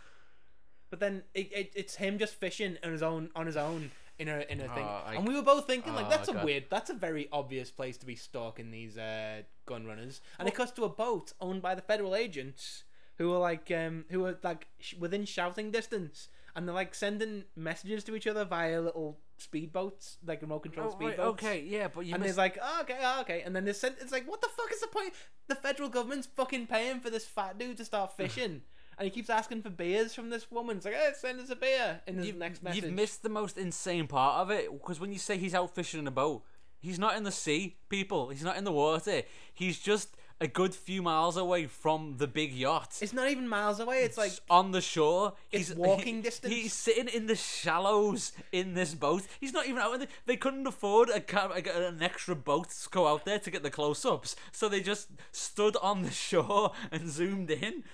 But 0.91 0.99
then 1.01 1.23
it, 1.35 1.51
it, 1.53 1.73
it's 1.77 1.95
him 1.97 2.19
just 2.19 2.35
fishing 2.35 2.77
on 2.85 2.93
his 2.93 3.03
own 3.03 3.31
on 3.35 3.47
his 3.47 3.57
own 3.57 3.93
in 4.21 4.29
a 4.29 4.45
in 4.49 4.61
a 4.61 4.69
thing, 4.75 4.85
Oh, 4.87 5.03
I- 5.07 5.15
and 5.17 5.27
we 5.27 5.35
were 5.35 5.43
both 5.43 5.67
thinking 5.67 5.93
Oh, 5.93 5.97
like 5.97 6.11
that's 6.11 6.29
a 6.29 6.35
God. 6.35 6.45
weird, 6.45 6.65
that's 6.71 6.91
a 6.91 6.95
very 6.95 7.29
obvious 7.33 7.71
place 7.71 7.97
to 7.99 8.07
be 8.07 8.15
stalking 8.17 8.71
these 8.71 8.97
uh, 8.99 9.43
gun 9.67 9.87
runners, 9.87 10.21
and 10.39 10.47
it 10.49 10.55
cuts 10.55 10.73
to 10.73 10.85
a 10.85 10.89
boat 10.89 11.33
owned 11.41 11.63
by 11.63 11.75
the 11.75 11.83
federal 11.83 12.15
agents 12.15 12.85
who 13.19 13.33
are 13.35 13.39
like 13.41 13.71
um 13.71 14.05
who 14.11 14.25
are 14.27 14.39
like 14.43 14.69
sh- 14.79 14.95
within 14.99 15.25
shouting 15.25 15.71
distance, 15.71 16.29
and 16.55 16.67
they're 16.69 16.75
like 16.75 16.95
sending 16.95 17.45
messages 17.57 18.05
to 18.05 18.15
each 18.15 18.27
other 18.27 18.45
via 18.45 18.81
little 18.81 19.19
speedboats, 19.39 20.17
like 20.27 20.43
remote 20.43 20.61
control 20.61 20.95
Oh, 20.95 20.99
right, 21.05 21.17
speedboats. 21.17 21.25
okay, 21.35 21.61
yeah, 21.67 21.89
but 21.89 22.05
you 22.07 22.13
and 22.15 22.23
missed 22.23 22.31
it's 22.33 22.39
like, 22.39 22.59
oh, 22.63 22.79
okay, 22.83 22.99
oh, 23.03 23.21
okay, 23.23 23.43
and 23.43 23.57
then 23.57 23.65
they 23.65 23.73
sent. 23.73 23.97
It's 24.01 24.13
like, 24.13 24.29
what 24.29 24.41
the 24.43 24.49
fuck 24.49 24.71
is 24.73 24.81
the 24.81 24.87
point? 24.89 25.13
The 25.49 25.55
federal 25.55 25.89
government's 25.89 26.27
fucking 26.27 26.67
paying 26.67 27.01
for 27.01 27.11
this 27.11 27.25
fat 27.27 27.59
dude 27.59 27.77
to 27.79 27.85
start 27.85 28.13
fishing, 28.17 28.63
and 29.01 29.07
he 29.07 29.11
keeps 29.11 29.31
asking 29.31 29.63
for 29.63 29.71
beers 29.71 30.15
from 30.15 30.29
this 30.29 30.51
woman. 30.51 30.77
It's 30.77 30.85
like, 30.85 30.95
hey, 30.95 31.11
send 31.19 31.41
us 31.41 31.49
a 31.49 31.57
beer 31.57 32.03
in 32.07 32.17
his 32.17 32.27
You've, 32.27 32.37
next 32.37 32.63
message. 32.63 32.85
you've 32.85 32.93
missed 32.93 33.23
the 33.23 33.31
most 33.31 33.57
insane 33.57 34.07
part 34.07 34.43
of 34.43 34.51
it 34.51 34.71
because 34.71 35.01
when 35.01 35.11
you 35.11 35.19
say 35.19 35.39
he's 35.39 35.55
out 35.55 35.75
fishing 35.75 36.01
in 36.01 36.07
a 36.07 36.11
boat, 36.11 36.43
he's 36.81 36.99
not 36.99 37.17
in 37.17 37.23
the 37.23 37.33
sea, 37.33 37.79
people. 37.89 38.29
He's 38.29 38.43
not 38.45 38.59
in 38.59 38.65
the 38.65 38.73
water. 38.73 39.23
He's 39.55 39.79
just 39.79 40.19
a 40.39 40.47
good 40.47 40.75
few 40.75 41.01
miles 41.01 41.39
away 41.39 41.67
from 41.67 42.17
the 42.19 42.27
big 42.27 42.53
yacht. 42.53 42.99
It's 43.01 43.15
not 43.15 43.31
even 43.31 43.49
miles 43.49 43.81
away. 43.81 44.03
It's 44.03 44.19
like 44.19 44.33
on 44.51 44.73
the 44.73 44.83
shore. 44.83 45.33
It's 45.51 45.69
he's 45.69 45.77
walking 45.77 46.17
he- 46.17 46.23
distance. 46.23 46.53
He's 46.53 46.75
sitting 46.75 47.09
in 47.09 47.27
the 47.27 47.37
shallows 47.37 48.33
in 48.53 48.75
this 48.75 48.95
boat. 48.95 49.23
He's 49.41 49.55
not 49.55 49.67
even 49.67 49.79
out 49.81 49.95
in 49.95 50.01
the. 50.01 50.09
They 50.27 50.37
couldn't 50.37 50.67
afford 50.67 51.09
a 51.09 51.23
like, 51.49 51.67
an 51.75 52.03
extra 52.03 52.37
boat 52.37 52.69
to 52.69 52.89
go 52.91 53.07
out 53.07 53.25
there 53.25 53.39
to 53.39 53.51
get 53.51 53.63
the 53.63 53.71
close-ups, 53.71 54.37
so 54.53 54.69
they 54.69 54.83
just 54.83 55.09
stood 55.33 55.77
on 55.83 56.03
the 56.03 56.11
shore 56.29 56.73
and 56.91 57.09
zoomed 57.11 57.51
in. 57.51 57.85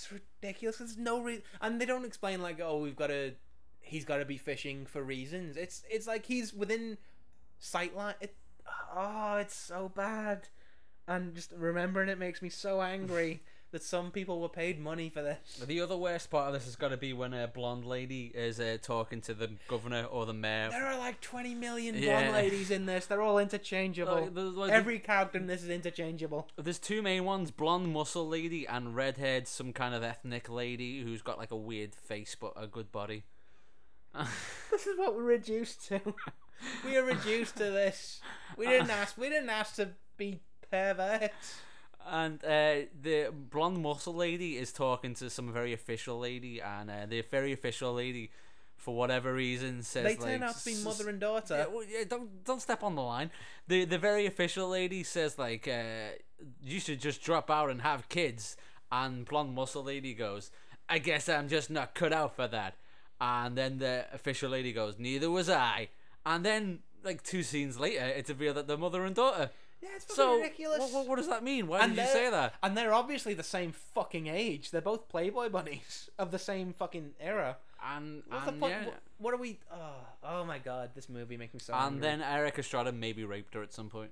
That's 0.00 0.22
ridiculous. 0.42 0.78
There's 0.78 0.96
no 0.96 1.20
reason, 1.20 1.42
and 1.60 1.80
they 1.80 1.86
don't 1.86 2.04
explain 2.04 2.42
like, 2.42 2.60
oh, 2.60 2.78
we've 2.78 2.96
got 2.96 3.08
to. 3.08 3.32
He's 3.80 4.04
got 4.04 4.18
to 4.18 4.24
be 4.24 4.36
fishing 4.38 4.86
for 4.86 5.02
reasons. 5.02 5.56
It's 5.56 5.82
it's 5.90 6.06
like 6.06 6.26
he's 6.26 6.54
within 6.54 6.98
sight 7.58 7.96
line. 7.96 8.14
It, 8.20 8.34
oh, 8.94 9.36
it's 9.36 9.56
so 9.56 9.90
bad, 9.94 10.48
and 11.08 11.34
just 11.34 11.52
remembering 11.56 12.08
it 12.08 12.18
makes 12.18 12.42
me 12.42 12.48
so 12.48 12.80
angry 12.82 13.42
that 13.72 13.82
some 13.82 14.10
people 14.10 14.40
were 14.40 14.48
paid 14.48 14.80
money 14.80 15.08
for 15.08 15.22
this. 15.22 15.62
The 15.64 15.80
other 15.80 15.96
worst 15.96 16.28
part 16.30 16.48
of 16.48 16.54
this 16.54 16.64
has 16.64 16.74
got 16.76 16.88
to 16.88 16.96
be 16.96 17.12
when 17.12 17.32
a 17.32 17.46
blonde 17.46 17.84
lady 17.86 18.32
is 18.34 18.58
uh, 18.58 18.78
talking 18.82 19.20
to 19.22 19.34
the 19.34 19.50
governor 19.68 20.04
or 20.04 20.26
the 20.26 20.32
mayor. 20.34 20.70
There 20.70 20.84
are 20.86 20.98
like 20.98 21.20
20 21.20 21.54
million 21.54 21.94
blonde 21.94 22.26
Yeah. 22.26 22.32
ladies 22.32 22.70
in 22.72 22.86
this. 22.86 23.06
They're 23.06 23.22
all 23.22 23.38
interchangeable. 23.38 24.22
Like, 24.22 24.34
there's, 24.34 24.54
like, 24.54 24.72
Every 24.72 24.98
character 24.98 25.38
in 25.38 25.46
this 25.46 25.62
is 25.62 25.68
interchangeable. 25.70 26.48
There's 26.56 26.78
two 26.80 27.00
main 27.00 27.24
ones: 27.24 27.50
blonde 27.50 27.92
muscle 27.92 28.26
lady 28.28 28.66
and 28.66 28.96
redhead, 28.96 29.46
some 29.46 29.72
kind 29.72 29.94
of 29.94 30.02
ethnic 30.02 30.48
lady 30.50 31.02
who's 31.02 31.22
got 31.22 31.38
like 31.38 31.50
a 31.52 31.56
weird 31.56 31.94
face 31.94 32.36
but 32.38 32.52
a 32.56 32.66
good 32.66 32.90
body. 32.90 33.22
This 34.70 34.86
is 34.86 34.98
what 34.98 35.14
we're 35.14 35.22
reduced 35.22 35.86
to. 35.88 36.00
we 36.84 36.96
are 36.96 37.04
reduced 37.04 37.56
to 37.56 37.64
this. 37.64 38.20
We 38.56 38.66
didn't 38.66 38.90
ask. 39.00 39.16
We 39.18 39.28
didn't 39.28 39.50
ask 39.50 39.74
to 39.76 39.90
be 40.16 40.40
perverts. 40.70 41.60
And 42.08 42.42
uh, 42.44 42.86
the 43.02 43.30
blonde 43.32 43.82
muscle 43.82 44.14
lady 44.14 44.56
is 44.56 44.72
talking 44.72 45.14
to 45.14 45.30
some 45.30 45.52
very 45.52 45.72
official 45.72 46.18
lady, 46.18 46.60
and 46.60 46.90
uh, 46.90 47.06
the 47.06 47.22
very 47.22 47.52
official 47.52 47.94
lady, 47.94 48.30
for 48.76 48.96
whatever 48.96 49.32
reason, 49.34 49.82
says 49.82 50.04
They 50.04 50.16
turn 50.16 50.40
like, 50.40 50.50
out 50.50 50.56
to 50.56 50.64
be 50.64 50.82
mother 50.82 51.08
and 51.08 51.20
daughter. 51.20 51.56
Yeah, 51.56 51.66
well, 51.66 51.84
yeah, 51.88 52.04
don't 52.08 52.44
don't 52.44 52.60
step 52.60 52.82
on 52.82 52.94
the 52.94 53.02
line. 53.02 53.30
The 53.68 53.84
the 53.84 53.98
very 53.98 54.26
official 54.26 54.68
lady 54.68 55.04
says 55.04 55.38
like, 55.38 55.68
uh, 55.68 56.16
you 56.62 56.80
should 56.80 57.00
just 57.00 57.22
drop 57.22 57.50
out 57.50 57.70
and 57.70 57.82
have 57.82 58.08
kids. 58.08 58.56
And 58.92 59.24
blonde 59.24 59.54
muscle 59.54 59.84
lady 59.84 60.14
goes, 60.14 60.50
I 60.88 60.98
guess 60.98 61.28
I'm 61.28 61.48
just 61.48 61.70
not 61.70 61.94
cut 61.94 62.12
out 62.12 62.34
for 62.34 62.48
that. 62.48 62.74
And 63.20 63.56
then 63.56 63.78
the 63.78 64.06
official 64.12 64.50
lady 64.50 64.72
goes, 64.72 64.98
neither 64.98 65.30
was 65.30 65.48
I. 65.48 65.90
And 66.26 66.44
then 66.44 66.80
like 67.04 67.22
two 67.22 67.42
scenes 67.42 67.78
later, 67.78 68.04
it's 68.04 68.30
revealed 68.30 68.56
that 68.56 68.66
they're 68.66 68.76
mother 68.76 69.04
and 69.04 69.14
daughter. 69.14 69.50
Yeah, 69.82 69.88
it's 69.96 70.04
fucking 70.04 70.16
So 70.16 70.36
ridiculous. 70.36 70.78
What, 70.80 70.92
what, 70.92 71.06
what 71.08 71.16
does 71.16 71.28
that 71.28 71.42
mean? 71.42 71.66
Why 71.66 71.80
and 71.80 71.94
did 71.94 72.00
you 72.02 72.04
they're- 72.04 72.12
say 72.26 72.30
that? 72.30 72.54
And 72.62 72.76
they're 72.76 72.92
obviously 72.92 73.34
the 73.34 73.42
same 73.42 73.72
fucking 73.72 74.26
age. 74.26 74.70
They're 74.70 74.80
both 74.80 75.08
Playboy 75.08 75.48
bunnies 75.48 76.10
of 76.18 76.30
the 76.30 76.38
same 76.38 76.72
fucking 76.74 77.12
era. 77.20 77.56
And 77.82 78.22
What's 78.28 78.46
and 78.46 78.56
the 78.56 78.60
point? 78.60 78.72
yeah. 78.74 78.84
What, 78.84 79.00
what 79.18 79.34
are 79.34 79.38
we? 79.38 79.58
Oh, 79.72 79.78
oh 80.24 80.44
my 80.44 80.58
god, 80.58 80.90
this 80.94 81.08
movie 81.08 81.36
makes 81.38 81.54
me 81.54 81.60
so. 81.60 81.72
And 81.72 81.94
angry. 81.94 82.00
then 82.02 82.20
Erik 82.22 82.58
Estrada 82.58 82.92
maybe 82.92 83.24
raped 83.24 83.54
her 83.54 83.62
at 83.62 83.72
some 83.72 83.88
point. 83.88 84.10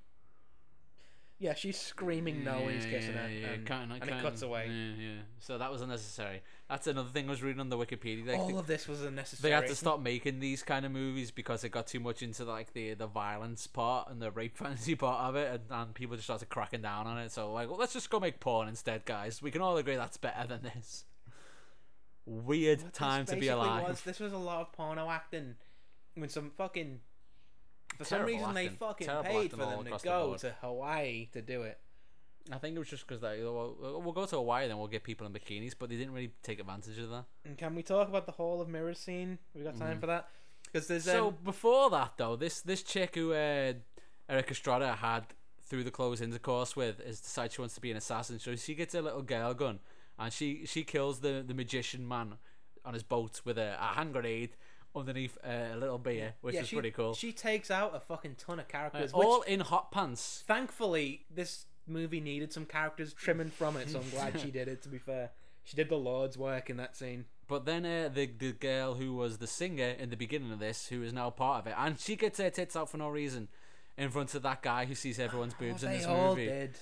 Yeah, 1.40 1.54
she's 1.54 1.78
screaming 1.78 2.42
no 2.42 2.60
when 2.62 2.74
he's 2.74 2.84
kissing 2.84 3.14
her, 3.14 3.28
yeah, 3.28 3.46
and, 3.48 3.66
kinda- 3.66 3.82
and 3.84 3.92
it 3.92 4.00
kinda- 4.08 4.22
cuts 4.22 4.42
away. 4.42 4.66
Yeah, 4.68 5.04
yeah. 5.10 5.18
So 5.38 5.56
that 5.58 5.70
was 5.70 5.82
unnecessary. 5.82 6.42
That's 6.68 6.86
another 6.86 7.08
thing 7.10 7.26
I 7.26 7.30
was 7.30 7.42
reading 7.42 7.60
on 7.60 7.68
the 7.68 7.78
Wikipedia. 7.78 8.26
Like, 8.26 8.38
All 8.38 8.58
of 8.58 8.66
this 8.66 8.88
was 8.88 9.02
unnecessary. 9.02 9.50
they 9.50 9.54
had 9.54 9.66
to 9.68 9.74
stop 9.76 10.00
making 10.00 10.40
these 10.40 10.62
kind 10.62 10.84
of 10.84 10.92
movies 10.92 11.30
because 11.30 11.62
it 11.64 11.68
got 11.70 11.86
too 11.86 12.00
much 12.00 12.22
into 12.22 12.44
like 12.44 12.72
the 12.72 12.94
the 12.94 13.06
violence 13.06 13.66
part 13.66 14.10
and 14.10 14.20
the 14.20 14.30
rape 14.30 14.56
fantasy 14.58 14.94
part 14.96 15.20
of 15.28 15.36
it, 15.36 15.48
and, 15.52 15.62
and 15.70 15.94
people 15.94 16.16
just 16.16 16.26
started 16.26 16.48
cracking 16.48 16.82
down 16.82 17.06
on 17.06 17.18
it. 17.18 17.30
So 17.30 17.52
like, 17.52 17.68
well, 17.68 17.78
let's 17.78 17.92
just 17.92 18.10
go 18.10 18.18
make 18.20 18.40
porn 18.40 18.68
instead, 18.68 19.04
guys. 19.04 19.40
We 19.40 19.50
can 19.50 19.62
all 19.62 19.76
agree 19.76 19.96
that's 19.96 20.16
better 20.16 20.46
than 20.46 20.62
this. 20.62 21.04
Weird 22.26 22.82
What 22.82 22.92
time 22.92 23.24
to 23.26 23.36
be 23.36 23.48
alive. 23.48 23.88
Was, 23.88 24.02
this 24.02 24.20
was 24.20 24.32
a 24.34 24.38
lot 24.38 24.60
of 24.60 24.72
porno 24.72 25.08
acting. 25.08 25.54
When 26.14 26.28
some 26.28 26.50
fucking. 26.58 27.00
For 27.98 28.04
some 28.04 28.24
reason, 28.24 28.54
they 28.54 28.68
fucking 28.68 29.06
Terrible 29.06 29.28
paid 29.28 29.50
for 29.50 29.56
them 29.56 29.70
to 29.70 29.86
across 29.86 30.02
the 30.02 30.08
go 30.08 30.36
to 30.38 30.54
Hawaii 30.60 31.26
to 31.32 31.42
do 31.42 31.62
it. 31.62 31.78
I 32.50 32.58
think 32.58 32.76
it 32.76 32.78
was 32.78 32.88
just 32.88 33.06
because 33.06 33.20
they 33.20 33.42
well, 33.42 34.00
we'll 34.02 34.12
go 34.12 34.24
to 34.24 34.36
Hawaii, 34.36 34.68
then 34.68 34.78
we'll 34.78 34.86
get 34.86 35.02
people 35.02 35.26
in 35.26 35.32
bikinis, 35.32 35.74
but 35.78 35.90
they 35.90 35.96
didn't 35.96 36.14
really 36.14 36.32
take 36.42 36.60
advantage 36.60 36.98
of 36.98 37.10
that. 37.10 37.24
And 37.44 37.58
can 37.58 37.74
we 37.74 37.82
talk 37.82 38.08
about 38.08 38.26
the 38.26 38.32
Hall 38.32 38.60
of 38.60 38.68
Mirrors 38.68 38.98
scene? 38.98 39.38
We 39.54 39.62
got 39.64 39.76
time 39.76 40.00
for 40.00 40.06
that? 40.06 40.28
Because 40.64 40.86
there's. 40.86 41.04
So 41.04 41.28
um, 41.28 41.36
before 41.44 41.90
that, 41.90 42.12
though, 42.16 42.36
this 42.36 42.60
this 42.60 42.82
chick 42.82 43.16
who 43.16 43.32
uh, 43.32 43.74
Erik 44.28 44.50
Estrada 44.50 44.94
had 44.94 45.26
through 45.64 45.84
the 45.84 45.90
close 45.90 46.20
intercourse 46.20 46.74
with 46.74 47.00
is 47.00 47.20
decided 47.20 47.52
she 47.52 47.60
wants 47.60 47.74
to 47.74 47.80
be 47.80 47.90
an 47.90 47.96
assassin. 47.96 48.38
So 48.38 48.56
she 48.56 48.74
gets 48.74 48.94
a 48.94 49.02
little 49.02 49.22
girl 49.22 49.52
gun, 49.54 49.80
and 50.18 50.32
she 50.32 50.64
she 50.66 50.84
kills 50.84 51.20
the 51.20 51.44
the 51.46 51.54
magician 51.54 52.06
man 52.06 52.34
on 52.84 52.94
his 52.94 53.02
boat 53.02 53.42
with 53.44 53.58
a, 53.58 53.76
a 53.80 53.94
hand 53.94 54.12
grenade 54.12 54.56
underneath 54.98 55.36
uh, 55.44 55.74
a 55.74 55.76
little 55.76 55.98
beer, 55.98 56.34
which 56.40 56.54
yeah, 56.54 56.62
is 56.62 56.68
she, 56.68 56.76
pretty 56.76 56.90
cool. 56.90 57.14
She 57.14 57.32
takes 57.32 57.70
out 57.70 57.94
a 57.94 58.00
fucking 58.00 58.36
ton 58.36 58.58
of 58.58 58.66
Uh, 58.66 58.68
characters. 58.68 59.12
all 59.12 59.40
which, 59.40 59.48
in 59.48 59.60
hot 59.60 59.90
pants. 59.90 60.44
thankfully, 60.46 61.24
this 61.30 61.66
movie 61.86 62.20
needed 62.20 62.52
some 62.52 62.64
characters 62.66 63.12
trimming 63.14 63.50
from 63.50 63.76
it, 63.76 63.88
so 63.90 64.00
I'm 64.00 64.10
glad 64.10 64.40
she 64.40 64.50
did 64.58 64.68
it. 64.68 64.82
To 64.82 64.88
be 64.88 64.98
fair, 64.98 65.30
she 65.64 65.76
did 65.76 65.88
the 65.88 65.96
Lord's 65.96 66.36
work 66.38 66.68
in 66.70 66.76
that 66.78 66.96
scene. 66.96 67.24
But 67.46 67.64
then 67.64 67.86
uh, 67.86 68.10
the 68.12 68.26
the 68.26 68.52
girl 68.52 68.94
who 68.94 69.14
was 69.14 69.38
the 69.38 69.46
singer 69.46 69.94
in 69.98 70.10
the 70.10 70.16
beginning 70.16 70.52
of 70.52 70.58
this, 70.58 70.88
who 70.88 71.02
is 71.02 71.12
now 71.14 71.30
part 71.30 71.60
of 71.60 71.66
it, 71.66 71.74
and 71.78 71.98
she 71.98 72.14
gets 72.16 72.38
her 72.38 72.50
tits 72.50 72.76
out 72.76 72.90
for 72.90 72.98
no 72.98 73.08
reason 73.08 73.48
in 73.96 74.10
front 74.10 74.34
of 74.34 74.42
that 74.42 74.62
guy 74.62 74.84
who 74.84 74.94
sees 74.94 75.18
everyone's 75.18 75.54
boobs 75.54 75.82
in 75.82 75.88
Oh, 75.88 75.92
they 75.92 75.98
this 75.98 76.06
all 76.06 76.28
movie. 76.30 76.46
did. 76.46 76.78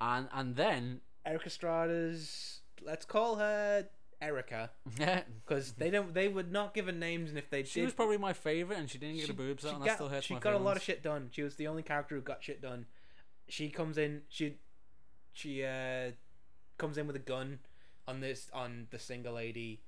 And 0.00 0.28
and 0.32 0.56
then 0.56 1.00
Erik 1.24 1.46
Estrada's. 1.46 2.60
Let's 2.82 3.04
call 3.04 3.36
her 3.36 3.88
Erica, 4.20 4.70
because 5.46 5.72
they 5.72 5.90
don't. 5.90 6.12
They 6.12 6.28
would 6.28 6.52
not 6.52 6.74
give 6.74 6.86
her 6.86 6.92
names, 6.92 7.30
and 7.30 7.38
if 7.38 7.48
they 7.48 7.64
she 7.64 7.80
did, 7.80 7.86
was 7.86 7.94
probably 7.94 8.18
my 8.18 8.32
favorite, 8.32 8.78
and 8.78 8.90
she 8.90 8.98
didn't 8.98 9.16
get 9.16 9.26
she, 9.26 9.32
her 9.32 9.36
boobs 9.36 9.64
out, 9.64 9.74
and 9.74 9.78
got, 9.80 9.86
that 9.86 9.94
still 9.96 10.08
hurts 10.08 10.26
she 10.26 10.34
my 10.34 10.40
got 10.40 10.54
a 10.54 10.58
lot 10.58 10.76
of 10.76 10.82
shit 10.82 11.02
done. 11.02 11.28
She 11.32 11.42
was 11.42 11.56
the 11.56 11.66
only 11.66 11.82
character 11.82 12.14
who 12.16 12.20
got 12.20 12.42
shit 12.42 12.60
done. 12.60 12.86
She 13.48 13.70
comes 13.70 13.96
in. 13.96 14.22
She 14.28 14.56
she 15.32 15.64
uh 15.64 16.10
comes 16.76 16.98
in 16.98 17.06
with 17.06 17.16
a 17.16 17.20
gun 17.20 17.60
on 18.06 18.20
this 18.20 18.48
on 18.52 18.88
the 18.90 18.98
single 18.98 19.34
lady 19.34 19.80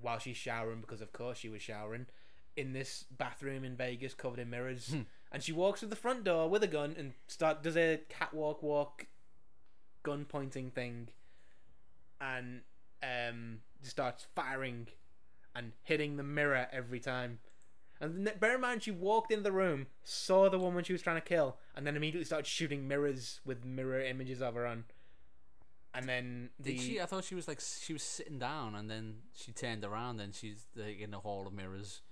while 0.00 0.18
she's 0.18 0.36
showering 0.36 0.80
because 0.80 1.00
of 1.00 1.12
course 1.12 1.38
she 1.38 1.48
was 1.48 1.60
showering 1.60 2.06
in 2.56 2.72
this 2.72 3.04
bathroom 3.16 3.64
in 3.64 3.76
Vegas 3.76 4.14
covered 4.14 4.40
in 4.40 4.50
mirrors, 4.50 4.92
and 5.32 5.42
she 5.42 5.52
walks 5.52 5.80
through 5.80 5.88
the 5.88 5.96
front 5.96 6.24
door 6.24 6.50
with 6.50 6.62
a 6.64 6.66
gun 6.66 6.94
and 6.98 7.12
start 7.28 7.62
does 7.62 7.76
a 7.76 8.00
catwalk 8.08 8.62
walk, 8.62 9.06
gun 10.02 10.24
pointing 10.24 10.70
thing, 10.72 11.08
and 12.20 12.62
um 13.02 13.60
starts 13.82 14.26
firing 14.34 14.88
and 15.54 15.72
hitting 15.82 16.16
the 16.16 16.22
mirror 16.22 16.66
every 16.72 17.00
time. 17.00 17.38
And 18.00 18.30
bear 18.38 18.54
in 18.54 18.60
mind, 18.60 18.84
she 18.84 18.92
walked 18.92 19.32
into 19.32 19.42
the 19.42 19.50
room, 19.52 19.86
saw 20.04 20.48
the 20.48 20.58
woman 20.58 20.84
she 20.84 20.92
was 20.92 21.02
trying 21.02 21.16
to 21.16 21.20
kill, 21.20 21.56
and 21.74 21.84
then 21.86 21.96
immediately 21.96 22.24
started 22.24 22.46
shooting 22.46 22.86
mirrors 22.86 23.40
with 23.44 23.64
mirror 23.64 24.00
images 24.00 24.40
of 24.40 24.54
her 24.54 24.66
on. 24.66 24.84
And 25.94 26.08
then 26.08 26.50
the 26.60 26.74
Did 26.74 26.80
she? 26.80 27.00
I 27.00 27.06
thought 27.06 27.24
she 27.24 27.34
was 27.34 27.48
like 27.48 27.60
she 27.60 27.92
was 27.92 28.02
sitting 28.02 28.38
down 28.38 28.74
and 28.76 28.88
then 28.90 29.16
she 29.34 29.50
turned 29.52 29.84
around 29.84 30.20
and 30.20 30.32
she's 30.34 30.66
like 30.76 31.00
in 31.00 31.10
the 31.10 31.18
hall 31.20 31.46
of 31.46 31.52
mirrors. 31.52 32.02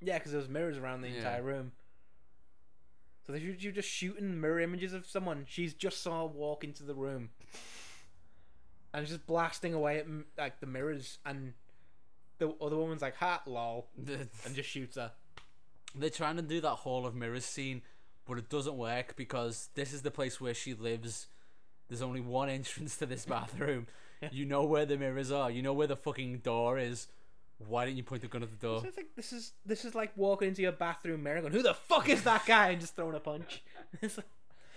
yeah, 0.00 0.18
because 0.18 0.32
there 0.32 0.40
was 0.40 0.48
mirrors 0.48 0.78
around 0.78 1.02
the 1.02 1.08
Yeah. 1.08 1.16
entire 1.16 1.42
room. 1.42 1.72
So 3.26 3.32
they 3.32 3.40
you 3.40 3.72
just 3.72 3.88
shooting 3.88 4.40
mirror 4.40 4.60
images 4.60 4.92
of 4.94 5.06
someone 5.06 5.44
she's 5.48 5.74
just 5.74 6.02
saw 6.02 6.24
walk 6.24 6.62
into 6.62 6.84
the 6.84 6.94
room, 6.94 7.30
and 8.94 9.06
just 9.06 9.26
blasting 9.26 9.74
away 9.74 9.98
at 9.98 10.06
like 10.38 10.60
the 10.60 10.66
mirrors, 10.66 11.18
and 11.26 11.52
the 12.38 12.54
other 12.60 12.76
woman's 12.76 13.02
like, 13.02 13.16
"Ha, 13.16 13.42
lol," 13.46 13.88
and 14.06 14.54
just 14.54 14.68
shoots 14.70 14.96
her. 14.96 15.12
They're 15.94 16.08
trying 16.10 16.36
to 16.36 16.42
do 16.42 16.60
that 16.62 16.70
hall 16.70 17.04
of 17.06 17.14
mirrors 17.14 17.44
scene, 17.44 17.82
but 18.26 18.38
it 18.38 18.48
doesn't 18.48 18.76
work 18.76 19.14
because 19.16 19.68
this 19.74 19.92
is 19.92 20.02
the 20.02 20.10
place 20.10 20.40
where 20.40 20.54
she 20.54 20.72
lives. 20.74 21.26
There's 21.88 22.02
only 22.02 22.20
one 22.20 22.48
entrance 22.58 22.96
to 22.98 23.06
this 23.06 23.26
bathroom. 23.26 23.86
You 24.30 24.46
know 24.46 24.62
where 24.64 24.86
the 24.86 24.96
mirrors 24.96 25.30
are. 25.30 25.50
You 25.50 25.60
know 25.60 25.74
where 25.74 25.88
the 25.88 25.96
fucking 25.96 26.38
door 26.38 26.78
is. 26.78 27.08
Why 27.58 27.84
didn't 27.84 27.98
you 27.98 28.04
point 28.04 28.22
the 28.22 28.28
gun 28.28 28.42
at 28.42 28.50
the 28.50 28.56
door? 28.56 28.80
So 28.80 28.86
it's 28.88 28.96
like 28.96 29.14
this 29.16 29.34
is 29.34 29.52
this 29.66 29.84
is 29.84 29.94
like 29.94 30.12
walking 30.16 30.48
into 30.48 30.62
your 30.62 30.72
bathroom 30.72 31.22
mirror 31.24 31.42
going, 31.42 31.52
"Who 31.52 31.62
the 31.62 31.74
fuck 31.74 32.08
is 32.08 32.22
that 32.22 32.46
guy?" 32.46 32.70
and 32.70 32.80
just 32.80 32.96
throwing 32.96 33.14
a 33.16 33.20
punch. 33.20 33.62
it's 34.00 34.16
like, 34.16 34.26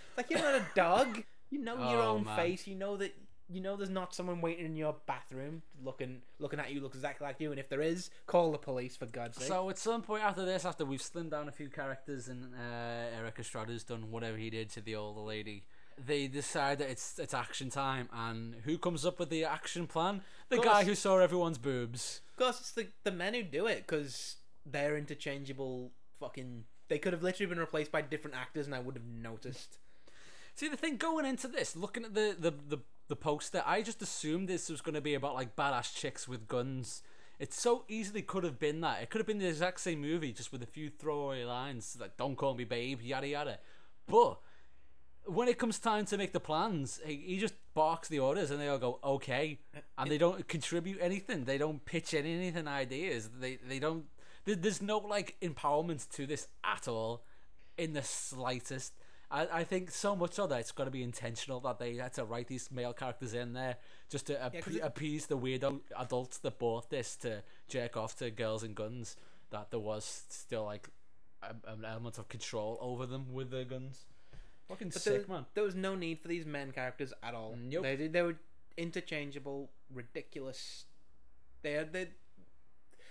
it's 0.09 0.17
like 0.17 0.29
you're 0.31 0.39
not 0.41 0.55
a 0.55 0.65
dog. 0.75 1.23
You 1.49 1.59
know 1.59 1.75
your 1.77 2.01
Oh, 2.01 2.07
own 2.15 2.25
man. 2.25 2.35
face. 2.35 2.67
You 2.67 2.75
know 2.75 2.97
that 2.97 3.15
you 3.49 3.61
know 3.61 3.75
there's 3.75 3.89
not 3.89 4.13
someone 4.13 4.41
waiting 4.41 4.65
in 4.65 4.75
your 4.75 4.95
bathroom 5.05 5.61
looking 5.83 6.21
looking 6.39 6.59
at 6.59 6.71
you 6.71 6.81
looks 6.81 6.95
exactly 6.95 7.25
like 7.25 7.39
you. 7.39 7.51
And 7.51 7.59
if 7.59 7.69
there 7.69 7.81
is, 7.81 8.09
call 8.25 8.51
the 8.51 8.57
police 8.57 8.95
for 8.97 9.05
God's 9.05 9.37
sake. 9.37 9.47
So 9.47 9.69
at 9.69 9.77
some 9.77 10.01
point 10.01 10.23
after 10.23 10.45
this, 10.45 10.65
after 10.65 10.85
we've 10.85 11.01
slimmed 11.01 11.31
down 11.31 11.47
a 11.47 11.51
few 11.51 11.69
characters 11.69 12.27
and 12.27 12.53
uh, 12.53 13.17
Erik 13.17 13.39
Estrada's 13.39 13.83
done 13.83 14.11
whatever 14.11 14.37
he 14.37 14.49
did 14.49 14.69
to 14.71 14.81
the 14.81 14.95
older 14.95 15.21
lady, 15.21 15.63
they 16.03 16.27
decide 16.27 16.79
that 16.79 16.89
it's 16.89 17.17
it's 17.19 17.33
action 17.33 17.69
time. 17.69 18.09
And 18.13 18.55
who 18.65 18.77
comes 18.77 19.05
up 19.05 19.19
with 19.19 19.29
the 19.29 19.45
action 19.45 19.87
plan? 19.87 20.21
The 20.49 20.59
guy 20.59 20.83
who 20.83 20.95
saw 20.95 21.19
everyone's 21.19 21.57
boobs. 21.57 22.21
Of 22.31 22.43
course, 22.43 22.59
it's 22.59 22.71
the 22.71 22.87
the 23.03 23.11
men 23.11 23.33
who 23.33 23.43
do 23.43 23.67
it 23.67 23.85
because 23.87 24.37
they're 24.65 24.97
interchangeable. 24.97 25.91
Fucking, 26.19 26.63
they 26.87 26.97
could 26.97 27.13
have 27.13 27.21
literally 27.21 27.47
been 27.47 27.59
replaced 27.59 27.91
by 27.91 28.01
different 28.01 28.35
actors, 28.35 28.65
and 28.65 28.73
I 28.73 28.79
would 28.79 28.95
have 28.95 29.05
noticed. 29.05 29.77
See 30.55 30.67
the 30.67 30.77
thing 30.77 30.97
going 30.97 31.25
into 31.25 31.47
this, 31.47 31.75
looking 31.75 32.03
at 32.03 32.15
the 32.15 32.35
the 32.37 32.51
the, 32.51 32.79
the 33.07 33.15
poster, 33.15 33.63
I 33.65 33.81
just 33.81 34.01
assumed 34.01 34.47
this 34.47 34.69
was 34.69 34.81
going 34.81 34.95
to 34.95 35.01
be 35.01 35.13
about 35.13 35.35
like 35.35 35.55
badass 35.55 35.95
chicks 35.95 36.27
with 36.27 36.47
guns. 36.47 37.01
It 37.39 37.53
so 37.53 37.85
easily 37.87 38.21
could 38.21 38.43
have 38.43 38.59
been 38.59 38.81
that. 38.81 39.01
It 39.01 39.09
could 39.09 39.19
have 39.19 39.27
been 39.27 39.37
the 39.37 39.47
exact 39.47 39.79
same 39.79 40.01
movie, 40.01 40.31
just 40.31 40.51
with 40.51 40.63
a 40.63 40.67
few 40.67 40.89
throwaway 40.89 41.43
lines 41.43 41.97
like 41.99 42.17
"Don't 42.17 42.35
call 42.35 42.55
me 42.55 42.63
babe," 42.63 43.01
yada 43.01 43.27
yada. 43.27 43.59
But 44.07 44.39
when 45.25 45.47
it 45.47 45.59
comes 45.59 45.77
time 45.77 46.05
to 46.05 46.17
make 46.17 46.33
the 46.33 46.39
plans, 46.39 46.99
he, 47.05 47.15
he 47.15 47.37
just 47.37 47.53
barks 47.73 48.07
the 48.07 48.19
orders, 48.19 48.49
and 48.49 48.59
they 48.59 48.67
all 48.67 48.79
go 48.79 48.99
okay, 49.03 49.59
and 49.97 50.09
they 50.09 50.17
don't 50.17 50.47
contribute 50.47 50.97
anything. 50.99 51.45
They 51.45 51.57
don't 51.57 51.85
pitch 51.85 52.13
any 52.13 52.33
anything 52.33 52.67
ideas. 52.67 53.29
They 53.39 53.57
they 53.67 53.79
don't. 53.79 54.05
There's 54.45 54.81
no 54.81 54.97
like 54.97 55.35
empowerment 55.41 56.09
to 56.11 56.25
this 56.25 56.47
at 56.63 56.87
all, 56.87 57.23
in 57.77 57.93
the 57.93 58.03
slightest. 58.03 58.93
I, 59.29 59.47
I 59.59 59.63
think 59.65 59.91
so 59.91 60.15
much 60.15 60.33
so 60.33 60.47
that 60.47 60.59
it's 60.59 60.71
got 60.71 60.85
to 60.85 60.91
be 60.91 61.03
intentional 61.03 61.59
that 61.61 61.79
they 61.79 61.95
had 61.95 62.13
to 62.13 62.23
write 62.23 62.47
these 62.47 62.71
male 62.71 62.93
characters 62.93 63.33
in 63.33 63.53
there 63.53 63.75
just 64.09 64.27
to 64.27 64.35
appe- 64.35 64.75
it- 64.75 64.81
appease 64.81 65.25
the 65.27 65.37
weirdo 65.37 65.81
adults 65.97 66.37
that 66.39 66.57
bought 66.59 66.89
this 66.89 67.15
to 67.17 67.43
jerk 67.67 67.97
off 67.97 68.15
to 68.17 68.31
girls 68.31 68.63
and 68.63 68.73
guns. 68.75 69.15
That 69.49 69.71
there 69.71 69.79
was 69.79 70.23
still 70.29 70.63
like 70.65 70.89
a, 71.43 71.53
an 71.71 71.83
element 71.85 72.17
of 72.17 72.27
control 72.29 72.77
over 72.81 73.05
them 73.05 73.33
with 73.33 73.49
their 73.51 73.65
guns. 73.65 74.05
Fucking 74.69 74.89
But 74.89 75.01
sick, 75.01 75.27
there, 75.27 75.35
man. 75.35 75.45
there 75.53 75.63
was 75.63 75.75
no 75.75 75.95
need 75.95 76.19
for 76.19 76.27
these 76.27 76.45
men 76.45 76.71
characters 76.71 77.13
at 77.23 77.33
all. 77.33 77.55
Nope. 77.57 77.83
They 77.83 77.95
they 78.07 78.21
were 78.21 78.35
interchangeable, 78.77 79.69
ridiculous. 79.93 80.85
They 81.61 81.73
had 81.73 81.93
they. 81.93 82.07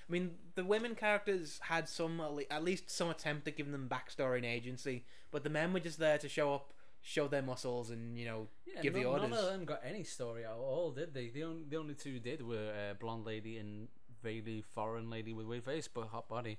I 0.09 0.13
mean, 0.13 0.33
the 0.55 0.65
women 0.65 0.95
characters 0.95 1.59
had 1.65 1.89
some 1.89 2.21
at 2.51 2.63
least 2.63 2.91
some 2.91 3.11
attempt 3.11 3.49
at 3.49 3.57
giving 3.57 3.73
them 3.73 3.89
backstory 3.91 4.37
and 4.37 4.47
agency, 4.47 5.05
but 5.33 5.43
the 5.43 5.51
men 5.51 5.73
were 5.73 5.81
just 5.81 5.99
there 5.99 6.17
to 6.19 6.29
show 6.29 6.55
up, 6.55 6.73
show 7.03 7.27
their 7.27 7.43
muscles, 7.43 7.91
and 7.91 8.17
you 8.19 8.25
know 8.25 8.47
Yeah, 8.67 8.83
give 8.83 8.93
none, 8.95 9.03
the 9.03 9.09
orders. 9.09 9.31
None 9.31 9.39
of 9.45 9.51
them 9.53 9.65
got 9.65 9.81
any 9.85 10.05
story 10.05 10.45
at 10.45 10.53
all, 10.53 10.93
did 10.93 11.13
they? 11.13 11.29
The 11.29 11.43
only, 11.43 11.65
the 11.69 11.77
only 11.77 11.95
two 11.95 12.21
did 12.21 12.41
were 12.47 12.73
uh, 12.73 12.95
blonde 12.95 13.27
lady 13.27 13.59
and 13.59 13.89
vaguely 14.23 14.63
foreign 14.75 15.11
lady 15.11 15.33
with 15.33 15.47
weird 15.47 15.65
face 15.65 15.89
but 15.93 16.07
hot 16.09 16.29
body. 16.29 16.59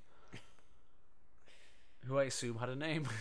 Who 2.06 2.18
I 2.20 2.26
assume 2.26 2.58
had 2.58 2.70
a 2.70 2.76
name. 2.76 3.08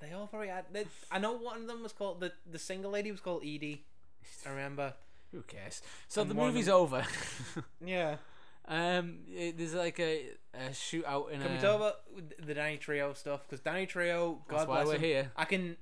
They 0.00 0.12
all 0.12 0.26
very 0.26 0.48
had. 0.48 0.66
They, 0.70 0.84
I 1.10 1.18
know 1.18 1.32
one 1.32 1.62
of 1.62 1.66
them 1.66 1.82
was 1.82 1.92
called 1.92 2.20
the 2.20 2.30
the 2.50 2.58
single 2.58 2.90
lady 2.90 3.10
was 3.10 3.20
called 3.20 3.42
Edie. 3.42 3.86
I 4.44 4.50
remember. 4.50 4.92
Who 5.32 5.40
cares? 5.42 5.80
So 6.08 6.20
And 6.20 6.30
the 6.30 6.34
movie's 6.34 6.66
them- 6.66 6.74
over. 6.74 7.06
Yeah. 7.84 8.16
Um, 8.66 9.18
it, 9.30 9.58
there's 9.58 9.74
like 9.74 10.00
a, 10.00 10.26
a 10.54 10.70
shootout 10.70 11.30
in 11.30 11.40
a 11.40 11.44
Can 11.44 11.52
a. 11.52 11.54
we 11.56 11.60
talk 11.60 11.76
about 11.76 11.94
the 12.46 12.54
Danny 12.54 12.78
Trejo 12.78 13.16
stuff? 13.16 13.42
Because 13.46 13.60
Danny 13.60 13.86
Trejo, 13.86 14.38
God 14.48 14.58
That's 14.60 14.68
why 14.68 14.74
bless 14.76 14.86
we're 14.86 14.94
him, 14.94 15.00
here. 15.00 15.32
I 15.36 15.44
can. 15.44 15.76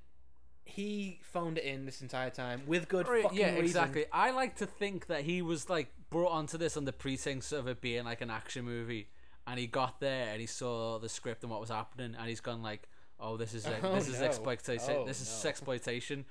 He 0.64 1.20
phoned 1.22 1.58
it 1.58 1.64
in 1.64 1.86
this 1.86 2.00
entire 2.02 2.30
time 2.30 2.62
with 2.66 2.88
good 2.88 3.06
Right, 3.08 3.22
fucking 3.24 3.38
yeah, 3.38 3.50
reason. 3.50 3.64
exactly. 3.64 4.04
I 4.12 4.30
like 4.30 4.56
to 4.56 4.66
think 4.66 5.06
that 5.06 5.22
he 5.22 5.42
was 5.42 5.68
like 5.68 5.88
brought 6.08 6.30
onto 6.30 6.56
this 6.56 6.76
on 6.76 6.84
the 6.84 6.92
pretense 6.92 7.50
of 7.52 7.66
it 7.66 7.80
being 7.80 8.04
like 8.04 8.20
an 8.20 8.30
action 8.30 8.64
movie, 8.64 9.08
and 9.46 9.58
he 9.58 9.66
got 9.66 10.00
there 10.00 10.28
and 10.30 10.40
he 10.40 10.46
saw 10.46 10.98
the 10.98 11.08
script 11.08 11.42
and 11.42 11.50
what 11.50 11.60
was 11.60 11.70
happening, 11.70 12.14
and 12.18 12.28
he's 12.28 12.40
gone 12.40 12.62
like, 12.62 12.88
"Oh, 13.18 13.36
this 13.36 13.54
is 13.54 13.66
Oh, 13.82 13.94
this 13.94 14.08
is 14.08 14.20
no. 14.20 14.26
exploitation. 14.26 14.94
Oh, 14.98 15.04
this 15.04 15.20
is 15.20 15.44
no. 15.44 15.50
sexploitation." 15.50 16.24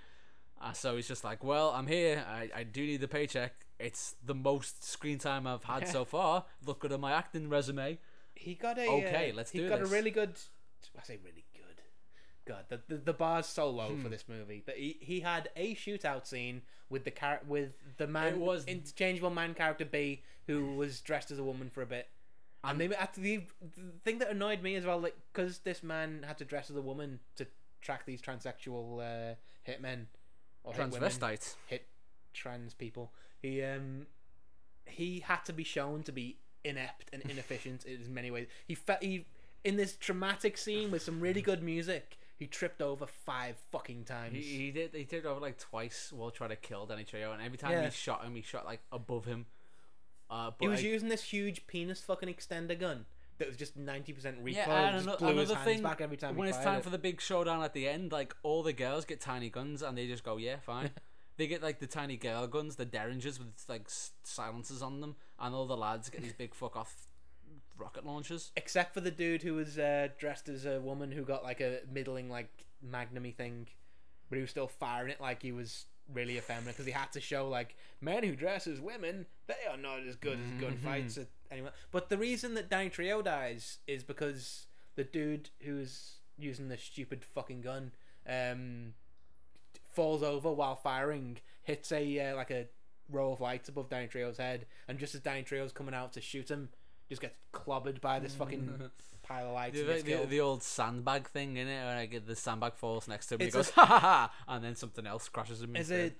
Uh, 0.61 0.73
so 0.73 0.95
he's 0.95 1.07
just 1.07 1.23
like, 1.23 1.43
"Well, 1.43 1.71
I'm 1.71 1.87
here. 1.87 2.23
I, 2.27 2.49
I 2.55 2.63
do 2.63 2.85
need 2.85 3.01
the 3.01 3.07
paycheck. 3.07 3.53
It's 3.79 4.15
the 4.23 4.35
most 4.35 4.83
screen 4.83 5.17
time 5.17 5.47
I've 5.47 5.63
had 5.63 5.87
so 5.87 6.05
far. 6.05 6.45
Look 6.65 6.79
good 6.81 6.91
at 6.91 6.99
my 6.99 7.11
acting 7.13 7.49
resume." 7.49 7.97
He 8.35 8.53
got 8.55 8.77
a. 8.77 8.87
Okay, 8.87 9.31
uh, 9.31 9.35
let's 9.35 9.51
he 9.51 9.59
do 9.59 9.69
got 9.69 9.79
this. 9.79 9.89
a 9.89 9.91
really 9.93 10.11
good. 10.11 10.37
I 10.99 11.03
say 11.03 11.17
really 11.23 11.45
good. 11.53 11.81
God, 12.45 12.65
the 12.69 12.79
the, 12.87 12.97
the 12.97 13.13
bar's 13.13 13.45
so 13.47 13.69
low 13.69 13.89
Hmm. 13.89 14.03
for 14.03 14.09
this 14.09 14.25
movie 14.27 14.63
that 14.67 14.77
he, 14.77 14.97
he 15.01 15.19
had 15.21 15.49
a 15.55 15.73
shootout 15.75 16.25
scene 16.27 16.61
with 16.89 17.05
the 17.05 17.11
char- 17.11 17.41
with 17.47 17.71
the 17.97 18.07
man 18.07 18.33
It 18.33 18.39
was- 18.39 18.65
interchangeable 18.65 19.29
man 19.31 19.53
character 19.53 19.85
B 19.85 20.21
who 20.47 20.75
was 20.75 21.01
dressed 21.01 21.31
as 21.31 21.39
a 21.39 21.43
woman 21.43 21.69
for 21.69 21.81
a 21.81 21.85
bit. 21.85 22.07
And 22.63 22.79
they 22.79 22.85
at 22.89 23.13
the, 23.15 23.37
the 23.61 23.91
thing 24.03 24.19
that 24.19 24.29
annoyed 24.29 24.61
me 24.61 24.75
as 24.75 24.85
well, 24.85 24.99
like 24.99 25.15
because 25.33 25.59
this 25.59 25.81
man 25.81 26.23
had 26.27 26.37
to 26.39 26.45
dress 26.45 26.69
as 26.69 26.75
a 26.75 26.81
woman 26.81 27.19
to 27.37 27.47
track 27.81 28.05
these 28.05 28.21
transsexual 28.21 28.99
uh, 29.01 29.35
hitmen 29.67 30.05
or 30.63 30.73
hit 30.73 30.89
women 30.91 31.11
hit 31.67 31.87
trans 32.33 32.73
people. 32.73 33.11
He 33.41 33.63
um 33.63 34.07
he 34.85 35.19
had 35.21 35.43
to 35.45 35.53
be 35.53 35.63
shown 35.63 36.03
to 36.03 36.11
be 36.11 36.37
inept 36.63 37.09
and 37.13 37.21
inefficient 37.29 37.85
in 37.85 38.13
many 38.13 38.31
ways. 38.31 38.47
He 38.67 38.75
fe- 38.75 38.97
he 39.01 39.25
in 39.63 39.75
this 39.75 39.95
traumatic 39.95 40.57
scene 40.57 40.91
with 40.91 41.01
some 41.01 41.19
really 41.19 41.41
good 41.41 41.63
music. 41.63 42.17
He 42.37 42.47
tripped 42.47 42.81
over 42.81 43.05
five 43.05 43.55
fucking 43.71 44.05
times. 44.05 44.35
He, 44.35 44.41
he 44.41 44.71
did. 44.71 44.95
He 44.95 45.03
did 45.03 45.25
over 45.27 45.39
like 45.39 45.59
twice 45.59 46.11
while 46.11 46.31
trying 46.31 46.49
to 46.49 46.55
kill 46.55 46.87
Danny 46.87 47.03
Trejo, 47.03 47.33
and 47.33 47.41
every 47.41 47.57
time 47.57 47.71
Yeah. 47.71 47.85
he 47.85 47.91
shot 47.91 48.23
him, 48.23 48.35
he 48.35 48.41
shot 48.41 48.65
like 48.65 48.79
above 48.91 49.25
him. 49.25 49.45
Uh, 50.29 50.49
but 50.57 50.63
He 50.65 50.67
was 50.67 50.79
like, 50.79 50.85
using 50.91 51.09
this 51.09 51.23
huge 51.25 51.67
penis 51.67 52.01
fucking 52.01 52.29
extender 52.33 52.79
gun 52.79 53.05
that 53.41 53.47
was 53.47 53.57
just 53.57 53.75
ninety 53.75 54.13
percent 54.13 54.37
recoil. 54.41 54.63
Yeah, 54.67 54.87
and 54.87 54.95
just 54.95 55.07
ano- 55.07 55.17
blew 55.17 55.39
his 55.39 55.49
another 55.49 55.55
hands 55.55 55.65
thing, 55.65 55.83
back 55.83 55.99
every 55.99 56.17
time. 56.17 56.35
when 56.35 56.47
he 56.47 56.53
it's 56.53 56.63
time 56.63 56.77
it. 56.77 56.83
for 56.83 56.89
the 56.89 56.97
big 56.97 57.19
showdown 57.19 57.63
at 57.63 57.73
the 57.73 57.87
end, 57.87 58.11
like 58.11 58.35
all 58.43 58.63
the 58.63 58.73
girls 58.73 59.03
get 59.05 59.19
tiny 59.19 59.49
guns 59.49 59.81
and 59.81 59.97
they 59.97 60.07
just 60.07 60.23
go, 60.23 60.37
yeah, 60.37 60.57
fine. 60.59 60.91
they 61.37 61.47
get 61.47 61.61
like 61.61 61.79
the 61.79 61.87
tiny 61.87 62.17
girl 62.17 62.47
guns, 62.47 62.75
the 62.75 62.85
derringers 62.85 63.39
with 63.39 63.49
like 63.67 63.87
silencers 64.23 64.81
on 64.81 65.01
them, 65.01 65.15
and 65.39 65.55
all 65.55 65.65
the 65.65 65.77
lads 65.77 66.09
get 66.09 66.21
these 66.21 66.33
big 66.33 66.53
fuck 66.53 66.75
off 66.75 67.07
rocket 67.77 68.05
launchers. 68.05 68.51
except 68.55 68.93
for 68.93 69.01
the 69.01 69.09
dude 69.09 69.41
who 69.41 69.55
was 69.55 69.79
uh, 69.79 70.07
dressed 70.19 70.47
as 70.47 70.65
a 70.65 70.79
woman 70.79 71.11
who 71.11 71.23
got 71.23 71.43
like 71.43 71.59
a 71.61 71.79
middling 71.91 72.29
like 72.29 72.65
magnumy 72.87 73.35
thing, 73.35 73.67
but 74.29 74.35
he 74.35 74.41
was 74.41 74.51
still 74.51 74.67
firing 74.67 75.11
it 75.11 75.19
like 75.19 75.41
he 75.41 75.51
was 75.51 75.85
really 76.13 76.37
effeminate 76.37 76.75
because 76.75 76.85
he 76.85 76.91
had 76.91 77.11
to 77.11 77.21
show 77.21 77.47
like 77.47 77.75
men 78.01 78.23
who 78.23 78.35
dress 78.35 78.67
as 78.67 78.81
women 78.81 79.25
they 79.47 79.53
are 79.69 79.77
not 79.77 79.99
as 80.05 80.15
good 80.15 80.37
as 80.39 80.61
gunfights 80.61 81.17
anyway. 81.51 81.69
But 81.91 82.09
the 82.09 82.17
reason 82.17 82.53
that 82.55 82.69
Danny 82.69 82.89
Trejo 82.89 83.23
dies 83.23 83.79
is 83.87 84.03
because 84.03 84.65
the 84.95 85.03
dude 85.03 85.49
who's 85.61 86.15
using 86.37 86.69
the 86.69 86.77
stupid 86.77 87.23
fucking 87.23 87.61
gun 87.61 87.91
um 88.27 88.93
falls 89.89 90.23
over 90.23 90.51
while 90.51 90.75
firing, 90.75 91.37
hits 91.63 91.91
a 91.91 92.19
uh, 92.19 92.35
like 92.35 92.51
a 92.51 92.67
row 93.09 93.31
of 93.33 93.41
lights 93.41 93.67
above 93.69 93.89
Danny 93.89 94.07
Trejo's 94.07 94.37
head, 94.37 94.65
and 94.87 94.97
just 94.97 95.15
as 95.15 95.21
Danny 95.21 95.43
Trejo's 95.43 95.71
coming 95.71 95.93
out 95.93 96.13
to 96.13 96.21
shoot 96.21 96.49
him, 96.49 96.69
just 97.09 97.21
gets 97.21 97.37
clobbered 97.53 97.99
by 98.01 98.19
this 98.19 98.33
fucking 98.35 98.89
pile 99.23 99.47
of 99.47 99.53
lights. 99.53 99.77
The, 99.77 100.01
the, 100.01 100.25
the 100.27 100.39
old 100.39 100.63
sandbag 100.63 101.27
thing 101.27 101.57
in 101.57 101.67
it, 101.67 101.83
where 101.83 101.95
like, 101.97 102.25
the 102.25 102.35
sandbag 102.35 102.75
falls 102.75 103.07
next 103.07 103.27
to 103.27 103.35
him, 103.35 103.41
and 103.41 103.43
he 103.43 103.47
It's 103.47 103.55
a- 103.55 103.57
goes 103.57 103.69
ha 103.71 103.85
ha 103.85 103.99
ha, 103.99 104.33
and 104.47 104.63
then 104.63 104.75
something 104.75 105.05
else 105.05 105.27
crashes 105.29 105.61
him. 105.61 105.75
Is 105.75 105.91
it? 105.91 106.17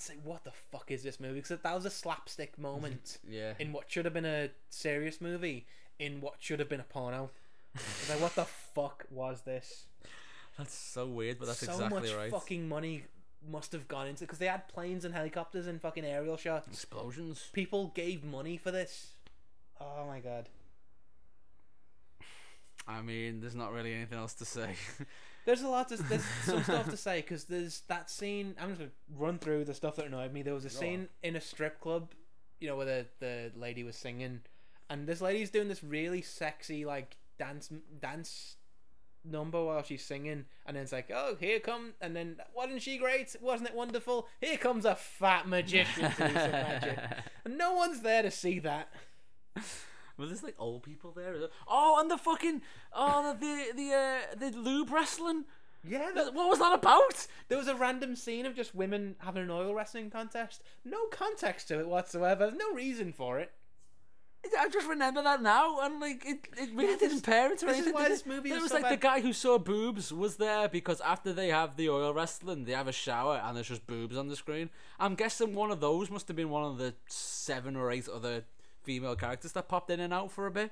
It's 0.00 0.08
like 0.08 0.22
what 0.24 0.44
the 0.44 0.52
fuck 0.72 0.90
is 0.90 1.02
this 1.02 1.20
movie? 1.20 1.42
Because 1.42 1.58
that 1.58 1.74
was 1.74 1.84
a 1.84 1.90
slapstick 1.90 2.58
moment 2.58 3.18
Yeah. 3.28 3.52
in 3.58 3.70
what 3.70 3.84
should 3.92 4.06
have 4.06 4.14
been 4.14 4.24
a 4.24 4.48
serious 4.70 5.20
movie, 5.20 5.66
in 5.98 6.22
what 6.22 6.36
should 6.38 6.58
have 6.58 6.70
been 6.70 6.80
a 6.80 6.84
porno. 6.84 7.28
It's 7.74 8.08
like 8.08 8.18
what 8.18 8.34
the 8.34 8.44
fuck 8.74 9.04
was 9.10 9.42
this? 9.42 9.84
That's 10.56 10.72
so 10.72 11.06
weird, 11.06 11.38
but 11.38 11.48
that's 11.48 11.58
so 11.66 11.72
exactly 11.72 12.00
much 12.00 12.14
right. 12.14 12.30
fucking 12.30 12.66
money 12.66 13.04
must 13.46 13.72
have 13.72 13.88
gone 13.88 14.06
into 14.06 14.24
because 14.24 14.38
they 14.38 14.46
had 14.46 14.68
planes 14.68 15.04
and 15.04 15.14
helicopters 15.14 15.66
and 15.66 15.82
fucking 15.82 16.06
aerial 16.06 16.38
shots. 16.38 16.66
Explosions. 16.68 17.50
People 17.52 17.88
gave 17.94 18.24
money 18.24 18.56
for 18.56 18.70
this. 18.70 19.08
Oh 19.78 20.06
my 20.06 20.20
god. 20.20 20.48
I 22.88 23.02
mean, 23.02 23.42
there's 23.42 23.54
not 23.54 23.70
really 23.74 23.92
anything 23.92 24.16
else 24.16 24.32
to 24.34 24.46
say. 24.46 24.70
There's 25.50 25.62
a 25.62 25.68
lot. 25.68 25.88
To, 25.88 25.96
there's 25.96 26.22
some 26.44 26.62
stuff 26.62 26.88
to 26.90 26.96
say 26.96 27.22
because 27.22 27.42
there's 27.42 27.80
that 27.88 28.08
scene. 28.08 28.54
I'm 28.60 28.68
just 28.68 28.78
gonna 28.78 28.90
run 29.18 29.40
through 29.40 29.64
the 29.64 29.74
stuff 29.74 29.96
that 29.96 30.06
annoyed 30.06 30.32
me. 30.32 30.42
There 30.42 30.54
was 30.54 30.64
a 30.64 30.70
scene 30.70 31.08
in 31.24 31.34
a 31.34 31.40
strip 31.40 31.80
club, 31.80 32.12
you 32.60 32.68
know, 32.68 32.76
where 32.76 32.86
the 32.86 33.06
the 33.18 33.50
lady 33.56 33.82
was 33.82 33.96
singing, 33.96 34.42
and 34.88 35.08
this 35.08 35.20
lady's 35.20 35.50
doing 35.50 35.66
this 35.66 35.82
really 35.82 36.22
sexy 36.22 36.84
like 36.84 37.16
dance 37.36 37.68
dance 38.00 38.58
number 39.24 39.64
while 39.64 39.82
she's 39.82 40.04
singing, 40.04 40.44
and 40.66 40.76
then 40.76 40.84
it's 40.84 40.92
like, 40.92 41.10
oh, 41.12 41.36
here 41.40 41.58
come, 41.58 41.94
and 42.00 42.14
then 42.14 42.36
wasn't 42.54 42.80
she 42.80 42.96
great? 42.96 43.34
Wasn't 43.40 43.68
it 43.68 43.74
wonderful? 43.74 44.28
Here 44.40 44.56
comes 44.56 44.84
a 44.84 44.94
fat 44.94 45.48
magician 45.48 46.12
to 46.12 46.28
do 46.28 46.34
some 46.34 46.52
magic, 46.52 46.96
and 47.44 47.58
no 47.58 47.74
one's 47.74 48.02
there 48.02 48.22
to 48.22 48.30
see 48.30 48.60
that. 48.60 48.88
Well, 50.20 50.28
there's 50.28 50.42
like 50.44 50.54
old 50.58 50.82
people 50.84 51.10
there. 51.10 51.34
Oh, 51.66 51.98
and 52.00 52.10
the 52.10 52.18
fucking 52.18 52.62
oh 52.92 53.34
the 53.40 53.40
the 53.40 53.72
the, 53.74 53.94
uh, 53.94 54.50
the 54.52 54.56
lube 54.58 54.90
wrestling. 54.90 55.44
Yeah, 55.82 56.10
Th- 56.12 56.34
What 56.34 56.50
was 56.50 56.58
that 56.58 56.74
about? 56.74 57.26
There 57.48 57.56
was 57.56 57.66
a 57.66 57.74
random 57.74 58.14
scene 58.14 58.44
of 58.44 58.54
just 58.54 58.74
women 58.74 59.16
having 59.20 59.42
an 59.44 59.50
oil 59.50 59.74
wrestling 59.74 60.10
contest. 60.10 60.62
No 60.84 61.06
context 61.10 61.68
to 61.68 61.80
it 61.80 61.88
whatsoever. 61.88 62.46
There's 62.46 62.58
no 62.58 62.74
reason 62.74 63.12
for 63.14 63.38
it. 63.40 63.50
I 64.58 64.68
just 64.70 64.88
remember 64.88 65.22
that 65.22 65.42
now, 65.42 65.80
and 65.80 66.00
like 66.00 66.24
it, 66.24 66.48
it 66.56 66.70
really 66.74 66.96
didn't 66.96 67.22
parent 67.22 67.62
or 67.62 67.66
this 67.66 67.78
is 67.78 67.86
anything. 67.86 67.94
why 67.94 68.08
this 68.08 68.20
it? 68.22 68.26
movie 68.26 68.50
It 68.50 68.60
was 68.60 68.70
so 68.70 68.78
like 68.78 68.88
the 68.88 68.96
guy 68.96 69.20
who 69.20 69.34
saw 69.34 69.58
boobs 69.58 70.12
was 70.12 70.36
there 70.36 70.66
because 70.68 71.00
after 71.02 71.32
they 71.34 71.48
have 71.48 71.76
the 71.76 71.90
oil 71.90 72.14
wrestling, 72.14 72.64
they 72.64 72.72
have 72.72 72.88
a 72.88 72.92
shower 72.92 73.40
and 73.44 73.54
there's 73.54 73.68
just 73.68 73.86
boobs 73.86 74.16
on 74.16 74.28
the 74.28 74.36
screen. 74.36 74.70
I'm 74.98 75.14
guessing 75.14 75.54
one 75.54 75.70
of 75.70 75.80
those 75.80 76.10
must 76.10 76.26
have 76.28 76.36
been 76.36 76.48
one 76.48 76.64
of 76.64 76.78
the 76.78 76.94
seven 77.06 77.76
or 77.76 77.90
eight 77.90 78.08
other 78.08 78.44
female 78.82 79.16
characters 79.16 79.52
that 79.52 79.68
popped 79.68 79.90
in 79.90 80.00
and 80.00 80.12
out 80.12 80.30
for 80.32 80.46
a 80.46 80.50
bit. 80.50 80.70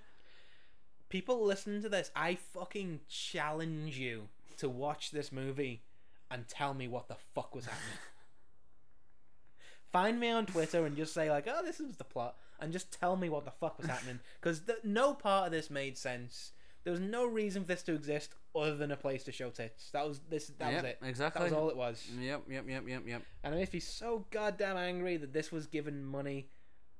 People 1.09 1.45
listening 1.45 1.83
to 1.83 1.89
this, 1.89 2.11
I 2.15 2.35
fucking 2.35 3.01
challenge 3.09 3.99
you 3.99 4.29
to 4.59 4.69
watch 4.69 5.11
this 5.11 5.33
movie 5.33 5.83
and 6.31 6.47
tell 6.49 6.75
me 6.75 6.87
what 6.89 7.09
the 7.09 7.17
fuck 7.35 7.55
was 7.55 7.65
happening. 7.65 7.99
Find 9.93 10.21
me 10.21 10.29
on 10.31 10.45
Twitter 10.45 10.85
and 10.85 10.97
just 10.97 11.15
say 11.15 11.31
like, 11.31 11.47
"Oh, 11.49 11.63
this 11.65 11.81
is 11.81 11.97
the 11.97 12.05
plot," 12.05 12.37
and 12.61 12.73
just 12.73 12.93
tell 12.93 13.17
me 13.17 13.31
what 13.31 13.47
the 13.47 13.51
fuck 13.53 13.79
was 13.79 13.87
happening 13.87 14.21
because 14.41 14.61
th- 14.61 14.79
no 14.85 15.15
part 15.15 15.47
of 15.47 15.53
this 15.53 15.71
made 15.71 15.97
sense. 15.97 16.53
There 16.85 16.91
was 16.91 17.01
no 17.01 17.25
reason 17.27 17.63
for 17.63 17.69
this 17.69 17.83
to 17.85 17.95
exist 17.95 18.35
other 18.55 18.77
than 18.77 18.93
a 18.93 18.97
place 18.97 19.25
to 19.25 19.33
show 19.33 19.49
tits. 19.51 19.91
That 19.93 20.07
was 20.07 20.21
this. 20.29 20.49
That 20.59 20.73
Yep, 20.73 20.83
was 20.83 20.91
it. 20.91 20.99
exactly. 21.03 21.41
That 21.41 21.45
was 21.45 21.53
all 21.55 21.71
it 21.71 21.77
was. 21.77 22.07
Yep, 22.21 22.43
yep, 22.51 22.65
yep, 22.69 22.85
yep, 22.87 23.03
yep. 23.07 23.23
And 23.43 23.55
it 23.55 23.59
makes 23.59 23.73
me 23.73 23.81
so 23.81 24.27
goddamn 24.31 24.77
angry 24.77 25.17
that 25.17 25.33
this 25.33 25.51
was 25.51 25.67
given 25.67 26.05
money, 26.05 26.49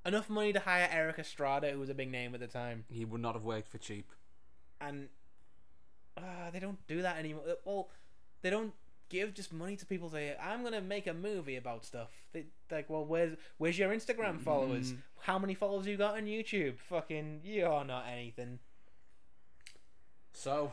enough 0.09 0.29
money 0.29 0.53
to 0.53 0.61
hire 0.61 0.89
Erik 0.91 1.19
Estrada, 1.19 1.71
who 1.71 1.79
was 1.79 1.89
a 1.89 1.95
big 1.95 2.11
name 2.11 2.35
at 2.35 2.41
the 2.41 2.47
time, 2.47 2.85
He 2.91 3.05
would 3.05 3.21
not 3.21 3.35
have 3.35 3.45
worked 3.45 3.69
for 3.69 3.79
cheap. 3.79 4.11
and 4.81 5.09
uh, 6.17 6.51
they 6.53 6.59
don't 6.59 6.85
do 6.89 7.03
that 7.03 7.17
anymore. 7.19 7.45
Well, 7.65 7.89
they 8.43 8.51
don't 8.51 8.73
give 9.09 9.35
just 9.35 9.53
money 9.53 9.77
to 9.77 9.87
people. 9.87 10.11
Say, 10.11 10.35
"I'm 10.43 10.65
gonna 10.65 10.81
make 10.81 11.07
a 11.07 11.15
movie 11.15 11.55
about 11.57 11.85
stuff." 11.85 12.09
They 12.33 12.47
like, 12.71 12.91
well, 12.91 13.05
where's 13.05 13.37
where's 13.59 13.79
your 13.79 13.91
Instagram 13.91 14.41
followers? 14.41 14.95
How 15.21 15.39
many 15.39 15.55
followers 15.55 15.87
you 15.87 15.97
got 15.97 16.17
on 16.17 16.25
YouTube? 16.27 16.79
Fucking, 16.81 17.41
you're 17.45 17.85
not 17.85 18.07
anything. 18.13 18.59
So, 20.33 20.73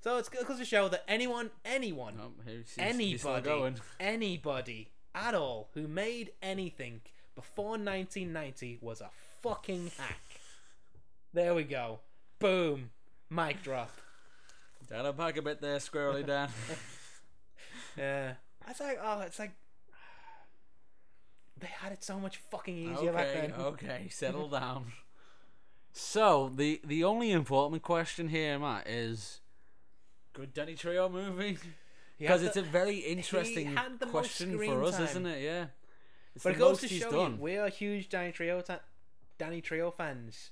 So 0.00 0.18
it's 0.18 0.28
because 0.28 0.58
to 0.58 0.64
show 0.64 0.88
that 0.88 1.04
anyone, 1.08 1.50
anyone, 1.64 2.14
oh, 2.20 2.32
he's, 2.44 2.52
he's, 2.52 2.96
he's 2.96 3.24
anybody, 3.24 3.44
going. 3.44 3.76
anybody 4.00 4.90
at 5.14 5.34
all 5.34 5.68
who 5.74 5.86
made 5.88 6.32
anything 6.42 7.00
before 7.34 7.70
1990 7.78 8.78
was 8.80 9.00
a 9.00 9.10
fucking 9.42 9.90
hack. 9.98 10.20
There 11.32 11.54
we 11.54 11.64
go. 11.64 12.00
Boom. 12.38 12.90
Mic 13.30 13.62
drop. 13.62 13.90
Down 14.88 15.06
a 15.06 15.12
back 15.12 15.36
a 15.36 15.42
bit 15.42 15.60
there, 15.60 15.78
squirrely 15.78 16.26
Dan. 16.26 16.48
Yeah. 17.96 18.32
It's 18.68 18.80
like, 18.80 18.98
oh, 19.02 19.20
it's 19.20 19.38
like. 19.38 19.52
They 21.58 21.68
had 21.68 21.92
it 21.92 22.02
so 22.02 22.18
much 22.18 22.38
fucking 22.50 22.76
easier 22.76 23.12
back 23.12 23.28
okay, 23.28 23.40
then. 23.46 23.52
okay, 23.60 24.08
settle 24.10 24.48
down. 24.48 24.92
So 25.92 26.50
the 26.54 26.80
the 26.84 27.04
only 27.04 27.30
important 27.30 27.82
question 27.82 28.28
here, 28.28 28.58
Matt, 28.58 28.88
is 28.88 29.40
good 30.32 30.52
Danny 30.52 30.74
Trejo 30.74 31.10
movie 31.10 31.58
because 32.18 32.42
it's 32.42 32.54
the- 32.54 32.60
a 32.60 32.64
very 32.64 32.96
interesting 32.96 33.76
had 33.76 34.00
the 34.00 34.06
most 34.06 34.12
question 34.12 34.58
for 34.58 34.82
us, 34.82 34.96
time. 34.96 35.04
isn't 35.04 35.26
it? 35.26 35.42
Yeah. 35.42 35.66
It's 36.34 36.44
But 36.44 36.54
it 36.54 36.58
goes 36.58 36.80
to 36.80 36.88
show 36.88 37.10
done. 37.10 37.32
you, 37.32 37.38
we 37.42 37.56
are 37.58 37.68
huge 37.68 38.08
Danny 38.08 38.32
Trejo, 38.32 38.64
ta- 38.64 38.80
Danny 39.38 39.60
Trejo 39.60 39.92
fans, 39.94 40.50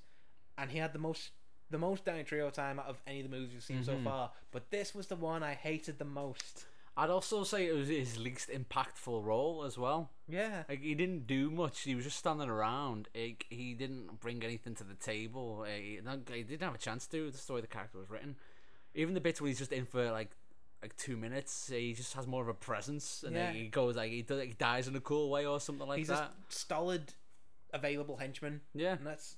and 0.58 0.70
he 0.70 0.78
had 0.78 0.92
the 0.92 0.98
most, 0.98 1.30
the 1.70 1.78
most 1.78 2.04
Danny 2.04 2.24
Trejo 2.24 2.52
time 2.52 2.78
out 2.78 2.86
of 2.86 3.00
any 3.06 3.20
of 3.20 3.30
the 3.30 3.34
movies 3.36 3.52
we've 3.54 3.62
seen 3.62 3.82
so 3.84 3.94
Mhm. 3.96 4.04
far. 4.04 4.32
But 4.50 4.70
this 4.70 4.94
was 4.94 5.06
the 5.06 5.16
one 5.16 5.42
I 5.42 5.54
hated 5.54 5.98
the 5.98 6.04
most. 6.04 6.66
I'd 6.96 7.08
also 7.08 7.44
say 7.44 7.66
it 7.66 7.72
was 7.72 7.88
his 7.88 8.18
least 8.18 8.50
impactful 8.50 9.24
role 9.24 9.64
as 9.64 9.78
well. 9.78 10.10
Yeah, 10.28 10.64
Like 10.68 10.82
he 10.82 10.94
didn't 10.94 11.26
do 11.26 11.48
much. 11.50 11.80
He 11.82 11.94
was 11.94 12.04
just 12.04 12.18
standing 12.18 12.48
around. 12.50 13.08
Like, 13.14 13.46
he 13.48 13.74
didn't 13.74 14.20
bring 14.20 14.42
anything 14.44 14.74
to 14.74 14.84
the 14.84 14.96
table. 14.96 15.60
Uh, 15.62 15.66
He, 15.70 16.00
he 16.34 16.42
didn't 16.42 16.62
have 16.62 16.74
a 16.74 16.78
chance 16.78 17.06
to. 17.06 17.30
The 17.30 17.38
story 17.38 17.62
the 17.62 17.68
character 17.68 17.96
was 17.98 18.10
written. 18.10 18.36
Even 18.94 19.14
the 19.14 19.20
bits 19.20 19.40
where 19.40 19.48
he's 19.48 19.58
just 19.60 19.72
in 19.72 19.86
for 19.86 20.10
like 20.10 20.30
like 20.82 20.96
two 20.96 21.16
minutes, 21.16 21.68
he 21.72 21.92
just 21.92 22.14
has 22.14 22.26
more 22.26 22.42
of 22.42 22.48
a 22.48 22.54
presence, 22.54 23.22
and 23.26 23.36
then 23.36 23.54
he 23.54 23.68
goes 23.68 23.96
like 23.96 24.10
he, 24.10 24.22
does, 24.22 24.42
he 24.42 24.52
dies 24.54 24.88
in 24.88 24.96
a 24.96 25.00
cool 25.00 25.28
way 25.30 25.44
or 25.46 25.60
something 25.60 25.86
like 25.86 25.98
he's 25.98 26.08
that. 26.08 26.32
He's 26.48 26.56
a 26.56 26.58
stolid, 26.58 27.14
available 27.72 28.16
henchman, 28.16 28.60
Yeah, 28.74 28.94
and 28.94 29.06
that's 29.06 29.36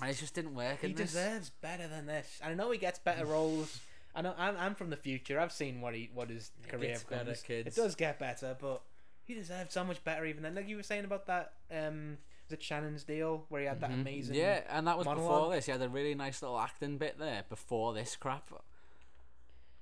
and 0.00 0.10
it 0.10 0.16
just 0.16 0.34
didn't 0.34 0.54
work. 0.54 0.80
he 0.80 0.88
in 0.88 0.94
this. 0.94 1.12
deserves 1.12 1.50
better 1.50 1.88
than 1.88 2.06
this. 2.06 2.40
I 2.42 2.54
know 2.54 2.70
he 2.70 2.78
gets 2.78 2.98
better 2.98 3.26
roles. 3.26 3.80
I 4.14 4.22
know 4.22 4.34
I'm, 4.36 4.56
I'm 4.58 4.74
from 4.74 4.90
the 4.90 4.96
future. 4.96 5.38
I've 5.40 5.52
seen 5.52 5.80
what 5.80 5.94
he 5.94 6.10
what 6.14 6.30
his 6.30 6.50
career 6.68 6.90
gets 6.90 7.04
better, 7.04 7.34
kids. 7.34 7.76
It 7.76 7.80
does 7.80 7.94
get 7.94 8.18
better, 8.18 8.56
but 8.60 8.82
he 9.24 9.34
deserved 9.34 9.72
so 9.72 9.84
much 9.84 10.02
better 10.04 10.24
even 10.26 10.42
then. 10.42 10.54
Like 10.54 10.68
you 10.68 10.76
were 10.76 10.82
saying 10.82 11.04
about 11.04 11.26
that, 11.26 11.52
um, 11.70 12.18
was 12.48 12.54
it 12.58 12.62
Shannon's 12.62 13.04
deal 13.04 13.44
where 13.48 13.60
he 13.62 13.66
had 13.66 13.80
that 13.80 13.90
Mhm. 13.90 14.00
amazing 14.02 14.34
Yeah, 14.34 14.62
and 14.68 14.86
that 14.86 14.98
was 14.98 15.06
before 15.06 15.50
this. 15.54 15.66
He 15.66 15.72
had 15.72 15.80
a 15.82 15.88
really 15.88 16.14
nice 16.14 16.42
little 16.42 16.58
acting 16.58 16.98
bit 16.98 17.18
there 17.18 17.44
before 17.48 17.94
this 17.94 18.16
crap. 18.16 18.50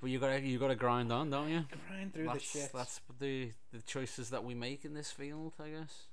But 0.00 0.10
you 0.10 0.18
gotta 0.18 0.40
you 0.40 0.58
gotta 0.58 0.74
grind 0.74 1.12
on, 1.12 1.30
don't 1.30 1.50
you? 1.50 1.64
grind 1.88 2.14
through 2.14 2.26
that's, 2.26 2.52
the 2.52 2.58
shit. 2.58 2.70
That's 2.72 3.00
the 3.18 3.50
the 3.72 3.82
choices 3.82 4.30
that 4.30 4.44
we 4.44 4.54
make 4.54 4.84
in 4.84 4.94
this 4.94 5.10
field, 5.10 5.52
I 5.62 5.68
guess. 5.68 6.04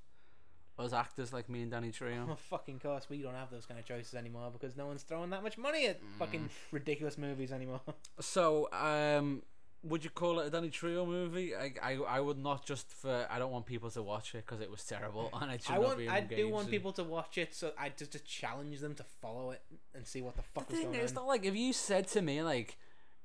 As 0.79 0.93
actors 0.93 1.33
like 1.33 1.49
me 1.49 1.63
and 1.63 1.71
Danny 1.71 1.91
Trejo. 1.91 2.27
Well, 2.27 2.35
fucking 2.49 2.79
course, 2.79 3.09
we 3.09 3.21
don't 3.23 3.33
have 3.33 3.49
those 3.49 3.65
kind 3.65 3.79
of 3.79 3.85
choices 3.85 4.13
anymore 4.13 4.51
because 4.51 4.77
no 4.77 4.85
one's 4.85 5.01
throwing 5.01 5.31
that 5.31 5.41
much 5.41 5.57
money 5.57 5.87
at 5.87 5.99
fucking 6.19 6.49
ridiculous 6.71 7.17
movies 7.17 7.51
anymore. 7.51 7.81
So, 8.19 8.69
um, 8.71 9.41
would 9.83 10.03
you 10.03 10.09
call 10.09 10.39
it 10.39 10.47
a 10.47 10.49
Danny 10.49 10.69
Trejo 10.69 11.07
movie? 11.07 11.55
I, 11.55 11.73
I, 11.81 11.93
I 11.95 12.19
would 12.19 12.37
not 12.37 12.65
just 12.65 12.91
for. 12.91 13.27
I 13.29 13.39
don't 13.39 13.51
want 13.51 13.65
people 13.65 13.89
to 13.91 14.03
watch 14.03 14.35
it 14.35 14.45
because 14.45 14.61
it 14.61 14.69
was 14.69 14.83
terrible, 14.83 15.29
and 15.41 15.51
it 15.51 15.63
should 15.63 15.73
I 15.73 15.77
not 15.77 15.83
want, 15.83 16.09
I 16.09 16.21
do 16.21 16.49
want 16.49 16.69
people 16.69 16.91
to 16.93 17.03
watch 17.03 17.37
it, 17.37 17.55
so 17.55 17.71
I 17.77 17.91
just 17.95 18.11
to 18.11 18.19
challenge 18.19 18.79
them 18.79 18.95
to 18.95 19.03
follow 19.21 19.51
it 19.51 19.61
and 19.95 20.05
see 20.05 20.21
what 20.21 20.35
the 20.35 20.41
fuck 20.43 20.67
The 20.67 20.75
thing 20.75 20.91
going 20.91 20.99
is, 20.99 21.11
on. 21.11 21.15
not 21.15 21.27
like 21.27 21.45
if 21.45 21.55
you 21.55 21.73
said 21.73 22.07
to 22.09 22.21
me 22.21 22.43
like, 22.43 22.77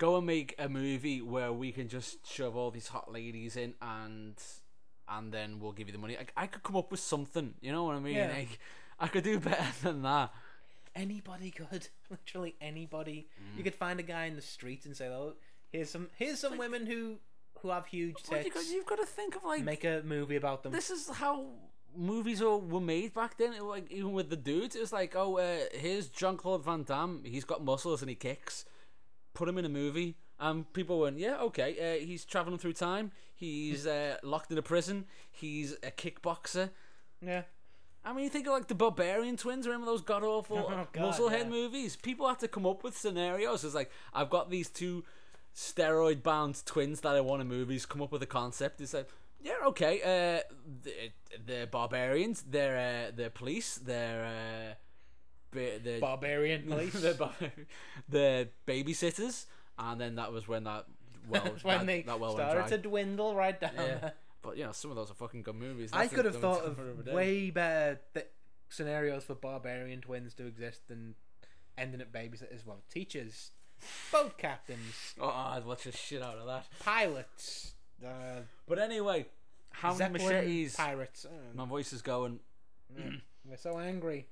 go 0.03 0.17
and 0.17 0.27
make 0.27 0.57
a 0.59 0.69
movie 0.69 1.23
where 1.23 1.53
we 1.53 1.71
can 1.71 1.87
just 1.89 2.27
shove 2.27 2.57
all 2.57 2.73
these 2.73 2.89
hot 2.89 3.13
ladies 3.13 3.57
in 3.57 3.73
and 3.81 4.35
and 5.09 5.33
then 5.33 5.61
we'll 5.61 5.71
give 5.71 5.87
you 5.87 5.93
the 5.93 5.99
money. 5.99 6.17
Like, 6.17 6.33
I 6.37 6.47
could 6.49 6.65
come 6.65 6.75
up 6.77 6.91
with 6.91 6.99
something. 6.99 7.55
You 7.61 7.71
know 7.71 7.85
what 7.85 7.95
I 7.95 8.01
mean? 8.01 8.17
Yeah. 8.17 8.33
Like, 8.37 8.59
I 8.99 9.07
could 9.07 9.23
do 9.23 9.39
better 9.51 9.73
than 9.83 10.03
that. 10.03 10.33
Anybody 10.97 11.53
could, 11.53 11.89
literally 12.11 12.57
anybody. 12.61 13.29
Mm. 13.39 13.59
You 13.59 13.65
could 13.65 13.77
find 13.77 14.01
a 14.01 14.03
guy 14.03 14.25
in 14.25 14.35
the 14.35 14.43
street 14.43 14.87
and 14.87 14.97
say, 14.97 15.07
"Oh, 15.07 15.35
here's 15.71 15.91
some, 15.91 16.09
here's 16.17 16.41
some 16.41 16.59
women 16.59 16.87
who, 16.87 17.19
who 17.61 17.69
have 17.69 17.87
huge 17.87 18.17
Well, 18.29 18.39
you 18.39 18.45
tits. 18.51 18.57
got, 18.57 18.75
you've 18.75 18.87
got 18.87 18.99
to 18.99 19.07
think 19.07 19.37
of 19.37 19.45
like 19.45 19.63
Make 19.63 19.85
a 19.85 20.03
movie 20.05 20.37
about 20.37 20.63
them." 20.65 20.73
this 20.73 20.91
is 20.91 21.09
how 21.09 21.47
movies 21.97 22.41
were 22.43 22.81
made 22.81 23.15
back 23.15 23.39
then. 23.39 23.53
It, 23.53 23.63
like 23.63 23.91
even 23.93 24.13
with 24.13 24.31
the 24.31 24.37
dudes, 24.37 24.75
it 24.75 24.81
was 24.81 24.93
like, 24.93 25.15
oh, 25.15 25.39
uh, 25.39 25.59
here's 25.73 26.09
Jean 26.09 26.37
Claude 26.37 26.65
Van 26.65 26.83
Damme. 26.83 27.23
He's 27.25 27.45
got 27.45 27.65
muscles 27.65 28.03
and 28.03 28.09
he 28.09 28.17
kicks. 28.17 28.65
Put 29.35 29.49
him 29.49 29.59
in 29.59 29.65
a 29.65 29.69
movie. 29.69 30.17
And 30.39 30.71
people 30.73 30.99
went, 31.01 31.19
yeah, 31.19 31.41
okay. 31.43 31.77
Uh, 32.01 32.05
he's 32.05 32.25
traveling 32.25 32.59
through 32.59 32.73
time. 32.73 33.13
He's 33.35 33.87
uh, 33.87 34.17
locked 34.23 34.51
in 34.51 34.59
a 34.59 34.63
prison. 34.63 35.05
He's 35.31 35.73
a 35.85 35.91
kickboxer. 35.93 36.71
yeah, 37.25 37.43
I 38.05 38.13
mean, 38.13 38.25
you 38.25 38.31
think 38.31 38.47
of 38.47 38.53
like 38.53 38.67
the 38.67 38.75
Barbarian 38.75 39.37
Twins. 39.37 39.67
Remember 39.67 39.87
those 39.87 40.03
god 40.03 40.25
awful 40.25 40.59
Oh, 40.69 40.87
God, 40.93 41.15
musclehead 41.15 41.45
yeah. 41.45 41.49
movies? 41.49 41.95
People 41.97 42.29
had 42.29 42.41
to 42.41 42.49
come 42.49 42.67
up 42.67 42.83
with 42.83 42.97
scenarios. 42.97 43.63
It's 43.65 43.75
like 43.75 43.91
I've 44.13 44.31
got 44.31 44.51
these 44.51 44.69
two 44.69 45.05
steroid 45.55 46.23
bound 46.23 46.65
twins 46.67 47.01
that 47.03 47.15
I 47.15 47.21
want 47.21 47.43
in 47.43 47.49
movies. 47.49 47.87
Come 47.87 48.03
up 48.03 48.11
with 48.11 48.23
a 48.23 48.27
concept. 48.27 48.81
It's 48.81 48.95
like, 48.95 49.09
yeah, 49.41 49.55
okay. 49.67 50.01
Uh, 50.03 50.41
they're, 50.83 50.95
they're 51.47 51.67
barbarians. 51.67 52.43
They're 52.43 53.09
uh, 53.09 53.13
they're 53.15 53.31
police. 53.31 53.77
They're 53.77 54.25
uh, 54.25 54.75
ba- 55.53 55.79
they're 55.83 56.01
Barbarian 56.01 56.63
police. 56.69 56.95
bar- 57.17 57.35
they're 58.09 58.49
babysitters. 58.67 59.47
And 59.79 60.01
then 60.01 60.17
that 60.17 60.33
was 60.33 60.47
when 60.49 60.65
that 60.65 60.87
well 61.29 61.43
when 61.63 61.79
that, 61.79 61.87
they 61.87 62.03
that 62.03 62.21
well 62.21 62.35
went 62.35 62.49
started 62.49 62.69
dry. 62.69 62.69
to 62.71 62.79
dwindle 62.79 63.35
right 63.35 63.59
down. 63.61 63.71
Yeah. 63.77 64.11
But 64.43 64.57
you 64.57 64.65
know, 64.65 64.73
some 64.73 64.91
of 64.91 64.97
those 64.97 65.11
are 65.11 65.15
fucking 65.15 65.43
good 65.43 65.55
movies. 65.55 65.91
I 65.93 66.03
That's 66.03 66.15
could 66.15 66.25
have 66.25 66.41
thought 66.41 66.67
a- 66.67 66.75
for 66.75 66.83
another 66.91 67.11
of 67.11 67.15
way 67.17 67.51
better 67.51 68.01
th- 68.15 68.27
scenarios 68.69 69.25
for 69.25 69.35
barbarian 69.35 70.01
twins 70.01 70.35
to 70.35 70.47
exist 70.47 70.89
than 70.89 71.15
ending 71.79 72.01
at 72.01 72.13
babysitters. 72.13 72.67
Well, 72.67 72.83
teachers, 72.91 73.51
boat 74.11 74.37
captains, 74.39 75.15
Oh, 75.21 75.29
I'd 75.29 75.65
watch 75.65 75.85
the 75.85 75.93
shit 75.93 76.23
out 76.23 76.37
of 76.39 76.47
that. 76.47 76.67
pilots, 76.81 77.75
uh, 78.05 78.41
But 78.69 78.79
anyway, 78.79 79.27
how 79.71 79.95
many 79.95 80.13
machetes? 80.25 80.77
pirates. 80.77 81.25
Uh, 81.25 81.31
My 81.55 81.65
voice 81.65 81.93
is 81.93 82.03
going. 82.03 82.41
We're 83.45 83.57
so 83.57 83.79
angry. 83.79 84.27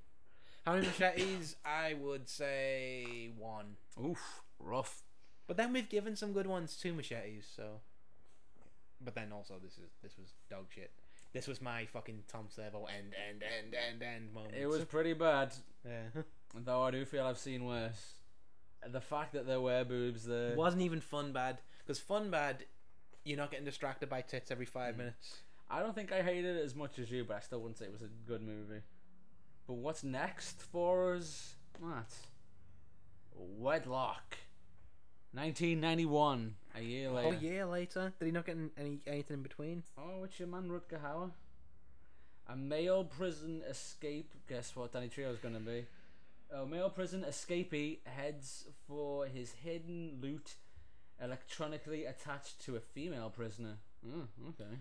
How 0.67 0.75
many 0.75 0.87
machetes? 0.87 1.57
I 1.65 1.95
would 1.95 2.29
say 2.29 3.31
one. 3.37 3.77
Oof, 4.03 4.43
rough. 4.59 5.03
But 5.47 5.57
then 5.57 5.73
we've 5.73 5.89
given 5.89 6.17
some 6.17 6.33
good 6.33 6.47
ones 6.47 6.77
to 6.77 6.93
machetes, 6.93 7.47
so. 7.55 7.81
But 9.01 9.15
then 9.15 9.33
also 9.33 9.55
this 9.63 9.73
is 9.73 9.91
this 10.03 10.19
was 10.19 10.35
dog 10.51 10.67
shit. 10.69 10.93
This 11.33 11.47
was 11.47 11.63
my 11.63 11.87
fucking 11.87 12.25
Tom 12.29 12.47
Servo 12.49 12.87
end 12.87 13.15
end 13.29 13.43
end 13.43 13.75
end 13.75 14.03
end 14.03 14.35
moment. 14.35 14.55
It 14.55 14.67
was 14.67 14.85
pretty 14.85 15.15
bad, 15.15 15.55
Yeah. 15.85 16.23
though. 16.55 16.83
I 16.83 16.91
do 16.91 17.05
feel 17.05 17.25
I've 17.25 17.39
seen 17.39 17.65
worse. 17.65 18.15
The 18.87 19.01
fact 19.01 19.33
that 19.35 19.47
there 19.47 19.61
were 19.61 19.85
boobs 19.85 20.25
there. 20.25 20.57
Wasn't 20.57 20.83
even 20.83 21.01
fun 21.01 21.33
bad 21.33 21.59
because 21.91 21.99
fun 21.99 22.31
bad, 22.31 22.65
you're 23.25 23.39
not 23.39 23.51
getting 23.51 23.65
distracted 23.65 24.09
by 24.09 24.23
tits 24.23 24.51
every 24.51 24.67
five 24.67 24.95
mm. 24.95 24.99
minutes. 24.99 25.39
I 25.71 25.81
don't 25.81 25.95
think 25.95 26.13
I 26.13 26.23
hated 26.23 26.57
it 26.57 26.65
as 26.65 26.75
much 26.75 26.99
as 26.99 27.11
you, 27.11 27.25
but 27.25 27.37
I 27.37 27.41
still 27.41 27.61
wouldn't 27.61 27.79
say 27.79 27.87
it 27.87 27.93
was 27.93 28.03
a 28.03 28.11
good 28.27 28.43
movie. 28.43 28.83
But 29.71 29.77
what's 29.77 30.03
next 30.03 30.61
for 30.61 31.15
us? 31.15 31.55
What? 31.79 32.13
Wedlock. 33.37 34.37
1991. 35.33 36.57
A 36.75 36.81
year 36.81 37.09
Oh, 37.09 37.13
later. 37.15 37.37
a 37.37 37.39
year 37.39 37.67
later, 37.67 38.13
did 38.19 38.25
he 38.27 38.33
not 38.33 38.47
get 38.47 38.57
any 38.77 38.99
anything 39.07 39.35
in 39.35 39.43
between? 39.45 39.85
Oh, 39.97 40.25
it's 40.25 40.41
your 40.41 40.49
man 40.49 40.69
Rutger 40.69 41.01
Hauer. 41.01 41.31
A 42.49 42.57
male 42.57 43.05
prison 43.05 43.63
escape. 43.63 44.35
Guess 44.49 44.75
what 44.75 44.91
Danny 44.91 45.09
Trejo's 45.09 45.39
gonna 45.39 45.61
be? 45.61 45.87
A 46.53 46.67
male 46.67 46.91
prison 46.91 47.23
escapee 47.23 47.99
heads 48.05 48.67
for 48.89 49.27
his 49.27 49.53
hidden 49.53 50.19
loot, 50.21 50.57
electronically 51.23 52.07
attached 52.07 52.61
to 52.65 52.75
a 52.75 52.81
female 52.81 53.31
prisoner. 53.31 53.77
Oh, 54.05 54.27
okay. 54.49 54.79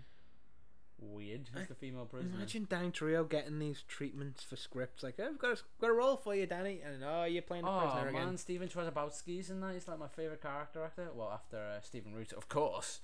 Weird. 1.00 1.48
Who's 1.54 1.68
the 1.68 1.74
female 1.74 2.04
prisoner? 2.04 2.34
Imagine 2.36 2.66
Danny 2.68 2.90
Trejo 2.90 3.28
getting 3.28 3.58
these 3.58 3.82
treatments 3.88 4.42
for 4.42 4.56
scripts 4.56 5.02
like, 5.02 5.14
oh, 5.18 5.26
"I've 5.28 5.38
got 5.38 5.52
a, 5.52 5.62
got 5.80 5.90
a 5.90 5.92
role 5.94 6.16
for 6.16 6.34
you, 6.34 6.46
Danny," 6.46 6.80
and 6.84 7.02
oh, 7.02 7.24
you're 7.24 7.42
playing 7.42 7.64
the 7.64 7.70
Oh 7.70 7.80
prisoner 7.80 8.12
man, 8.12 8.22
again. 8.22 8.36
Stephen 8.36 8.68
Tobolowsky's 8.68 9.48
in 9.50 9.60
that. 9.60 9.72
He's 9.74 9.88
like 9.88 9.98
my 9.98 10.08
favorite 10.08 10.42
character 10.42 10.84
actor. 10.84 11.08
Well, 11.14 11.30
after 11.32 11.56
uh, 11.56 11.80
Stephen 11.80 12.14
Root, 12.14 12.32
of 12.34 12.48
course, 12.48 13.00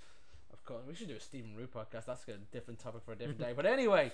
of 0.52 0.62
course. 0.64 0.82
We 0.86 0.94
should 0.94 1.08
do 1.08 1.16
a 1.16 1.20
Stephen 1.20 1.56
Root 1.56 1.72
podcast. 1.72 2.04
That's 2.06 2.26
a 2.28 2.32
different 2.52 2.80
topic 2.80 3.02
for 3.04 3.12
a 3.12 3.16
different 3.16 3.38
day. 3.40 3.52
But 3.56 3.64
anyway, 3.66 4.12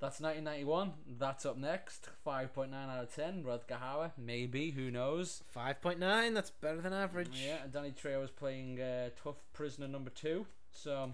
that's 0.00 0.20
1991. 0.20 0.92
That's 1.18 1.44
up 1.44 1.56
next. 1.56 2.10
5.9 2.26 2.72
out 2.72 3.02
of 3.02 3.14
10. 3.14 3.42
Rutger 3.44 3.80
Hauer, 3.80 4.12
maybe. 4.16 4.70
Who 4.70 4.90
knows? 4.90 5.42
Five 5.50 5.80
point 5.80 5.98
nine. 5.98 6.34
That's 6.34 6.50
better 6.50 6.80
than 6.80 6.92
average. 6.92 7.40
Yeah, 7.44 7.64
and 7.64 7.72
Danny 7.72 7.90
Trejo 7.92 8.20
was 8.20 8.30
playing 8.30 8.80
uh, 8.80 9.10
tough 9.22 9.36
prisoner 9.52 9.88
number 9.88 10.10
two. 10.10 10.46
So, 10.74 11.12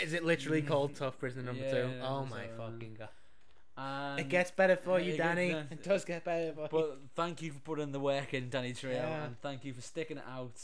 Is 0.00 0.12
it 0.12 0.24
literally 0.24 0.62
called 0.62 0.94
Tough 0.94 1.18
Prisoner 1.18 1.42
Number 1.42 1.64
Yeah, 1.64 1.70
Two? 1.72 1.90
Oh 2.02 2.26
my 2.26 2.44
uh, 2.44 2.56
fucking 2.70 2.96
god! 2.98 3.08
and 3.76 4.20
It 4.20 4.28
gets 4.28 4.50
better 4.50 4.76
for 4.76 4.98
yeah, 5.00 5.06
you, 5.06 5.14
it 5.14 5.16
Danny. 5.16 5.48
better. 5.52 5.66
It 5.70 5.82
does 5.82 6.04
get 6.04 6.24
better 6.24 6.52
for 6.52 6.62
you. 6.62 6.68
But 6.70 6.98
thank 7.16 7.42
you 7.42 7.52
for 7.52 7.60
putting 7.60 7.92
the 7.92 8.00
work 8.00 8.32
in, 8.34 8.48
Danny 8.50 8.72
Trejo, 8.72 8.92
Yeah. 8.94 9.24
and 9.24 9.40
thank 9.40 9.64
you 9.64 9.72
for 9.72 9.80
sticking 9.80 10.18
it 10.18 10.24
out. 10.30 10.60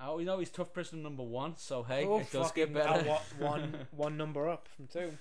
Oh, 0.00 0.16
we 0.16 0.24
know 0.24 0.38
he's 0.38 0.50
tough 0.50 0.72
prisoner 0.72 1.02
number 1.02 1.24
one, 1.24 1.56
so 1.56 1.82
hey, 1.82 2.04
Oh, 2.06 2.20
it 2.20 2.30
does 2.30 2.52
get 2.52 2.72
better. 2.72 3.02
one 3.38 3.74
one 3.90 4.16
number 4.16 4.48
up 4.48 4.68
from 4.68 4.86
two. 4.86 5.12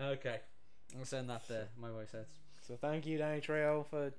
Okay, 0.00 0.40
I'll 0.98 1.04
send 1.06 1.30
that 1.30 1.48
there. 1.48 1.68
My 1.80 1.90
voice 1.90 2.12
heads. 2.12 2.28
So 2.60 2.76
thank 2.80 3.06
you, 3.06 3.16
Danny 3.18 3.40
Trejo, 3.40 3.86
for 3.86 4.12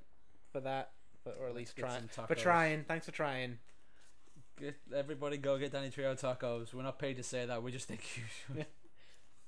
for 0.51 0.59
that, 0.61 0.91
for, 1.23 1.31
or 1.33 1.47
at 1.47 1.55
least 1.55 1.77
trying 1.77 2.07
for 2.07 2.33
trying. 2.35 2.83
Thanks 2.85 3.05
for 3.05 3.11
trying. 3.11 3.59
Get, 4.59 4.75
everybody 4.95 5.37
go 5.37 5.55
get 5.59 5.71
Danny 5.71 5.89
Trejo 5.89 6.19
tacos. 6.19 6.73
We're 6.73 6.81
not 6.81 6.97
paid 6.97 7.17
to 7.17 7.23
say 7.23 7.45
that. 7.45 7.61
We 7.61 7.71
just 7.71 7.87
think 7.87 8.01
you 8.15 8.23
should. 8.55 8.65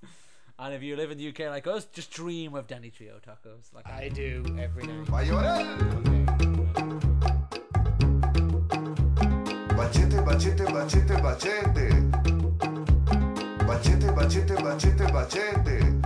and 0.60 0.74
if 0.76 0.84
you 0.84 0.95
live 0.95 1.10
in 1.10 1.18
the 1.18 1.30
UK 1.30 1.49
like 1.49 1.66
us, 1.66 1.86
just 1.86 2.12
dream 2.12 2.53
of 2.53 2.68
Danny 2.68 2.91
Trejo 2.91 3.20
tacos. 3.20 3.74
Like 3.74 3.88
I 3.88 4.10
do 4.10 4.43
every 4.62 4.86
day. 4.86 4.93
Va 5.05 5.18
a 5.18 5.26
llorar. 5.26 5.66
Bachete, 9.76 10.24
bachete, 10.24 10.66
bachete, 10.68 11.16
bachete. 11.24 11.88
Bachete, 13.66 14.16
bachete, 14.16 14.55
bachete, 14.57 15.07
bachete. 15.12 15.99